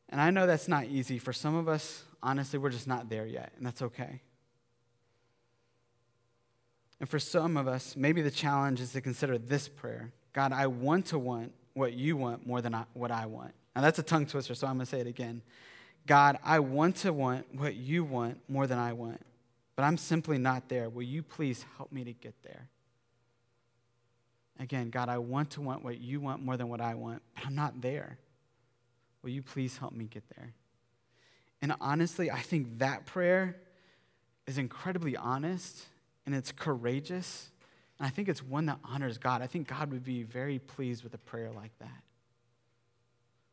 And 0.09 0.19
I 0.19 0.29
know 0.29 0.45
that's 0.45 0.67
not 0.67 0.87
easy. 0.87 1.19
For 1.19 1.31
some 1.31 1.55
of 1.55 1.69
us, 1.69 2.03
honestly, 2.21 2.59
we're 2.59 2.69
just 2.69 2.85
not 2.85 3.07
there 3.07 3.25
yet, 3.25 3.53
and 3.55 3.65
that's 3.65 3.81
okay. 3.81 4.19
And 6.99 7.07
for 7.07 7.19
some 7.19 7.55
of 7.55 7.65
us, 7.69 7.95
maybe 7.95 8.21
the 8.21 8.31
challenge 8.31 8.81
is 8.81 8.91
to 8.91 8.99
consider 8.99 9.37
this 9.37 9.69
prayer 9.69 10.11
God, 10.33 10.51
I 10.51 10.67
want 10.67 11.05
to 11.07 11.17
want 11.17 11.53
what 11.75 11.93
you 11.93 12.17
want 12.17 12.45
more 12.45 12.61
than 12.61 12.75
I, 12.75 12.83
what 12.93 13.09
I 13.09 13.25
want. 13.25 13.53
Now, 13.75 13.81
that's 13.81 13.99
a 13.99 14.03
tongue 14.03 14.25
twister, 14.25 14.55
so 14.55 14.67
I'm 14.67 14.75
going 14.75 14.85
to 14.85 14.89
say 14.89 15.01
it 15.01 15.07
again. 15.07 15.41
God, 16.07 16.37
I 16.43 16.59
want 16.59 16.97
to 16.97 17.11
want 17.11 17.53
what 17.55 17.75
you 17.75 18.03
want 18.03 18.39
more 18.47 18.67
than 18.67 18.77
I 18.77 18.93
want, 18.93 19.21
but 19.75 19.83
I'm 19.83 19.97
simply 19.97 20.37
not 20.37 20.69
there. 20.69 20.87
Will 20.89 21.03
you 21.03 21.23
please 21.23 21.65
help 21.77 21.91
me 21.91 22.03
to 22.03 22.13
get 22.13 22.35
there? 22.43 22.69
Again, 24.59 24.89
God, 24.89 25.09
I 25.09 25.17
want 25.17 25.51
to 25.51 25.61
want 25.61 25.83
what 25.83 25.99
you 25.99 26.21
want 26.21 26.43
more 26.43 26.55
than 26.55 26.69
what 26.69 26.79
I 26.79 26.95
want, 26.95 27.21
but 27.33 27.45
I'm 27.45 27.55
not 27.55 27.81
there. 27.81 28.17
Will 29.21 29.31
you 29.31 29.41
please 29.41 29.77
help 29.77 29.91
me 29.91 30.05
get 30.05 30.23
there? 30.35 30.53
And 31.61 31.73
honestly, 31.81 32.29
I 32.31 32.39
think 32.39 32.79
that 32.79 33.05
prayer 33.05 33.57
is 34.47 34.57
incredibly 34.57 35.17
honest 35.17 35.85
and 36.25 36.35
it's 36.35 36.51
courageous. 36.51 37.49
And 37.99 38.05
I 38.05 38.09
think 38.09 38.29
it's 38.29 38.43
one 38.43 38.67
that 38.67 38.79
honors 38.85 39.17
God. 39.17 39.41
I 39.41 39.47
think 39.47 39.67
God 39.67 39.91
would 39.91 40.03
be 40.03 40.23
very 40.23 40.59
pleased 40.59 41.03
with 41.03 41.13
a 41.13 41.17
prayer 41.17 41.51
like 41.51 41.71
that. 41.79 42.03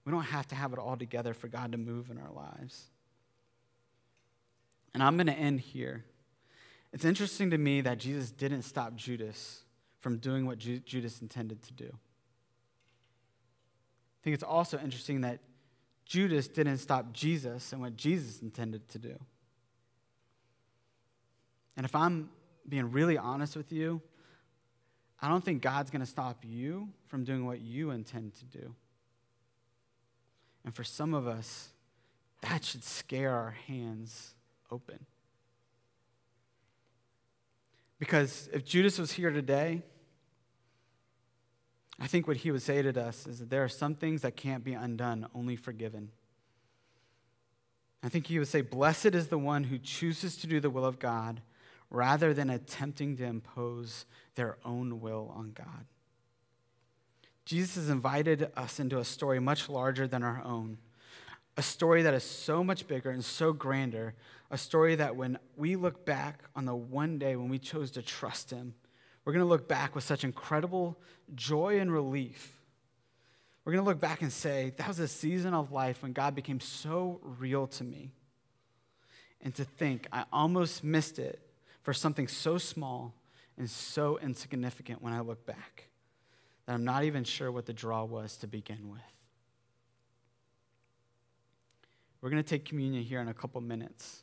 We 0.04 0.12
don't 0.12 0.24
have 0.24 0.46
to 0.48 0.54
have 0.54 0.72
it 0.72 0.78
all 0.78 0.96
together 0.96 1.34
for 1.34 1.48
God 1.48 1.72
to 1.72 1.78
move 1.78 2.10
in 2.10 2.18
our 2.18 2.32
lives. 2.32 2.86
And 4.94 5.02
I'm 5.02 5.16
going 5.16 5.28
to 5.28 5.32
end 5.32 5.60
here. 5.60 6.04
It's 6.92 7.04
interesting 7.04 7.50
to 7.50 7.58
me 7.58 7.80
that 7.82 7.98
Jesus 7.98 8.30
didn't 8.30 8.62
stop 8.62 8.96
Judas 8.96 9.62
from 10.00 10.18
doing 10.18 10.46
what 10.46 10.58
Ju- 10.58 10.80
Judas 10.80 11.22
intended 11.22 11.62
to 11.62 11.72
do. 11.72 11.86
I 11.86 14.24
think 14.24 14.34
it's 14.34 14.42
also 14.42 14.78
interesting 14.78 15.22
that 15.22 15.38
Judas 16.04 16.48
didn't 16.48 16.78
stop 16.78 17.12
Jesus 17.12 17.72
and 17.72 17.80
what 17.80 17.96
Jesus 17.96 18.42
intended 18.42 18.88
to 18.90 18.98
do. 18.98 19.18
And 21.76 21.86
if 21.86 21.94
I'm 21.94 22.28
being 22.68 22.90
really 22.90 23.16
honest 23.16 23.56
with 23.56 23.72
you, 23.72 24.02
I 25.20 25.28
don't 25.28 25.42
think 25.42 25.62
God's 25.62 25.90
going 25.90 26.00
to 26.00 26.06
stop 26.06 26.44
you 26.44 26.88
from 27.06 27.24
doing 27.24 27.46
what 27.46 27.60
you 27.60 27.90
intend 27.90 28.34
to 28.34 28.44
do. 28.44 28.74
And 30.64 30.74
for 30.74 30.84
some 30.84 31.14
of 31.14 31.26
us, 31.26 31.70
that 32.42 32.64
should 32.64 32.84
scare 32.84 33.34
our 33.34 33.56
hands 33.66 34.34
open. 34.70 35.06
Because 37.98 38.48
if 38.52 38.64
Judas 38.64 38.98
was 38.98 39.12
here 39.12 39.30
today, 39.30 39.82
I 42.00 42.08
think 42.08 42.26
what 42.26 42.38
he 42.38 42.50
would 42.50 42.62
say 42.62 42.82
to 42.82 43.00
us 43.00 43.28
is 43.28 43.38
that 43.38 43.50
there 43.50 43.62
are 43.62 43.68
some 43.68 43.94
things 43.94 44.22
that 44.22 44.34
can't 44.34 44.64
be 44.64 44.72
undone, 44.72 45.28
only 45.34 45.54
forgiven. 45.54 46.10
I 48.02 48.08
think 48.08 48.26
he 48.26 48.40
would 48.40 48.48
say, 48.48 48.60
Blessed 48.60 49.14
is 49.14 49.28
the 49.28 49.38
one 49.38 49.64
who 49.64 49.78
chooses 49.78 50.36
to 50.38 50.48
do 50.48 50.58
the 50.58 50.70
will 50.70 50.84
of 50.84 50.98
God 50.98 51.42
rather 51.90 52.34
than 52.34 52.50
attempting 52.50 53.16
to 53.18 53.24
impose 53.24 54.06
their 54.34 54.56
own 54.64 55.00
will 55.00 55.32
on 55.36 55.52
God. 55.52 55.86
Jesus 57.44 57.74
has 57.74 57.90
invited 57.90 58.50
us 58.56 58.78
into 58.78 58.98
a 58.98 59.04
story 59.04 59.40
much 59.40 59.68
larger 59.68 60.06
than 60.06 60.22
our 60.22 60.42
own, 60.44 60.78
a 61.56 61.62
story 61.62 62.02
that 62.02 62.14
is 62.14 62.22
so 62.22 62.62
much 62.62 62.86
bigger 62.86 63.10
and 63.10 63.24
so 63.24 63.52
grander, 63.52 64.14
a 64.50 64.56
story 64.56 64.94
that 64.94 65.16
when 65.16 65.38
we 65.56 65.76
look 65.76 66.04
back 66.04 66.44
on 66.54 66.64
the 66.64 66.74
one 66.74 67.18
day 67.18 67.36
when 67.36 67.48
we 67.48 67.58
chose 67.58 67.90
to 67.92 68.02
trust 68.02 68.50
Him, 68.50 68.74
we're 69.24 69.32
going 69.32 69.44
to 69.44 69.48
look 69.48 69.68
back 69.68 69.94
with 69.94 70.04
such 70.04 70.24
incredible 70.24 70.98
joy 71.34 71.78
and 71.80 71.92
relief. 71.92 72.60
We're 73.64 73.72
going 73.72 73.84
to 73.84 73.88
look 73.88 74.00
back 74.00 74.22
and 74.22 74.32
say, 74.32 74.72
that 74.76 74.88
was 74.88 74.98
a 74.98 75.06
season 75.06 75.54
of 75.54 75.70
life 75.70 76.02
when 76.02 76.12
God 76.12 76.34
became 76.34 76.58
so 76.60 77.20
real 77.22 77.66
to 77.68 77.84
me. 77.84 78.10
And 79.40 79.54
to 79.54 79.64
think, 79.64 80.08
I 80.12 80.24
almost 80.32 80.82
missed 80.82 81.18
it 81.18 81.40
for 81.82 81.92
something 81.92 82.28
so 82.28 82.58
small 82.58 83.14
and 83.56 83.68
so 83.70 84.18
insignificant 84.18 85.02
when 85.02 85.12
I 85.12 85.20
look 85.20 85.46
back 85.46 85.91
that 86.72 86.76
I'm 86.76 86.84
not 86.84 87.04
even 87.04 87.22
sure 87.22 87.52
what 87.52 87.66
the 87.66 87.74
draw 87.74 88.02
was 88.04 88.38
to 88.38 88.46
begin 88.46 88.88
with. 88.88 89.02
We're 92.22 92.30
going 92.30 92.42
to 92.42 92.48
take 92.48 92.64
communion 92.64 93.02
here 93.02 93.20
in 93.20 93.28
a 93.28 93.34
couple 93.34 93.60
minutes. 93.60 94.22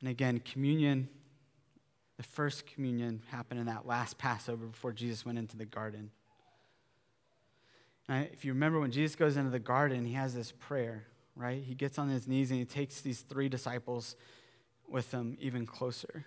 And 0.00 0.10
again, 0.10 0.40
communion, 0.40 1.08
the 2.18 2.24
first 2.24 2.66
communion 2.66 3.22
happened 3.28 3.58
in 3.58 3.66
that 3.66 3.86
last 3.86 4.18
Passover 4.18 4.66
before 4.66 4.92
Jesus 4.92 5.24
went 5.24 5.38
into 5.38 5.56
the 5.56 5.64
garden. 5.64 6.10
And 8.06 8.28
if 8.34 8.44
you 8.44 8.52
remember 8.52 8.80
when 8.80 8.90
Jesus 8.90 9.16
goes 9.16 9.38
into 9.38 9.50
the 9.50 9.58
garden, 9.58 10.04
he 10.04 10.12
has 10.12 10.34
this 10.34 10.52
prayer, 10.52 11.04
right? 11.36 11.62
He 11.62 11.74
gets 11.74 11.98
on 11.98 12.10
his 12.10 12.28
knees 12.28 12.50
and 12.50 12.58
he 12.58 12.66
takes 12.66 13.00
these 13.00 13.22
three 13.22 13.48
disciples 13.48 14.14
with 14.86 15.10
him 15.10 15.38
even 15.40 15.64
closer. 15.64 16.26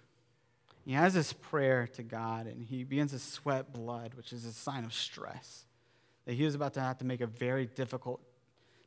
He 0.88 0.94
has 0.94 1.14
this 1.14 1.34
prayer 1.34 1.86
to 1.96 2.02
God 2.02 2.48
and 2.48 2.64
he 2.64 2.86
begins 2.86 3.12
to 3.12 3.20
sweat 3.20 3.74
blood, 3.74 4.14
which 4.14 4.32
is 4.32 4.46
a 4.46 4.54
sign 4.54 4.86
of 4.86 4.94
stress. 4.94 5.66
That 6.24 6.36
he 6.36 6.46
was 6.46 6.56
about 6.56 6.76
to 6.76 6.80
have 6.80 7.00
to 7.00 7.06
make 7.06 7.20
a 7.20 7.28
very 7.28 7.66
difficult 7.66 8.22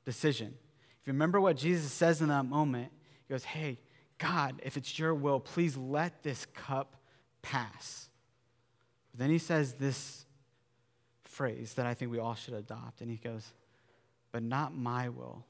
decision. 0.07 0.55
If 1.03 1.07
you 1.07 1.13
remember 1.13 1.43
what 1.43 1.59
Jesus 1.59 1.93
says 1.93 2.23
in 2.23 2.29
that 2.29 2.47
moment, 2.47 2.91
he 3.29 3.35
goes, 3.35 3.45
Hey, 3.45 3.81
God, 4.17 4.63
if 4.65 4.79
it's 4.79 4.99
your 4.99 5.15
will, 5.15 5.41
please 5.41 5.77
let 5.77 6.23
this 6.23 6.47
cup 6.55 6.97
pass. 7.43 8.09
But 9.11 9.21
then 9.21 9.29
he 9.29 9.37
says 9.39 9.75
this 9.75 10.25
phrase 11.25 11.75
that 11.75 11.85
I 11.85 11.93
think 11.93 12.11
we 12.11 12.19
all 12.19 12.35
should 12.35 12.55
adopt. 12.55 13.03
And 13.03 13.11
he 13.11 13.19
goes, 13.19 13.53
But 14.33 14.43
not 14.43 14.75
my 14.75 15.11
will, 15.11 15.45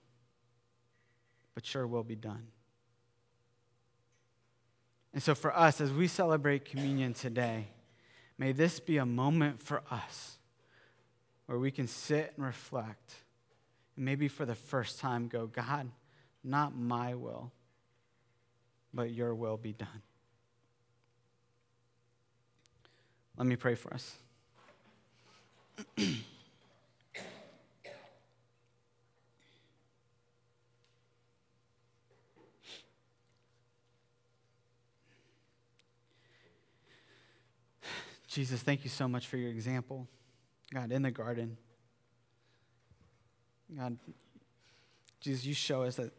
but 1.55 1.73
your 1.73 1.87
will 1.87 2.03
be 2.03 2.17
done. 2.17 2.49
And 5.13 5.23
so, 5.23 5.35
for 5.35 5.57
us, 5.57 5.81
as 5.81 5.93
we 5.93 6.07
celebrate 6.07 6.65
communion 6.65 7.15
today, 7.15 7.69
may 8.39 8.53
this 8.53 8.79
be 8.79 8.99
a 8.99 9.07
moment 9.07 9.63
for 9.63 9.83
us 9.91 10.39
where 11.47 11.59
we 11.59 11.71
can 11.71 11.89
sit 11.89 12.33
and 12.37 12.47
reflect 12.47 13.15
and 13.97 14.05
maybe 14.05 14.29
for 14.29 14.47
the 14.47 14.55
first 14.55 14.99
time 14.99 15.29
go, 15.29 15.47
God, 15.47 15.91
not 16.45 16.77
my 16.77 17.15
will, 17.15 17.53
but 18.95 19.11
your 19.11 19.35
will 19.35 19.57
be 19.57 19.73
done. 19.73 20.03
Let 23.37 23.47
me 23.47 23.57
pray 23.57 23.75
for 23.75 23.93
us. 23.93 24.17
Jesus, 38.31 38.63
thank 38.63 38.85
you 38.85 38.91
so 38.91 39.09
much 39.09 39.27
for 39.27 39.37
your 39.37 39.51
example. 39.51 40.07
God, 40.73 40.93
in 40.93 41.03
the 41.03 41.11
garden. 41.11 41.57
God, 43.77 43.99
Jesus, 45.21 45.45
you 45.45 45.53
show 45.53 45.83
us 45.83 45.97
that 45.97 46.13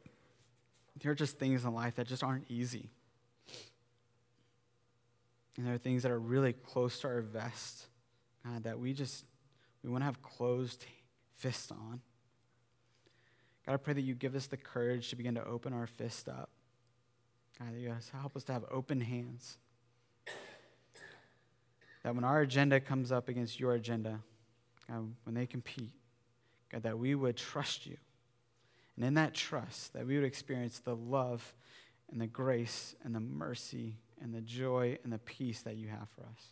there 1.01 1.13
are 1.13 1.15
just 1.15 1.39
things 1.39 1.63
in 1.63 1.73
life 1.73 1.95
that 1.95 2.07
just 2.07 2.21
aren't 2.21 2.43
easy. 2.49 2.89
And 5.55 5.65
there 5.65 5.73
are 5.73 5.77
things 5.77 6.03
that 6.03 6.11
are 6.11 6.19
really 6.19 6.51
close 6.51 6.99
to 6.99 7.07
our 7.07 7.21
vest, 7.21 7.85
God, 8.45 8.65
that 8.65 8.77
we 8.77 8.91
just, 8.91 9.23
we 9.81 9.89
want 9.89 10.01
to 10.01 10.05
have 10.05 10.21
closed 10.21 10.85
fists 11.37 11.71
on. 11.71 12.01
God, 13.65 13.73
I 13.73 13.77
pray 13.77 13.93
that 13.93 14.01
you 14.01 14.15
give 14.15 14.35
us 14.35 14.47
the 14.47 14.57
courage 14.57 15.09
to 15.11 15.15
begin 15.15 15.35
to 15.35 15.45
open 15.45 15.71
our 15.71 15.87
fist 15.87 16.27
up. 16.27 16.49
God, 17.57 17.73
that 17.73 17.79
you 17.79 17.93
help 18.11 18.35
us 18.35 18.43
to 18.45 18.51
have 18.51 18.65
open 18.69 18.99
hands 18.99 19.57
that 22.03 22.15
when 22.15 22.23
our 22.23 22.41
agenda 22.41 22.79
comes 22.79 23.11
up 23.11 23.29
against 23.29 23.59
your 23.59 23.73
agenda, 23.73 24.19
God, 24.89 25.13
when 25.23 25.35
they 25.35 25.45
compete, 25.45 25.93
God, 26.71 26.83
that 26.83 26.97
we 26.97 27.15
would 27.15 27.37
trust 27.37 27.85
you. 27.85 27.97
And 28.95 29.05
in 29.05 29.13
that 29.15 29.33
trust, 29.33 29.93
that 29.93 30.05
we 30.05 30.15
would 30.15 30.25
experience 30.25 30.79
the 30.79 30.95
love 30.95 31.53
and 32.11 32.19
the 32.19 32.27
grace 32.27 32.95
and 33.03 33.15
the 33.15 33.19
mercy 33.19 33.95
and 34.21 34.33
the 34.33 34.41
joy 34.41 34.97
and 35.03 35.11
the 35.11 35.17
peace 35.19 35.61
that 35.61 35.75
you 35.75 35.87
have 35.87 36.07
for 36.15 36.21
us. 36.21 36.43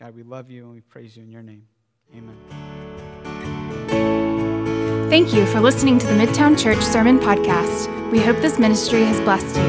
God, 0.00 0.14
we 0.14 0.22
love 0.22 0.50
you 0.50 0.64
and 0.64 0.74
we 0.74 0.80
praise 0.80 1.16
you 1.16 1.22
in 1.22 1.30
your 1.30 1.42
name. 1.42 1.66
Amen. 2.14 2.36
Thank 5.08 5.32
you 5.32 5.46
for 5.46 5.60
listening 5.60 6.00
to 6.00 6.06
the 6.08 6.14
Midtown 6.14 6.60
Church 6.60 6.82
Sermon 6.82 7.20
Podcast. 7.20 8.10
We 8.10 8.18
hope 8.18 8.38
this 8.38 8.58
ministry 8.58 9.04
has 9.04 9.20
blessed 9.20 9.54
you. 9.54 9.62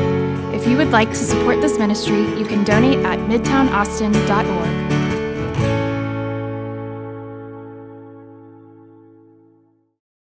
If 0.52 0.66
you 0.66 0.76
would 0.78 0.90
like 0.90 1.10
to 1.10 1.16
support 1.16 1.62
this 1.62 1.78
ministry, 1.78 2.22
you 2.40 2.44
can 2.44 2.64
donate 2.64 3.06
at 3.06 3.20
midtownaustin.org. 3.20 4.77